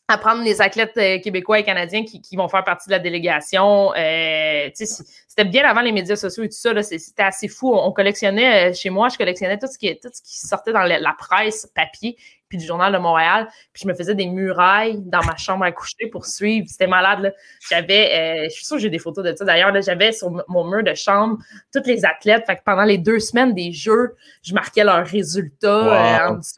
[0.10, 3.00] à prendre les athlètes euh, québécois et canadiens qui, qui, vont faire partie de la
[3.00, 3.94] délégation.
[3.96, 6.82] Euh, c'était bien avant les médias sociaux et tout ça.
[6.82, 7.74] C'était assez fou.
[7.74, 10.84] On, collectionnait, euh, chez moi, je collectionnais tout ce qui, tout ce qui sortait dans
[10.84, 13.48] la, presse papier puis du Journal de Montréal.
[13.72, 16.68] Puis je me faisais des murailles dans ma chambre à coucher pour suivre.
[16.68, 17.36] C'était malade.
[17.70, 19.46] J'avais, euh, je suis sûre que j'ai des photos de ça.
[19.46, 21.38] D'ailleurs, j'avais sur mon mur de chambre
[21.72, 22.46] toutes les athlètes.
[22.48, 26.56] Fait que pendant les deux semaines des Jeux, je marquais leurs résultats en dessous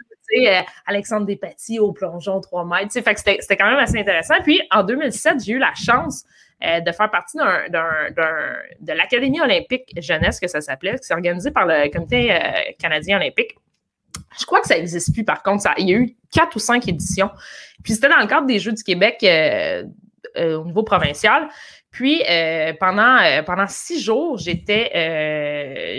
[0.48, 2.94] euh, Alexandre Despatie au plongeon 3 mètres.
[3.02, 4.36] Fait c'était quand même assez intéressant.
[4.44, 6.24] Puis en 2007, j'ai eu la chance
[6.64, 11.66] euh, de faire partie de l'Académie olympique jeunesse, que ça s'appelait, qui s'est organisé par
[11.66, 12.38] le Comité euh,
[12.80, 13.56] canadien olympique.
[14.40, 15.68] Je crois que ça n'existe plus, par contre.
[15.78, 17.30] Il y a eu quatre ou cinq éditions.
[17.84, 19.18] Puis c'était dans le cadre des Jeux du Québec
[20.38, 21.50] au niveau provincial.
[21.92, 22.24] Puis
[22.80, 24.92] pendant pendant six jours, j'étais,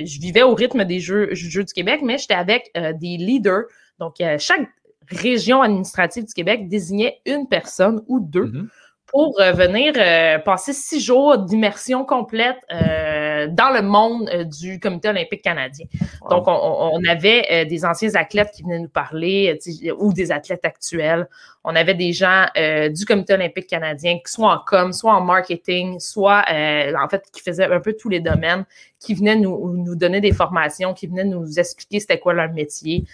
[0.06, 3.64] je vivais au rythme des Jeux, Jeux du Québec, mais j'étais avec des leaders
[3.98, 4.68] donc, euh, chaque
[5.08, 8.68] région administrative du Québec désignait une personne ou deux mm-hmm.
[9.06, 12.58] pour euh, venir euh, passer six jours d'immersion complète
[13.48, 14.30] dans le monde
[14.60, 15.86] du Comité olympique canadien.
[16.30, 19.58] Donc, on, avait des anciens athlètes qui venaient nous parler
[19.98, 21.28] ou des athlètes actuels.
[21.64, 26.44] On avait des gens du Comité olympique canadien, soit en com, soit en marketing, soit
[26.48, 28.64] en fait qui faisaient un peu tous les domaines,
[28.98, 33.04] qui venaient nous, nous donner des formations, qui venaient nous expliquer c'était quoi leur métier.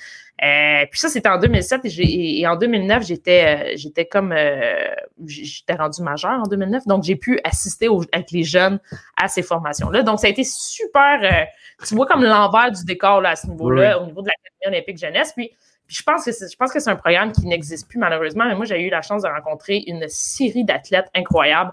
[0.44, 4.86] Euh, puis ça, c'était en 2007 et, en 2009, j'étais euh, j'étais comme euh,
[5.26, 8.78] j'étais rendu majeur en 2009, donc j'ai pu assister avec les jeunes
[9.16, 10.02] à ces formations-là.
[10.04, 11.46] Donc ça a été super.
[11.86, 14.98] tu vois comme l'envers du décor là, à ce niveau-là, au niveau de l'Académie olympique
[14.98, 15.32] jeunesse.
[15.34, 15.50] Puis,
[15.88, 18.44] je pense que je pense que c'est un programme qui n'existe plus malheureusement.
[18.46, 21.72] Mais moi, j'ai eu la chance de rencontrer une série d'athlètes incroyables.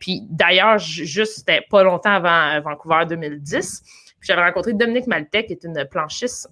[0.00, 3.82] puis d'ailleurs, juste c'était pas longtemps avant Vancouver 2010.
[4.22, 6.48] J'avais rencontré Dominique Maltec, qui est une planchiste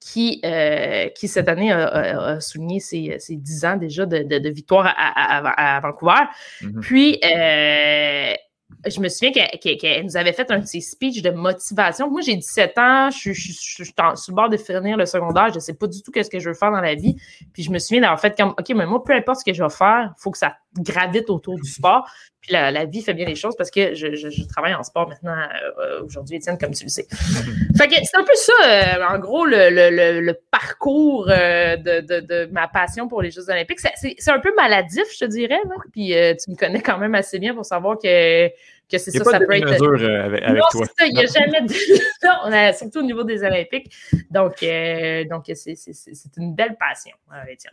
[0.00, 4.86] qui, euh, qui cette année a, souligné ses, ses, 10 ans déjà de, de, victoire
[4.96, 6.12] à, à, Vancouver.
[6.62, 6.80] Mm-hmm.
[6.80, 8.34] Puis, euh,
[8.86, 12.10] je me souviens qu'elle nous avait fait un petit speech de motivation.
[12.10, 15.60] Moi, j'ai 17 ans, je, suis sur le bord de finir le secondaire, je ne
[15.60, 17.16] sais pas du tout ce que je veux faire dans la vie.
[17.52, 19.62] Puis je me souviens d'avoir fait comme, OK, mais moi, peu importe ce que je
[19.62, 22.08] vais faire, il faut que ça gravite autour du sport.
[22.40, 26.02] Puis la, vie fait bien les choses parce que je, travaille en sport maintenant euh,
[26.04, 27.06] aujourd'hui, Étienne, comme tu le sais.
[27.76, 33.08] fait que c'est un peu ça, euh, en gros, le, parcours euh, de, ma passion
[33.08, 33.80] pour les Jeux olympiques.
[33.80, 35.60] C'est un peu maladif, je te dirais.
[35.92, 39.40] Puis tu me connais quand même assez bien pour savoir que, que c'est ça, ça
[39.40, 39.66] peut être.
[39.66, 40.86] avec, avec non, toi.
[40.98, 41.74] Ça, il n'y a jamais de.
[42.44, 43.92] on a, surtout au niveau des Olympiques.
[44.30, 44.64] Donc,
[45.28, 47.16] donc c'est une belle passion,
[47.48, 47.72] Étienne.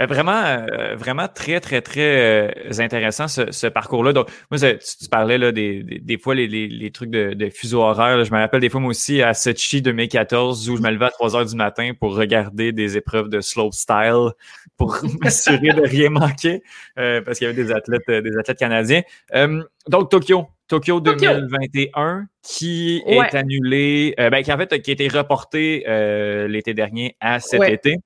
[0.00, 4.12] Euh, vraiment, euh, vraiment très, très, très euh, intéressant ce, parcours-là.
[4.12, 8.24] Donc, moi, tu, parlais là, des, des, fois les, les, trucs de, de fuseau horaire.
[8.24, 11.10] je me rappelle des fois, moi aussi, à Sochi 2014, où je me levais à
[11.10, 14.28] 3 heures du matin pour regarder des épreuves de slope style
[14.76, 16.62] pour m'assurer de rien manquer
[16.94, 19.02] parce qu'il y avait des athlètes, des athlètes canadiens.
[19.88, 20.46] donc, Tokyo.
[20.68, 25.82] Tokyo 2021 qui est annulé, ben, qui en fait qui a été reporté
[26.46, 27.96] l'été dernier à cet été.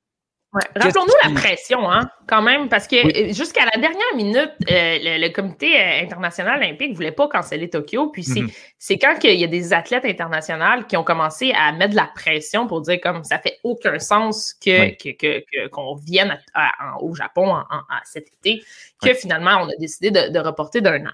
[0.52, 5.28] Rappelons-nous la pression, hein, quand même, parce que euh, jusqu'à la dernière minute, euh, le,
[5.30, 8.08] Comité euh, international olympique ne voulait pas canceller Tokyo.
[8.08, 8.98] Puis c'est, mm-hmm.
[9.00, 12.66] quand il y a des athlètes internationaux qui ont commencé à mettre de la pression
[12.66, 16.38] pour dire comme ça fait aucun sens que, qu'on vienne
[17.00, 18.62] au Japon en, cet été,
[19.02, 21.12] que finalement on a décidé de reporter d'un an.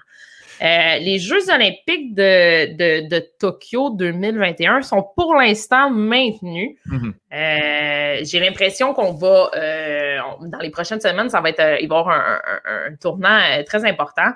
[0.61, 6.75] Euh, les Jeux olympiques de, de, Tokyo 2021 sont pour l'instant maintenus.
[6.85, 7.13] Mhm.
[7.31, 11.95] Euh, j'ai l'impression qu'on va, euh, dans les prochaines semaines, ça va être, il va
[11.95, 14.31] y avoir un, tournant très important.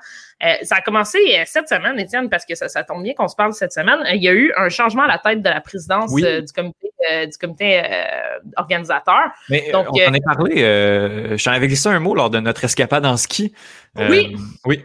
[0.61, 3.73] ça a commencé cette semaine, Étienne, parce que ça, tombe bien qu'on se parle cette
[3.73, 3.99] semaine.
[4.13, 6.93] Il y a eu un changement à la tête de la présidence du comité,
[7.27, 7.81] du comité
[8.57, 9.31] organisateur.
[9.49, 11.37] Mais Donc, on en a parlé.
[11.37, 13.53] J'en avais glissé un mot lors de notre escapade en ski.
[13.97, 14.35] oui.
[14.65, 14.83] oui.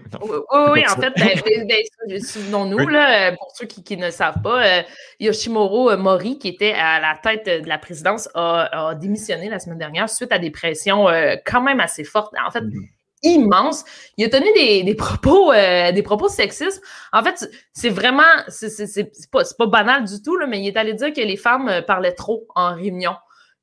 [0.72, 4.82] Oui, en fait, ben, ben, ben, souvenons-nous, là, pour ceux qui, ne savent pas, euh,
[5.20, 7.97] Yoshimoro euh, Mori, qui était à la tête de la présidence,
[8.34, 12.34] a, démissionné la semaine dernière suite à des pressions euh, quand même assez fortes.
[12.44, 12.88] En fait, mm-hmm.
[13.22, 13.84] immenses.
[14.16, 16.82] Il a tenu des, propos des propos sexistes.
[17.12, 20.94] En fait, c'est vraiment c'est pas, pas banal du tout, là, mais il est allé
[20.94, 23.14] dire que les femmes parlaient trop en réunion,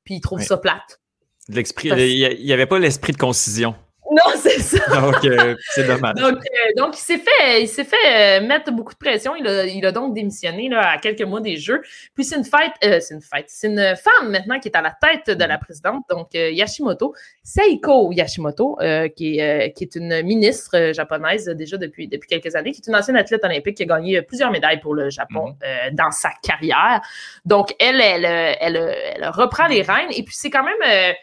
[0.04, 1.00] puis il trouve ça plate.
[1.48, 3.74] L'esprit, il n'y avait pas l'esprit de concision.
[4.16, 5.00] Non, c'est ça.
[5.00, 6.14] Donc, euh, c'est dommage.
[6.14, 9.36] Donc, euh, donc, il s'est fait, il s'est fait euh, mettre beaucoup de pression.
[9.36, 11.82] Il a, il a donc démissionné là, à quelques mois des Jeux.
[12.14, 14.92] Puis c'est une fête, c'est une fête, c'est une femme maintenant qui est à la
[14.92, 18.78] tête de la présidente, donc Yashimoto, Seiko Yashimoto,
[19.14, 22.96] qui, est, qui est une ministre japonaise déjà depuis, depuis quelques années, qui est une
[22.96, 25.94] ancienne athlète olympique qui a gagné plusieurs médailles pour le Japon mhm.
[25.94, 27.00] dans sa carrière.
[27.44, 30.10] Donc, elle, elle, elle, elle, reprend les rênes.
[30.10, 31.14] Et puis, c'est quand même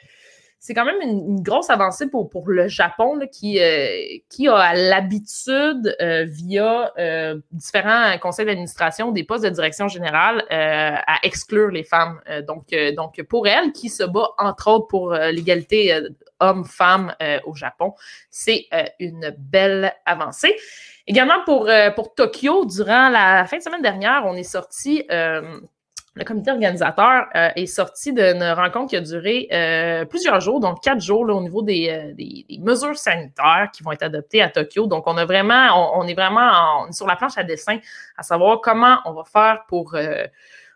[0.65, 5.93] c'est quand même une, grosse avancée pour, pour le Japon qui, euh, qui a l'habitude,
[6.01, 12.21] euh, via euh, différents conseils d'administration, des postes de direction générale, à exclure les femmes.
[12.47, 15.99] donc, donc, pour elle, qui se bat entre autres pour l'égalité
[16.39, 17.13] hommes-femmes
[17.45, 17.93] au Japon,
[18.29, 18.67] c'est
[18.99, 20.55] une belle avancée.
[21.07, 25.05] Également pour, pour Tokyo, durant la fin de semaine dernière, on est sorti
[26.15, 30.83] le comité organisateur euh, est sorti d'une rencontre qui a duré euh, plusieurs jours, donc
[30.83, 34.85] quatre jours au niveau euh, des, mesures sanitaires qui vont être adoptées à Tokyo.
[34.85, 37.79] Donc, on a vraiment, on, est vraiment sur la planche à dessin
[38.15, 39.95] à savoir comment on va faire pour,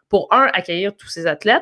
[0.09, 1.61] pour un, accueillir tous ces athlètes,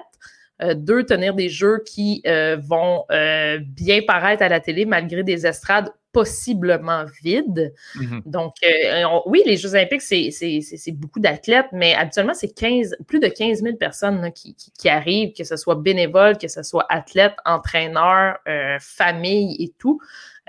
[0.76, 2.24] deux, tenir des jeux qui
[2.60, 7.74] vont bien paraître à la télé malgré des estrades possiblement vide.
[7.98, 8.22] Mm-hmm.
[8.26, 13.28] Donc, euh, oui, les Jeux olympiques, c'est beaucoup d'athlètes, mais habituellement, c'est 15, plus de
[13.28, 14.56] 15 000 personnes qui,
[14.88, 20.00] arrivent, que ce soit bénévoles, que ce soit athlètes, entraîneurs, euh, familles et tout.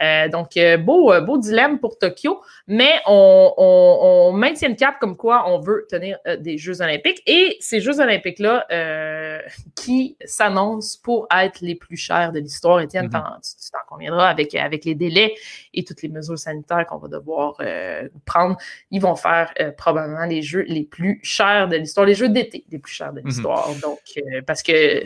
[0.03, 5.17] Euh, donc, euh, beau, euh, beau dilemme pour Tokyo, mais on, maintient le cap comme
[5.17, 7.23] quoi on veut tenir des Jeux olympiques.
[7.27, 8.67] Et ces Jeux olympiques-là
[9.75, 13.63] qui s'annoncent pour être les plus chers de l'histoire, Étienne, mm-hmm.
[13.63, 15.35] tu t'en conviendras avec, avec les délais
[15.73, 17.57] et toutes les mesures sanitaires qu'on va devoir
[18.25, 18.57] prendre,
[18.91, 22.79] ils vont faire probablement les Jeux les plus chers de l'histoire, les Jeux d'été les
[22.79, 23.27] plus chers de mm-hmm.
[23.27, 23.69] l'histoire.
[23.83, 24.01] Donc,
[24.47, 25.03] parce que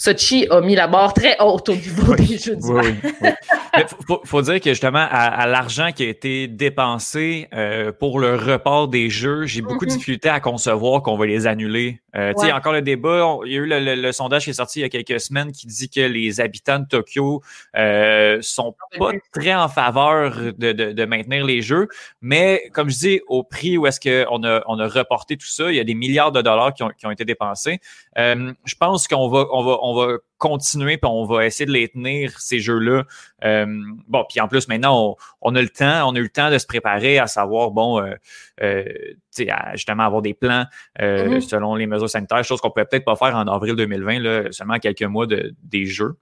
[0.00, 3.30] Sochi a mis la barre très haute au niveau des Jeux oui, oui,
[3.76, 8.86] Il faut, dire que justement, à, l'argent qui a été dépensé euh, pour le report
[8.86, 9.94] des Jeux, j'ai beaucoup de mm-hmm.
[9.94, 12.00] difficulté à concevoir qu'on va les annuler.
[12.18, 14.80] Euh, tu sais, encore le débat, il y a eu le, sondage qui est sorti
[14.80, 17.42] il y a quelques semaines qui dit que les habitants de Tokyo
[17.76, 21.88] euh, sont pas très en faveur de, de, maintenir les Jeux,
[22.20, 25.70] mais comme je dis, au prix où est-ce qu'on a, on a reporté tout ça,
[25.70, 27.78] il y a des milliards de dollars qui ont, qui ont été dépensés.
[28.18, 31.72] Euh, je pense qu'on va, on va, on va continuer puis on va essayer de
[31.72, 33.04] les tenir ces jeux-là.
[33.44, 33.66] Euh,
[34.06, 36.58] bon, puis en plus maintenant on, a le temps, on a eu le temps de
[36.58, 38.14] se préparer à savoir bon, euh,
[38.62, 38.84] euh
[39.48, 40.64] à justement avoir des plans
[41.00, 41.40] euh, mm-hmm.
[41.40, 44.78] selon les mesures sanitaires, chose qu'on pouvait peut-être pas faire en avril 2020, là, seulement
[44.78, 46.16] quelques mois de, des jeux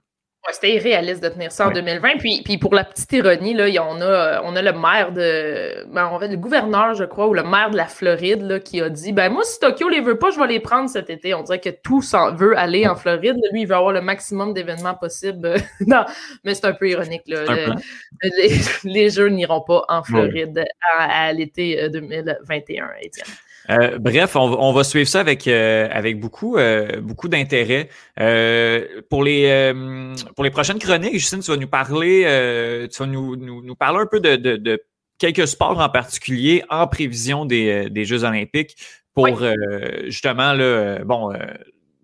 [0.51, 2.17] c'était irréaliste de tenir ça en 2020.
[2.19, 5.85] Puis, puis pour la petite ironie, là, on, a, on a le maire de.
[5.91, 8.81] Ben, on va, le gouverneur, je crois, ou le maire de la Floride là, qui
[8.81, 11.33] a dit ben moi, si Tokyo les veut pas, je vais les prendre cet été.
[11.33, 12.01] On dirait que tout
[12.35, 13.37] veut aller en Floride.
[13.51, 15.55] Lui, il veut avoir le maximum d'événements possibles.
[15.85, 16.05] non,
[16.43, 17.23] mais c'est un peu ironique.
[17.27, 17.75] Là.
[18.83, 20.65] les, Jeux n'iront pas en Floride
[20.97, 23.27] à, à l'été 2021, euh, Étienne.
[23.69, 27.89] Euh, bref, on, va suivre ça avec, euh, avec beaucoup, euh, beaucoup d'intérêt.
[29.09, 29.73] pour, les,
[30.35, 34.05] pour les prochaines chroniques, Justine, tu vas nous parler, tu vas nous, nous, parler un
[34.05, 34.83] peu de, de,
[35.17, 38.77] quelques sports en particulier en prévision des, des Jeux olympiques
[39.13, 39.41] pour
[40.05, 41.33] justement là, bon,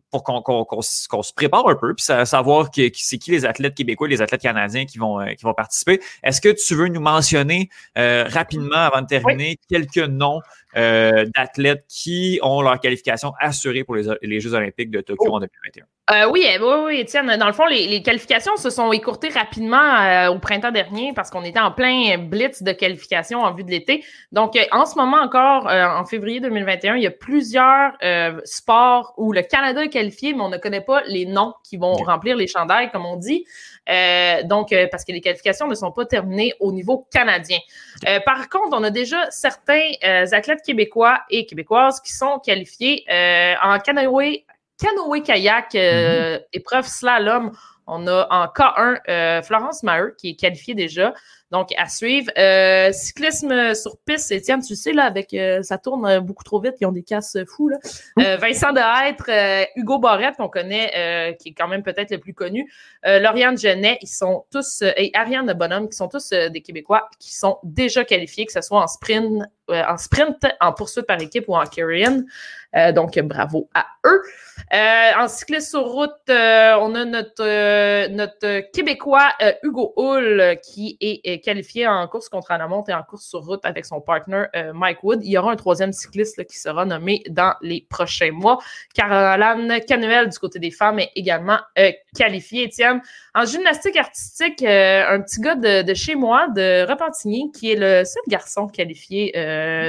[0.09, 4.21] pour qu'on se prépare un peu, puis savoir qui, c'est qui les athlètes québécois, les
[4.21, 6.01] athlètes canadiens qui vont, qui vont participer.
[6.23, 10.41] Est-ce que tu veux nous mentionner rapidement, avant de terminer, quelques noms
[10.75, 15.85] euh, d'athlètes qui ont leur qualification assurée pour les, Jeux olympiques de Tokyo en 2021.
[16.11, 17.37] Euh, oui, eh, oui, oui, Étienne.
[17.37, 21.43] Dans le fond, les, qualifications se sont écourtées rapidement euh, au printemps dernier parce qu'on
[21.43, 24.03] était en plein blitz de qualification en vue de l'été.
[24.31, 27.93] Donc, en ce moment encore, en février 2021, il y a plusieurs
[28.43, 31.93] sports où le Canada est qualifié, mais on ne connaît pas les noms qui vont
[31.93, 33.45] remplir les chandails, comme on dit.
[34.45, 37.59] donc, parce que les qualifications ne sont pas terminées au niveau canadien.
[38.25, 39.91] par contre, on a déjà certains
[40.31, 44.45] athlètes québécois et québécoises qui sont qualifiés euh, en canoë,
[44.79, 46.41] canoë-kayak, euh, mm-hmm.
[46.53, 47.51] épreuve slalom.
[47.85, 51.13] On a en K1 euh, Florence Maheu qui est qualifiée déjà.
[51.51, 52.31] Donc, à suivre.
[52.93, 56.91] Cyclisme sur piste, Étienne, tu sais, là, avec ça tourne beaucoup trop vite, ils ont
[56.91, 57.69] des casses fous.
[57.69, 57.77] Là.
[58.37, 58.73] Vincent
[59.75, 62.73] Hugo Barrette, qu'on connaît, qui est quand même peut-être le plus connu.
[63.05, 67.59] Lauriane Genet, ils sont tous, et Ariane Bonhomme, qui sont tous des Québécois qui sont
[67.61, 71.65] déjà qualifiés, que ce soit en sprint, en sprint, en poursuite par équipe ou en
[71.65, 72.05] carry
[72.95, 74.23] donc, bravo à eux.
[74.71, 79.29] en cyclisme sur route, on a notre, notre Québécois
[79.61, 83.63] Hugo Hull qui est qualifié en course contre la montre et en course sur route
[83.63, 85.19] avec son partner euh, Mike Wood.
[85.23, 88.59] Il y aura un troisième cycliste qui sera nommé dans les prochains mois.
[88.93, 92.63] Caroline Canuel du côté des femmes est également euh, qualifiée.
[92.63, 93.01] Étienne,
[93.35, 98.05] en gymnastique artistique, euh, un petit gars de, chez moi, de Repentigny, qui est le
[98.05, 99.31] seul garçon qualifié.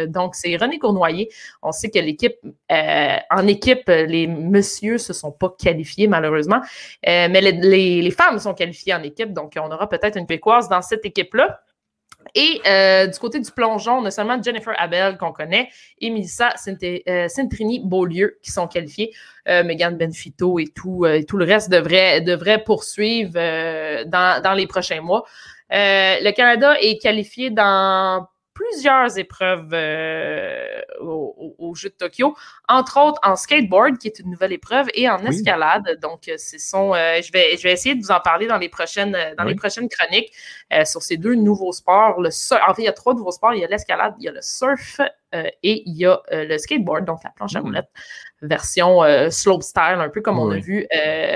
[0.07, 1.29] Donc, c'est René Cournoyer.
[1.63, 2.37] On sait que l'équipe,
[2.71, 6.61] en équipe, les messieurs se sont pas qualifiés malheureusement,
[7.05, 9.33] mais les, femmes sont qualifiées en équipe.
[9.33, 11.61] Donc, on aura peut-être une pécoise dans cette équipe-là.
[12.35, 15.69] Et euh, du côté du plongeon, on a seulement Jennifer Abel qu'on connaît
[16.01, 19.13] et Melissa Centrini Beaulieu qui sont qualifiés.
[19.47, 25.25] Megan Benfito et tout, tout le reste devrait, poursuivre dans les prochains mois.
[25.71, 32.37] le Canada est qualifié dans plusieurs épreuves euh, au, au, Jeu de Tokyo,
[32.69, 35.99] entre autres en skateboard, qui est une nouvelle épreuve, et en escalade.
[36.01, 38.57] Donc, euh, ce sont, euh, je, vais, je vais essayer de vous en parler dans
[38.57, 40.33] les prochaines, dans les prochaines chroniques
[40.85, 42.21] sur ces deux nouveaux sports.
[42.21, 43.55] Le en fait, il y a trois nouveaux sports.
[43.55, 45.01] Il y a l'escalade, il y a le surf
[45.33, 47.65] et il y a le skateboard, donc la planche à hmm.
[47.65, 47.91] roulettes,
[48.43, 49.01] version
[49.31, 50.87] slopestyle, un peu comme on a vu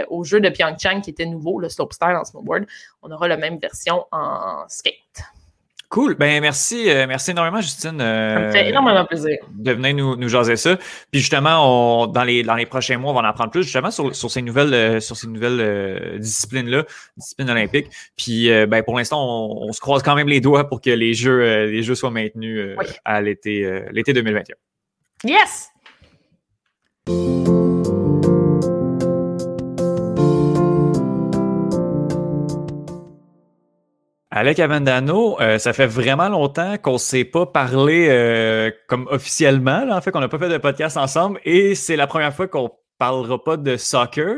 [0.08, 2.66] au jeu de Pyeongchang qui était nouveau, le slopestyle en snowboard.
[3.02, 5.24] On aura la même version en skate.
[5.88, 6.16] Cool.
[6.16, 7.98] Ben merci, euh, merci énormément, Justine.
[8.00, 9.38] Euh, ça me fait énormément plaisir.
[9.54, 10.76] De venir nous, nous jaser ça.
[11.10, 13.90] Puis justement, on, dans, les, dans les prochains mois, on va en apprendre plus justement
[13.90, 16.84] sur, sur ces nouvelles, euh, sur ces nouvelles disciplines-là,
[17.16, 17.86] disciplines olympiques.
[18.18, 21.64] Puis ben, pour l'instant, on, se croise quand même les doigts pour que les Jeux,
[21.66, 24.56] les jeux soient maintenus à l'été, l'été 2021.
[25.24, 25.70] Yes!
[34.30, 39.86] Alec Avendano, euh, ça fait vraiment longtemps qu'on ne s'est pas parlé euh, comme officiellement,
[39.90, 42.70] en fait, qu'on n'a pas fait de podcast ensemble, et c'est la première fois qu'on
[42.98, 44.36] parlera pas de soccer.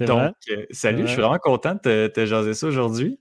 [0.00, 3.20] Donc, euh, salut, je suis vraiment content de te, jaser ça aujourd'hui.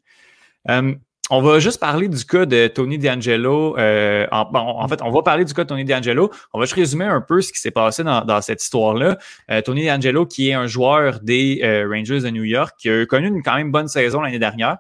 [0.67, 3.77] on va juste parler du cas de Tony D'Angelo.
[3.77, 6.31] En, en, fait, on va parler du cas de Tony D'Angelo.
[6.53, 9.19] On va juste résumer un peu ce qui s'est passé dans, dans cette histoire-là.
[9.63, 13.43] Tony D'Angelo, qui est un joueur des Rangers de New York, qui a connu une
[13.43, 14.77] quand même bonne saison l'année dernière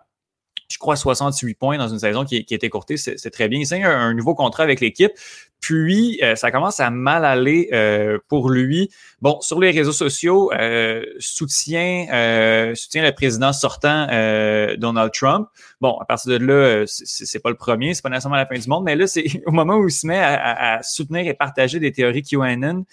[0.71, 2.97] je crois, 68 points dans une saison qui, qui est écourtée.
[2.97, 3.59] C'est très bien.
[3.59, 5.11] Il signe un, nouveau contrat avec l'équipe.
[5.59, 8.89] Puis, euh, ça commence à mal aller euh, pour lui.
[9.21, 12.05] Bon, sur les réseaux sociaux, euh, soutient,
[12.73, 14.07] soutient le président sortant
[14.77, 15.47] Donald Trump.
[15.79, 18.67] Bon, à partir de là, c'est pas le premier, c'est pas nécessairement la fin du
[18.67, 21.79] monde, mais là, c'est au moment où il se met à, à soutenir et partager
[21.79, 22.85] des théories QAnon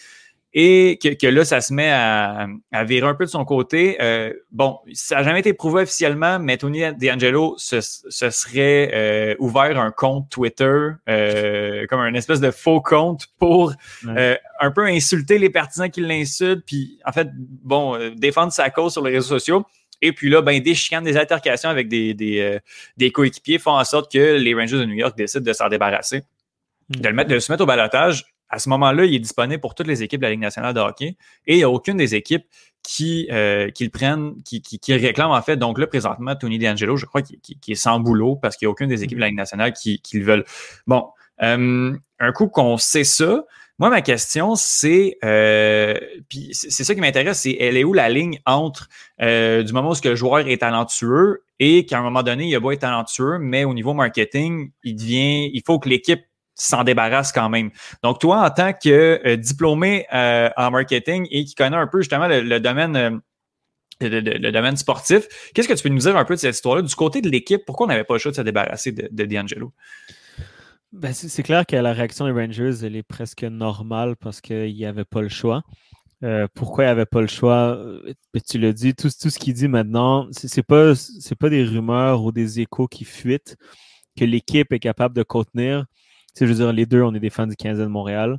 [0.60, 3.96] et que, là, ça se met à, à, virer un peu de son côté.
[4.00, 9.34] Euh, bon, ça n'a jamais été prouvé officiellement, mais Tony D'Angelo se, se, serait euh,
[9.38, 13.72] ouvert un compte Twitter, euh, comme un espèce de faux compte pour
[14.04, 19.04] un peu insulter les partisans qui l'insultent, puis en fait, bon, défendre sa cause sur
[19.04, 19.64] les réseaux sociaux.
[20.02, 22.58] Et puis là, ben, des chicanes, des altercations avec des, des,
[22.96, 26.24] des coéquipiers font en sorte que les Rangers de New York décident de s'en débarrasser,
[26.88, 29.74] de, le mettre, de se mettre au balotage à ce moment-là, il est disponible pour
[29.74, 31.16] toutes les équipes de la Ligue nationale de hockey
[31.46, 32.44] et il n'y a aucune des équipes
[32.82, 35.56] qui, euh, qui le prennent, qui, qui, qui, réclament en fait.
[35.56, 38.72] Donc là, présentement, Tony D'Angelo, je crois qu'il est sans boulot parce qu'il n'y a
[38.72, 40.44] aucune des équipes de la Ligue nationale qui, le veulent.
[40.86, 41.08] Bon,
[41.42, 43.44] euh, un coup qu'on sait ça,
[43.80, 45.94] moi, ma question, c'est, euh,
[46.28, 48.88] puis c'est ça qui m'intéresse, c'est elle est où la ligne entre
[49.22, 52.54] euh, du moment où ce le joueur est talentueux et qu'à un moment donné, il
[52.56, 56.22] a beau être talentueux, mais au niveau marketing, il devient, il faut que l'équipe
[56.58, 57.70] s'en débarrasse quand même.
[58.02, 62.00] Donc, toi, en tant que euh, diplômé euh, en marketing et qui connaît un peu
[62.00, 62.96] justement le, domaine.
[62.96, 63.10] Euh,
[64.00, 65.26] le, domaine sportif.
[65.54, 66.82] Qu'est-ce que tu peux nous dire un peu de cette histoire-là?
[66.82, 69.72] Du côté de l'équipe, pourquoi on n'avait pas le choix de se débarrasser de, D'Angelo?
[70.92, 74.86] Ben, c'est clair que la réaction des Rangers, elle est presque normale parce qu'il n'y
[74.86, 75.62] avait pas le choix.
[76.54, 77.76] pourquoi il n'y avait pas le choix?
[78.48, 80.92] Tu l'as dit, tout, tout ce qu'il dit maintenant, c'est pas,
[81.38, 83.56] pas des rumeurs ou des échos qui fuitent
[84.16, 85.86] que l'équipe est capable de contenir
[86.38, 88.38] je veux dire, les deux, on est des fans du 15 de Montréal.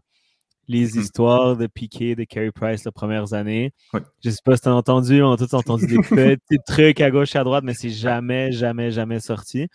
[0.68, 1.00] Les mm-hmm.
[1.00, 3.74] histoires de Piquet, de Carey Price les premières années.
[3.94, 5.98] Je Je sais pas si tu as entendu, on a tous entendu des
[6.38, 9.68] petits trucs à gauche et à droite, mais c'est jamais, jamais, jamais sorti.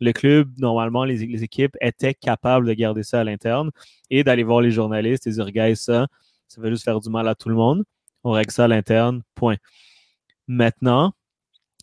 [0.00, 3.70] Le club, normalement, les, équipes étaient capables de garder ça à l'interne
[4.10, 6.06] et d'aller voir les journalistes et dire, regarde ça,
[6.46, 7.84] ça va juste faire du mal à tout le monde.
[8.24, 9.56] On règle ça à l'interne, point.
[10.46, 11.12] Maintenant,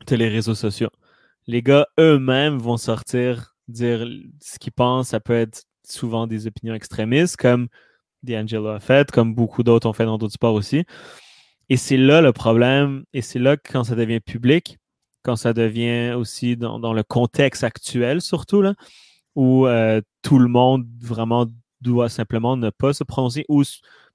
[0.07, 0.89] tu as les réseaux sociaux.
[1.47, 4.07] Les gars eux-mêmes vont sortir, dire
[4.41, 5.09] ce qu'ils pensent.
[5.09, 7.67] Ça peut être souvent des opinions extrémistes, comme
[8.23, 10.85] D'Angelo a fait, comme beaucoup d'autres ont fait dans d'autres sports aussi.
[11.69, 14.77] Et c'est là le problème, et c'est là que quand ça devient public,
[15.23, 18.75] quand ça devient aussi dans, le contexte actuel surtout, là,
[19.35, 21.47] où euh, tout le monde vraiment
[21.81, 23.63] doit simplement ne pas se prononcer ou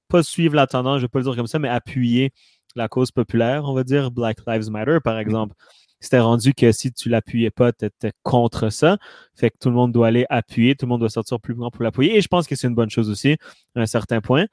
[0.07, 2.31] pas suivre la tendance, je ne vais pas le dire comme ça, mais appuyer
[2.75, 5.21] la cause populaire, on va dire, Black Lives Matter, par mm-hmm.
[5.21, 5.55] exemple
[6.01, 8.97] c'était rendu que si tu l'appuyais pas, tu étais contre ça.
[9.35, 11.69] Fait que tout le monde doit aller appuyer, tout le monde doit sortir plus grand
[11.69, 12.17] pour l'appuyer.
[12.17, 13.37] Et je pense que c'est une bonne chose aussi,
[13.75, 14.47] à un certain point.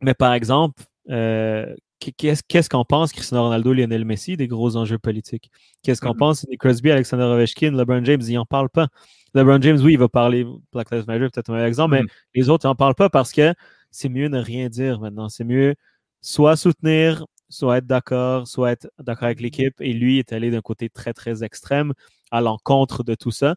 [0.00, 5.50] Mais par exemple, euh, qu'est-ce qu'on pense Cristiano Ronaldo, Lionel Messi, des gros enjeux politiques?
[5.82, 6.16] Qu'est-ce qu'on mm-hmm.
[6.16, 8.88] pense Nick Crosby, Alexander Ovechkin, LeBron James, ils n'en parlent pas.
[9.34, 12.34] LeBron James, oui, il va parler Black Lives Matter, peut-être un exemple, mais mm-hmm.
[12.34, 13.52] les autres n'en parlent pas parce que
[13.90, 15.28] c'est mieux ne rien dire maintenant.
[15.28, 15.74] C'est mieux
[16.20, 19.80] soit soutenir soit être d'accord, soit être d'accord avec l'équipe.
[19.80, 21.92] Et lui est allé d'un côté très, très extrême
[22.30, 23.56] à l'encontre de tout ça.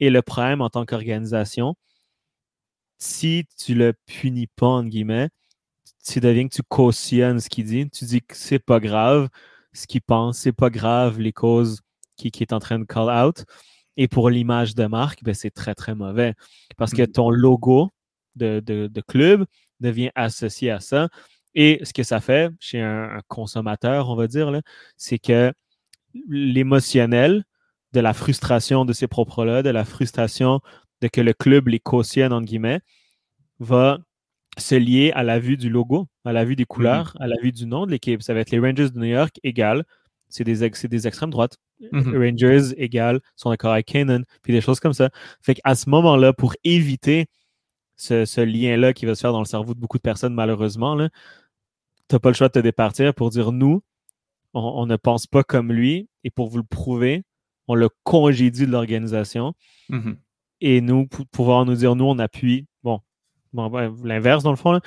[0.00, 1.76] Et le problème en tant qu'organisation,
[2.98, 5.30] si tu le punis pas, entre guillemets,
[6.04, 7.88] tu deviens que tu cautionnes ce qu'il dit.
[7.90, 9.28] Tu dis que c'est pas grave
[9.72, 11.80] ce qu'il pense, c'est pas grave les causes
[12.16, 13.44] qu'il qui est en train de call out.
[13.96, 16.34] Et pour l'image de marque, ben, c'est très, très mauvais.
[16.76, 17.12] Parce que mm.
[17.12, 17.90] ton logo
[18.36, 19.44] de, de, club
[19.80, 21.08] devient associé à ça.
[21.54, 24.52] Et ce que ça fait chez un, consommateur, on va dire,
[24.96, 25.52] c'est que
[26.28, 27.44] l'émotionnel
[27.92, 30.60] de la frustration de ces propres-là, de la frustration
[31.00, 32.80] de que le club les cautionne, entre guillemets,
[33.58, 33.98] va
[34.58, 37.52] se lier à la vue du logo, à la vue des couleurs, à la vue
[37.52, 38.22] du nom de l'équipe.
[38.22, 39.84] Ça va être les Rangers de New York égal,
[40.28, 41.58] c'est des, des extrêmes droites.
[41.80, 42.16] Mm-hmm.
[42.16, 45.10] Rangers égal, sont d'accord avec Kanan, puis des choses comme ça.
[45.42, 47.26] Fait qu'à ce moment-là, pour éviter
[47.96, 50.96] ce, lien-là qui va se faire dans le cerveau de beaucoup de personnes, malheureusement,
[52.12, 53.82] tu n'as pas le choix de te départir pour dire nous,
[54.52, 57.24] on, ne pense pas comme lui, et pour vous le prouver,
[57.68, 59.54] on le congédie de l'organisation.
[59.88, 60.16] Mm-hmm.
[60.60, 63.00] Et nous, pour pouvoir nous dire nous, on appuie, bon,
[63.54, 63.70] bon
[64.04, 64.78] l'inverse dans le fond.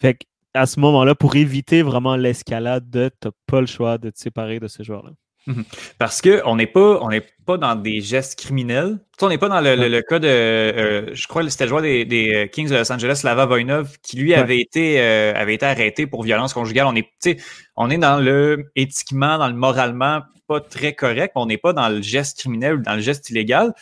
[0.00, 0.16] Fait
[0.54, 4.20] à ce moment-là, pour éviter vraiment l'escalade de tu n'as pas le choix de te
[4.20, 5.10] séparer de ce joueur-là.
[5.46, 5.64] Mhm.
[5.98, 7.10] Parce qu'on n'est pas, on
[7.44, 8.98] pas dans des gestes criminels.
[9.20, 12.46] on n'est pas dans le, cas de, euh, je crois c'était le joueur des, euh,
[12.46, 16.22] Kings de Los Angeles, Lava Voinov, qui lui avait été euh, avait été arrêté pour
[16.22, 16.86] violence conjugale.
[16.86, 17.42] On est,
[17.76, 21.32] on est dans le éthiquement, dans le moralement pas très correct.
[21.34, 23.74] On n'est pas dans le geste criminel ou dans le geste illégal.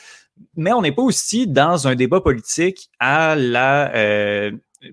[0.56, 4.50] Mais on n'est pas aussi dans un débat politique à la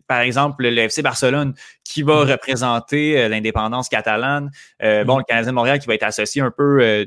[0.07, 1.53] par exemple, le FC Barcelone
[1.83, 2.31] qui va mm-hmm.
[2.31, 4.51] représenter euh, l'indépendance catalane,
[4.83, 5.19] euh, bon, mm-hmm.
[5.19, 7.05] le Canadien de Montréal qui va être associé un peu euh,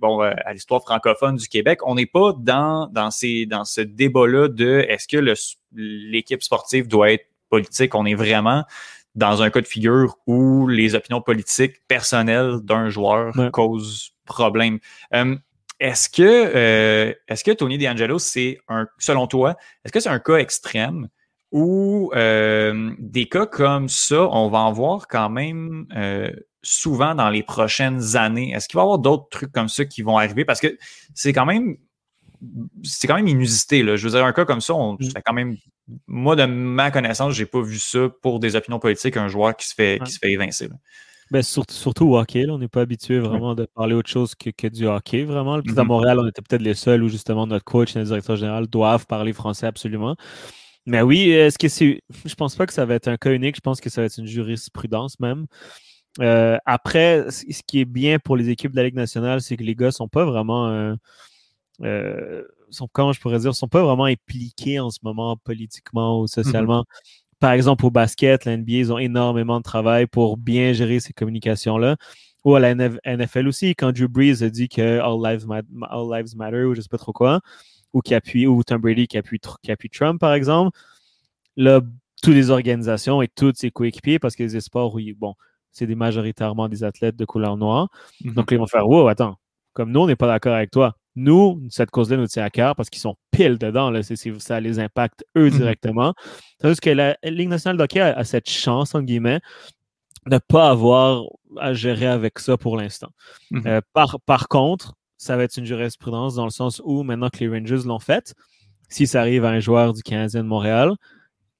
[0.00, 1.80] bon, à l'histoire francophone du Québec.
[1.84, 5.34] On n'est pas dans, dans, ces, dans ce débat-là de est-ce que
[5.72, 7.94] l'équipe sportive doit être politique.
[7.94, 8.64] On est vraiment
[9.14, 14.78] dans un cas de figure où les opinions politiques personnelles d'un joueur causent problème.
[15.78, 20.36] est-ce que, est-ce que Tony DeAngelo, c'est un, selon toi, est-ce que c'est un cas
[20.36, 21.08] extrême?
[21.52, 26.30] Ou euh, des cas comme ça, on va en voir quand même euh,
[26.62, 28.52] souvent dans les prochaines années.
[28.52, 30.46] Est-ce qu'il va y avoir d'autres trucs comme ça qui vont arriver?
[30.46, 30.78] Parce que
[31.14, 31.76] c'est quand même
[32.82, 33.82] c'est quand même inusité.
[33.82, 33.96] Là.
[33.96, 34.98] Je veux dire, un cas comme ça, on, mm.
[35.24, 35.56] quand même.
[36.06, 39.66] Moi, de ma connaissance, j'ai pas vu ça pour des opinions politiques, un joueur qui
[39.68, 40.68] se fait, qui se fait évincer.
[41.30, 44.50] Ben, surtout, surtout au hockey, on n'est pas habitué vraiment de parler autre chose que,
[44.50, 45.60] que du hockey, vraiment.
[45.60, 45.86] Puis à mm-hmm.
[45.86, 49.06] Montréal, on était peut-être les seuls où justement notre coach et notre directeur général doivent
[49.06, 50.16] parler français absolument.
[50.86, 52.02] Mais oui, est-ce que c'est.
[52.24, 53.56] Je pense pas que ça va être un cas unique.
[53.56, 55.46] Je pense que ça va être une jurisprudence même.
[56.20, 59.62] Euh, après, ce qui est bien pour les équipes de la Ligue nationale, c'est que
[59.62, 60.68] les gars sont pas vraiment.
[60.68, 60.94] Euh,
[61.82, 66.26] euh, sont, comment je pourrais dire, sont pas vraiment impliqués en ce moment politiquement ou
[66.26, 66.82] socialement.
[66.82, 67.38] Mm-hmm.
[67.38, 71.12] Par exemple, au basket, la NBA, ils ont énormément de travail pour bien gérer ces
[71.12, 71.96] communications-là.
[72.44, 75.46] Ou à la NFL aussi, quand Drew Brees a dit que All Lives,
[75.90, 77.40] All Lives Matter ou je sais pas trop quoi,
[77.92, 80.76] ou qui appuie, ou Tom Brady qui appuie, qui appuie Trump, par exemple,
[81.56, 81.80] là,
[82.22, 85.34] toutes les organisations et tous ses coéquipiers, parce que les sports, oui, bon,
[85.72, 87.88] c'est des majoritairement des athlètes de couleur noire.
[88.22, 88.34] Mhm.
[88.34, 89.36] Donc, ils vont faire, wow, attends,
[89.72, 90.96] comme nous, on n'est pas d'accord avec toi.
[91.16, 93.90] Nous, cette cause-là nous tient à cœur parce qu'ils sont pile dedans.
[93.90, 95.58] Là, ça les impacte eux mhm.
[95.58, 96.14] directement.
[96.60, 99.40] Tandis que la Ligue nationale de hockey a, cette chance, entre guillemets,
[100.26, 101.24] de ne pas avoir
[101.58, 103.10] à gérer avec ça pour l'instant.
[103.50, 103.66] Mhm.
[103.66, 107.38] Euh, par, par contre, ça va être une jurisprudence dans le sens où maintenant que
[107.38, 108.34] les Rangers l'ont fait,
[108.88, 110.96] si ça arrive à un joueur du Canadien de Montréal,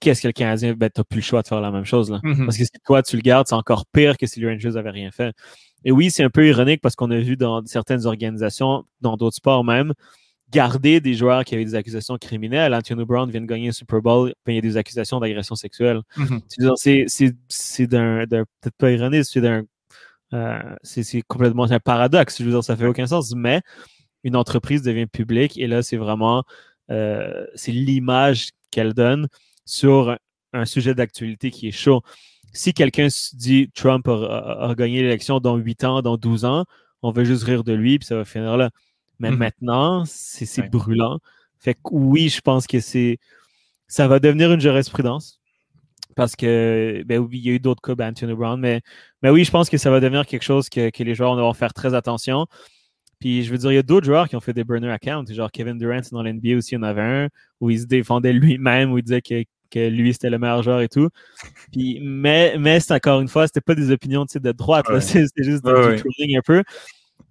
[0.01, 2.19] qu'est-ce que le Canadien, ben, t'as plus le choix de faire la même chose, là.
[2.25, 2.45] Mm-hmm.
[2.45, 4.91] Parce que si toi, tu le gardes, c'est encore pire que si les Rangers avaient
[4.91, 5.33] rien fait.
[5.85, 9.37] Et oui, c'est un peu ironique parce qu'on a vu dans certaines organisations, dans d'autres
[9.37, 9.93] sports même,
[10.51, 12.75] garder des joueurs qui avaient des accusations criminelles.
[12.75, 16.01] Antonio Brown vient de gagner un Super Bowl, il y a des accusations d'agression sexuelle.
[16.17, 17.07] Mm-hmm.
[17.49, 19.63] C'est peut-être pas ironique, c'est d'un
[20.83, 22.39] c'est complètement un paradoxe.
[22.39, 23.35] Je veux dire, ça fait aucun sens.
[23.35, 23.61] Mais
[24.25, 26.45] une entreprise devient publique et là, c'est vraiment
[26.91, 29.29] euh, c'est l'image qu'elle donne
[29.65, 30.17] sur
[30.53, 32.03] un sujet d'actualité qui est chaud.
[32.53, 36.65] Si quelqu'un dit Trump a, gagné l'élection dans 8 ans, dans 12 ans,
[37.03, 38.71] on va juste rire de lui puis ça va finir là.
[39.19, 39.37] Mais mm-hmm.
[39.37, 41.19] maintenant, c'est brûlant.
[41.59, 43.19] Fait que oui, je pense que c'est
[43.87, 45.42] ça va devenir une jurisprudence
[46.15, 48.81] parce que, ben oui, il y a eu d'autres cas, ben, Anthony Brown, mais,
[49.23, 51.53] mais oui, je pense que ça va devenir quelque chose que, que les joueurs vont
[51.55, 52.47] faire très attention.
[53.23, 55.25] Puis je veux dire, il y a d'autres joueurs qui ont fait des burner accounts.
[55.33, 57.29] Genre Kevin Durant dans l'NBA aussi, il y en avait un
[57.61, 60.81] où il se défendait lui-même, où il disait que, que lui c'était le meilleur joueur
[60.81, 61.09] et tout.
[61.71, 65.65] Puis, mais, mais c'est encore une fois, c'était pas des opinions de droite, c'était juste
[65.65, 66.65] du trolling un peu.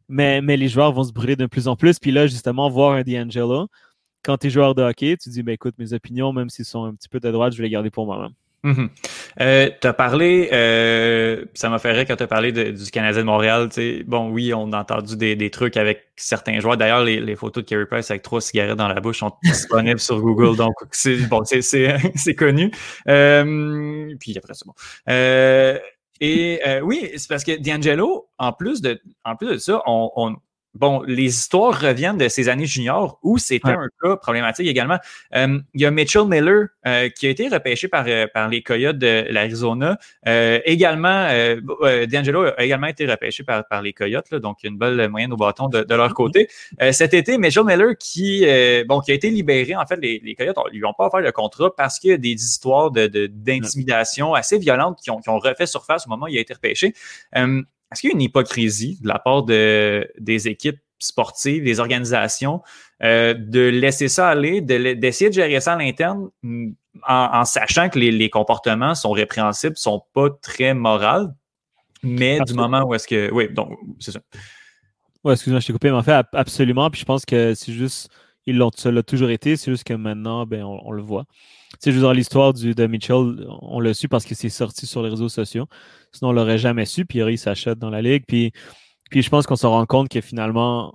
[0.08, 2.00] Mais, mais les joueurs vont se brûler de plus en plus.
[2.00, 3.68] Puis là, justement, voir un D'Angelo,
[4.24, 6.86] quand tu es joueur de hockey, tu dis, ben écoute, mes opinions, même s'ils sont
[6.86, 8.32] un petit peu de droite, je vais les garder pour moi-même.
[8.64, 8.90] Mhm.
[9.40, 13.22] Euh, tu as parlé, euh, ça m'a fait rire quand tu as parlé du Canadien
[13.22, 13.70] de Montréal.
[14.06, 16.78] Bon, oui, on a entendu des, trucs avec certains joueurs.
[16.78, 20.22] D'ailleurs, les, photos de Carey Price avec trois cigarettes dans la bouche sont disponibles sur
[20.22, 20.56] Google.
[20.56, 22.72] Donc, c'est bon, c'est connu.
[23.08, 24.74] Euh, puis après, c'est bon.
[26.20, 30.36] et oui, c'est parce que D'Angelo, en plus de, en plus de ça, on
[30.74, 34.98] bon, les histoires reviennent de ces années juniors où c'était un cas problématique également.
[35.36, 38.64] Euh, il y a Mitchell Miller euh, qui a été repêché par, euh, par les
[38.64, 39.98] Coyotes de l'Arizona.
[40.26, 41.28] également,
[42.10, 45.68] D'Angelo a également été repêché par, par les Coyotes, donc une belle moyenne au bâton
[45.68, 46.14] de, leur mm-hmm.
[46.14, 46.48] côté.
[46.92, 48.46] cet été, Mitchell Miller qui,
[48.88, 51.22] bon, qui a été libéré, en fait, les, les Coyotes ne lui ont pas offert
[51.22, 55.30] le contrat parce qu'il y a des histoires d'intimidation de, assez violentes qui ont, qui
[55.30, 56.94] ont refait surface au moment où il a été repêché.
[57.92, 62.62] Est-ce qu'il y a une hypocrisie de la part de, des équipes sportives, des organisations,
[63.04, 66.30] euh, de laisser ça aller, d'essayer de, gérer ça à l'interne
[67.08, 71.28] en, sachant que les, comportements sont répréhensibles, sont pas très moraux,
[72.04, 73.32] mais du moment où est-ce que.
[73.32, 74.20] Oui, donc, c'est ça.
[75.24, 76.90] Oui, excuse-moi, je t'ai coupé, mais en fait, absolument.
[76.90, 78.10] Puis je pense que c'est juste.
[78.46, 81.26] Ils l'ont, ça l'a toujours été, c'est juste que maintenant, ben, on, le voit.
[81.80, 85.10] C'est juste dans l'histoire de Mitchell, on l'a su parce que c'est sorti sur les
[85.10, 85.68] réseaux sociaux.
[86.12, 87.06] Sinon, on l'aurait jamais su.
[87.06, 88.24] Puis il s'achète dans la ligue.
[88.28, 88.52] Puis,
[89.10, 90.94] puis je pense qu'on se rend compte que finalement,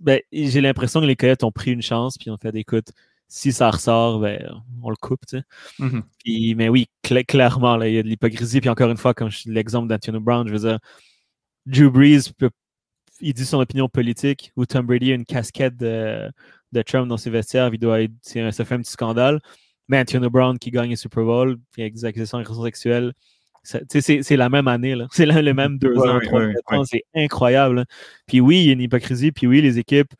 [0.00, 2.16] ben, j'ai l'impression que les Coyotes ont pris une chance.
[2.18, 2.92] Puis on fait écoute,
[3.28, 4.40] si ça ressort, ben,
[4.82, 5.26] on le coupe.
[5.26, 5.44] Tu sais.
[5.80, 6.02] Mm-hmm.
[6.18, 8.60] puis, mais oui, clairement, là, il y a de l'hypocrisie.
[8.60, 10.78] Puis encore une fois, comme l'exemple d'Antonio Brown, je veux dire,
[11.66, 12.30] Drew Brees
[13.20, 16.30] il dit son opinion politique, ou Tom Brady a une casquette de,
[16.72, 19.40] de Trump dans ses vestiaires, il doit, ça fait un petit scandale.
[19.88, 23.12] Mais Antonio Brown qui gagne le Super Bowl, puis avec des accusations sexuelle,
[23.62, 26.42] c'est la même année, c'est les mêmes deux ans, trois,
[26.78, 27.84] ans, c'est incroyable.
[28.26, 30.12] Puis oui, il y a une hypocrisie, puis oui, les équipes,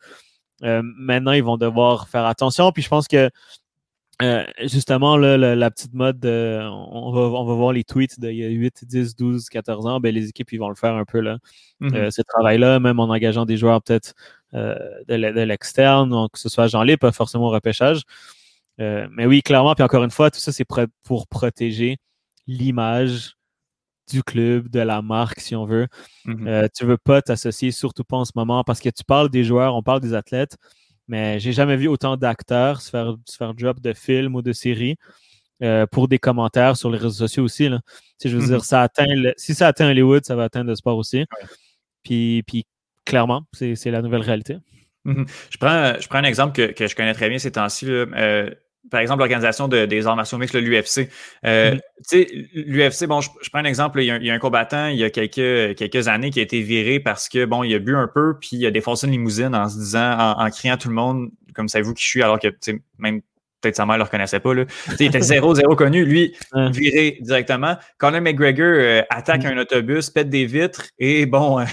[0.63, 2.71] euh, maintenant, ils vont devoir faire attention.
[2.71, 3.29] Puis je pense que
[4.21, 8.49] euh, justement, la, petite mode, on, va, on va voir les tweets d'il y a
[8.49, 11.37] 8, 10, 12, 14 ans, ben, les équipes, ils vont le faire un peu, là.
[11.81, 11.95] Mm-hmm.
[11.95, 14.13] Euh, ce travail-là, même en engageant des joueurs peut-être
[14.53, 18.01] de l'externe, que ce soit Jean Lip, pas forcément au repêchage.
[18.77, 20.65] mais oui, clairement, puis encore une fois, tout ça, c'est
[21.03, 21.97] pour protéger
[22.47, 23.37] l'image
[24.09, 25.87] du club, de la marque, si on veut.
[26.25, 26.47] Mm-hmm.
[26.47, 29.29] Euh, tu ne veux pas t'associer, surtout pas en ce moment, parce que tu parles
[29.29, 30.57] des joueurs, on parle des athlètes,
[31.07, 34.53] mais j'ai jamais vu autant d'acteurs se faire, se faire job de film ou de
[34.53, 34.95] série
[35.63, 37.69] euh, pour des commentaires sur les réseaux sociaux aussi.
[37.69, 37.79] Là.
[38.23, 38.63] je veux dire, mm-hmm.
[38.63, 39.05] ça atteint
[39.37, 41.25] si ça atteint Hollywood, ça va atteindre le sport aussi.
[42.03, 42.65] Puis, puis
[43.05, 44.57] clairement, c'est la nouvelle réalité.
[45.05, 45.27] Mm-hmm.
[45.49, 47.85] je, prends, je prends un exemple que, que je connais très bien ces temps-ci.
[47.87, 48.49] Euh,
[48.89, 51.09] par exemple, l'organisation des arts martiaux mixtes, l'UFC.
[51.45, 51.79] Euh, mm-hmm.
[52.09, 55.03] Tu sais, L'UFC, bon, je, prends un exemple, il y, a, un combattant il y
[55.03, 58.07] a quelques, quelques années qui a été viré parce que, bon, il a bu un
[58.07, 60.95] peu, puis il a défoncé une limousine en se disant, en, criant à tout le
[60.95, 62.47] monde, comme savez-vous qui je suis, alors que,
[62.97, 63.21] même
[63.59, 64.53] peut-être sa mère ne le reconnaissait pas.
[64.53, 64.65] Là.
[64.99, 66.05] il était zéro, zéro connu.
[66.05, 67.75] Lui, viré directement.
[67.97, 69.53] Conor McGregor euh, attaque mm-hmm.
[69.53, 71.65] un autobus, pète des vitres et bon,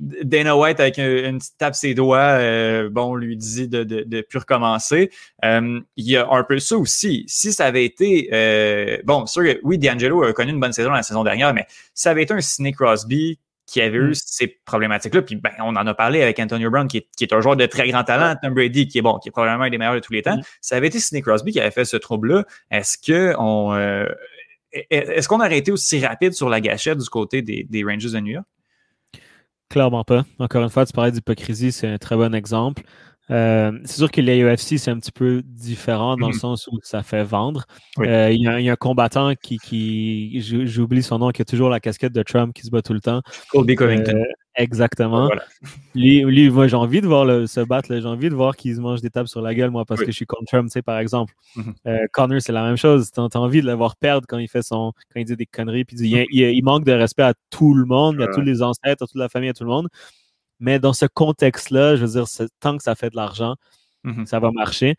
[0.00, 4.38] Dana White, avec une petite tape ses doigts, euh, bon, lui dit de, de, plus
[4.38, 5.10] recommencer.
[5.44, 7.24] Euh, il y a un peu ça aussi.
[7.26, 10.90] Si ça avait été, euh, bon, sûr que oui, D'Angelo a connu une bonne saison
[10.90, 14.14] la saison dernière, mais si ça avait été un Sidney Crosby qui avait eu mm.
[14.14, 17.32] ces problématiques-là, puis ben, on en a parlé avec Antonio Brown, qui est, qui est,
[17.32, 19.70] un joueur de très grand talent, Tom Brady, qui est bon, qui est probablement un
[19.70, 20.36] des meilleurs de tous les temps.
[20.36, 20.42] Mm.
[20.60, 22.44] Ça avait été Sidney Crosby qui avait fait ce trouble-là.
[22.70, 23.74] Est-ce que on
[24.72, 28.20] est-ce qu'on aurait été aussi rapide sur la gâchette du côté des, des Rangers de
[28.20, 28.46] New York?
[29.70, 30.24] Clairement pas.
[30.40, 32.82] Encore une fois, tu parlais d'hypocrisie, c'est un très bon exemple.
[33.30, 36.38] Euh, c'est sûr que les UFC, c'est un petit peu différent dans le mm-hmm.
[36.38, 37.66] sens où ça fait vendre.
[38.00, 41.78] Euh, il y, a un combattant qui, qui j'oublie son nom, qui a toujours la
[41.78, 43.22] casquette de Trump qui se bat tout le temps.
[43.50, 44.16] Colby Covington.
[44.16, 44.24] Euh,
[44.62, 45.30] exactement.
[45.94, 47.88] Lui, lui moi, j'ai envie de voir le, se battre.
[47.90, 50.06] J'ai envie de voir qu'il se mange des tables sur la gueule, moi, parce que
[50.06, 51.34] je suis contre Trump, tu sais, par exemple.
[51.56, 52.08] Mm-hmm.
[52.12, 53.10] Connor, c'est la même chose.
[53.12, 55.46] Tu as, envie de le voir perdre quand il fait son, quand il dit des
[55.46, 55.84] conneries.
[55.84, 59.06] Puis il, il, manque de respect à tout le monde, à tous les ancêtres, à
[59.06, 59.88] toute la famille, à tout le monde.
[60.60, 62.26] Mais dans ce contexte-là, je veux dire,
[62.60, 63.56] tant que ça fait de l'argent,
[64.04, 64.26] mm-hmm.
[64.26, 64.96] ça va marcher.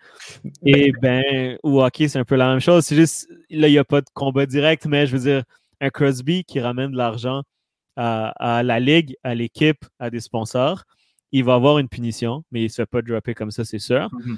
[0.65, 2.85] Et ben, ou hockey, c'est un peu la même chose.
[2.85, 5.43] C'est juste, là, il n'y a pas de combat direct, mais je veux dire,
[5.79, 7.43] un Crosby qui ramène de l'argent
[7.95, 10.84] à, la ligue, à l'équipe, à des sponsors,
[11.31, 13.80] il va avoir une punition, mais il ne se fait pas dropper comme ça, c'est
[13.80, 14.09] sûr.
[14.11, 14.38] Mm-hmm.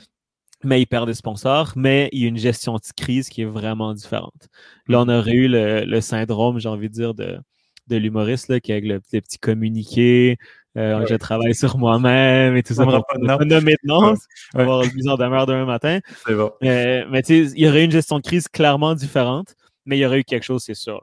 [0.65, 3.45] Mais il perd des sponsors, mais il y a une gestion de crise qui est
[3.45, 4.47] vraiment différente.
[4.87, 5.17] Là, on mm-hmm.
[5.17, 7.39] aurait eu le, syndrome, j'ai envie de dire, de,
[7.87, 10.37] de l'humoriste, qui avec le, les petits communiqués,
[10.75, 12.83] euh, je travaille sur moi-même et tout ça.
[12.83, 14.15] On va pas nommer de nom.
[14.53, 15.99] On va avoir le bizarre demain matin.
[16.25, 16.51] C'est bon.
[16.61, 19.55] mais tu sais, il y aurait eu une gestion de crise clairement différente,
[19.85, 21.01] mais il y aurait eu quelque chose, c'est sûr.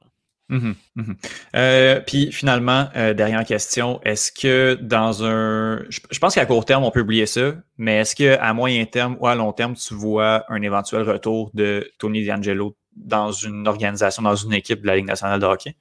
[0.50, 1.14] Mm-hmm.
[1.56, 5.84] Euh, puis finalement, euh, dernière question, est-ce que dans un...
[5.88, 9.26] Je, pense qu'à court terme, on peut oublier ça, mais est-ce qu'à moyen terme ou
[9.26, 14.34] à long terme, tu vois un éventuel retour de Tony D'Angelo dans une organisation, dans
[14.34, 15.76] une équipe de la Ligue nationale de hockey?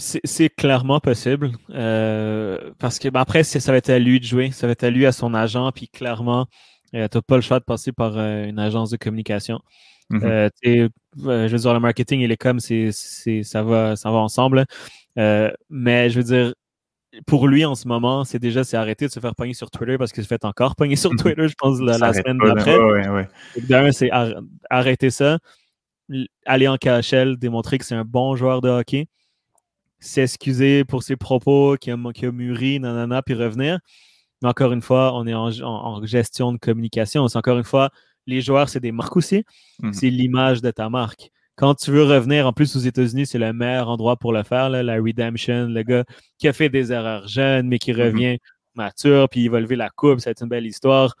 [0.00, 1.52] C'est clairement possible.
[1.70, 4.50] Euh, parce que ben, après, ça va être à lui de jouer.
[4.50, 5.70] Ça va être à lui, à son agent.
[5.72, 6.46] Puis clairement,
[6.94, 9.60] euh, tu n'as pas le choix de passer par euh, une agence de communication.
[10.10, 10.50] Mm-hmm.
[11.16, 14.64] je veux dire, le marketing et les coms, ça, va, ça va ensemble.
[15.16, 16.54] mais je veux dire,
[17.26, 19.98] pour lui en ce moment, c'est déjà c'est arrêter de se faire pogner sur Twitter
[19.98, 21.22] parce qu'il se fait encore pogner sur mm-hmm.
[21.22, 22.76] Twitter, je pense, la, semaine d'après.
[23.68, 24.10] D'un, c'est
[24.68, 25.38] arrêter ça,
[26.46, 29.06] aller en KHL, démontrer que c'est un bon joueur de hockey
[30.00, 33.78] s'excuser pour ses propos, qui a, qui a mûri, nanana, puis revenir.
[34.42, 37.28] Mais encore une fois, on est en, gestion de communication.
[37.28, 37.90] C'est encore une fois,
[38.30, 39.44] les joueurs, c'est des marques aussi.
[39.82, 39.92] Mhm.
[39.92, 41.30] C'est l'image de ta marque.
[41.56, 44.70] Quand tu veux revenir, en plus aux États-Unis, c'est le meilleur endroit pour le faire,
[44.70, 46.04] la redemption, le gars
[46.38, 48.00] qui a fait des erreurs jeunes, mais qui mhm.
[48.00, 48.38] revient
[48.74, 51.14] mature, puis il va lever la coupe, c'est une belle histoire.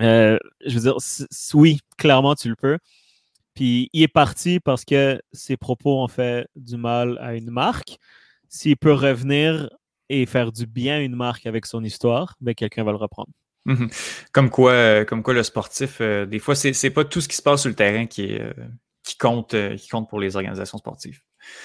[0.00, 0.96] Euh, je veux dire,
[1.54, 2.78] oui, clairement, tu le peux.
[3.54, 7.98] Puis il est parti parce que ses propos ont fait du mal à une marque.
[8.48, 9.68] S'il peut revenir
[10.08, 13.30] et faire du bien à une marque avec son histoire, ben quelqu'un va le reprendre.
[13.64, 13.88] Mhm.
[14.32, 17.36] Comme quoi, euh, comme quoi le sportif, euh, des fois, c'est pas tout ce qui
[17.36, 18.52] se passe sur le terrain qui, euh,
[19.04, 21.20] qui, compte, qui compte pour les organisations sportives.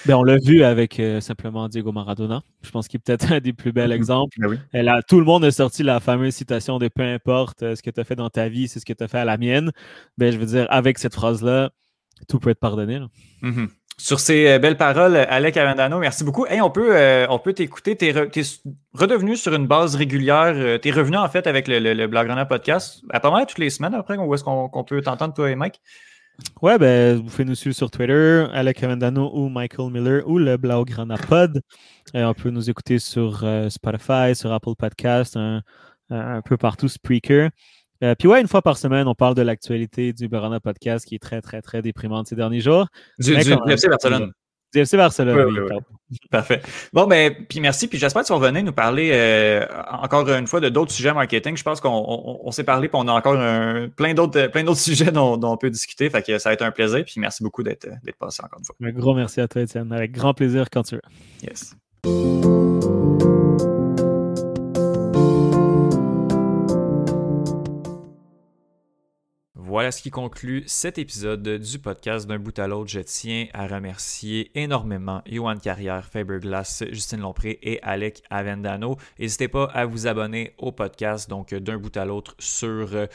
[0.06, 2.42] Ben, on l'a vu avec simplement Diego Maradona.
[2.62, 3.96] Je pense qu'il est peut-être un des plus bels mhm.
[3.96, 4.36] exemples.
[4.72, 8.00] Ben tout le monde a sorti la fameuse citation de peu importe ce que tu
[8.00, 9.72] as fait dans ta vie, c'est ce que tu as fait à la mienne.
[10.16, 11.70] Ben, je veux dire, avec cette phrase-là,
[12.28, 13.00] tout peut être pardonné.
[14.00, 16.46] Sur ces euh, belles paroles, Alec Avendano, merci beaucoup.
[16.46, 17.96] Hey, on peut euh, on peut t'écouter.
[17.96, 18.44] Tu es,
[18.94, 20.52] redevenu sur une base régulière.
[20.54, 23.58] Euh, tu es revenu en fait avec le, le, le podcast à pas mal toutes
[23.58, 24.16] les semaines après.
[24.16, 25.80] Où est-ce qu'on peut t'entendre, toi et Mike?
[26.62, 30.56] Ouais, ben, vous pouvez nous suivre sur Twitter, Alec Avendano ou Michael Miller ou le
[30.56, 31.60] Blaugrana Pod.
[32.14, 35.62] on peut nous écouter sur Spotify, sur Apple Podcast, un,
[36.10, 37.50] un peu partout, Spreaker.
[38.02, 41.14] Euh, puis ouais, une fois par semaine, on parle de l'actualité du Barana Podcast qui
[41.14, 42.86] est très, très, très déprimante ces derniers jours.
[43.18, 44.32] Du, du FC Barcelone.
[44.72, 46.18] Du FC Barcelone, oui.
[46.30, 46.60] Parfait.
[46.92, 47.88] Bon, ben, puis merci.
[47.88, 49.66] Puis j'espère que tu vas venir nous parler euh,
[50.02, 51.56] encore une fois de d'autres sujets marketing.
[51.56, 53.38] Je pense qu'on s'est parlé, puis on a encore
[53.96, 56.10] plein d'autres plein d'autres sujets dont, on peut discuter.
[56.10, 57.02] Fait que ça va être un plaisir.
[57.04, 57.88] Puis merci beaucoup d'être
[58.18, 58.76] passé encore une fois.
[58.82, 59.90] Un gros merci à toi, Étienne.
[59.92, 61.02] Avec grand plaisir quand tu veux.
[61.42, 61.74] Yes.
[69.78, 72.90] Voilà ce qui conclut cet épisode du podcast d'un bout à l'autre.
[72.90, 78.96] Je tiens à remercier énormément Yohan Carrière, Faberglass, Justine Lompré et Alec Avendano.
[79.20, 83.06] N'hésitez pas à vous abonner au podcast, donc d'un bout à l'autre sur euh,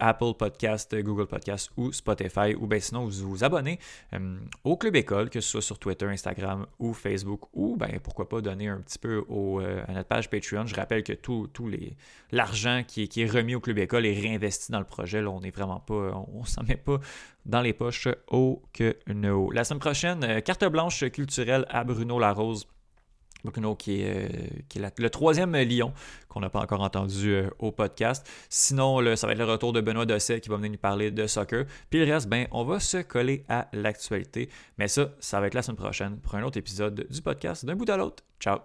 [0.00, 3.78] Apple Podcast, Google Podcast ou Spotify, ou bien sinon vous vous abonnez
[4.12, 8.28] euh, au Club École, que ce soit sur Twitter, Instagram ou Facebook, ou ben pourquoi
[8.28, 10.66] pas donner un petit peu euh, à notre page Patreon.
[10.66, 11.48] Je rappelle que tout,
[12.32, 15.22] l'argent qui, qui, est remis au Club École est réinvesti dans le projet.
[15.22, 16.98] Là, on n'est vraiment pas on s'en met pas
[17.46, 19.50] dans les poches au que no.
[19.50, 22.66] La semaine prochaine, euh, carte blanche culturelle à Bruno Larose.
[23.42, 24.28] Bruno qui est,
[24.76, 25.94] euh, le troisième lion
[26.28, 28.28] qu'on n'a pas encore entendu euh, au podcast.
[28.50, 31.26] Sinon, ça va être le retour de Benoît Dosset qui va venir nous parler de
[31.26, 31.64] soccer.
[31.88, 34.50] Puis le reste, ben, on va se coller à l'actualité.
[34.76, 37.76] Mais ça, ça va être la semaine prochaine pour un autre épisode du podcast d'un
[37.76, 38.22] bout à l'autre.
[38.38, 38.58] Ciao!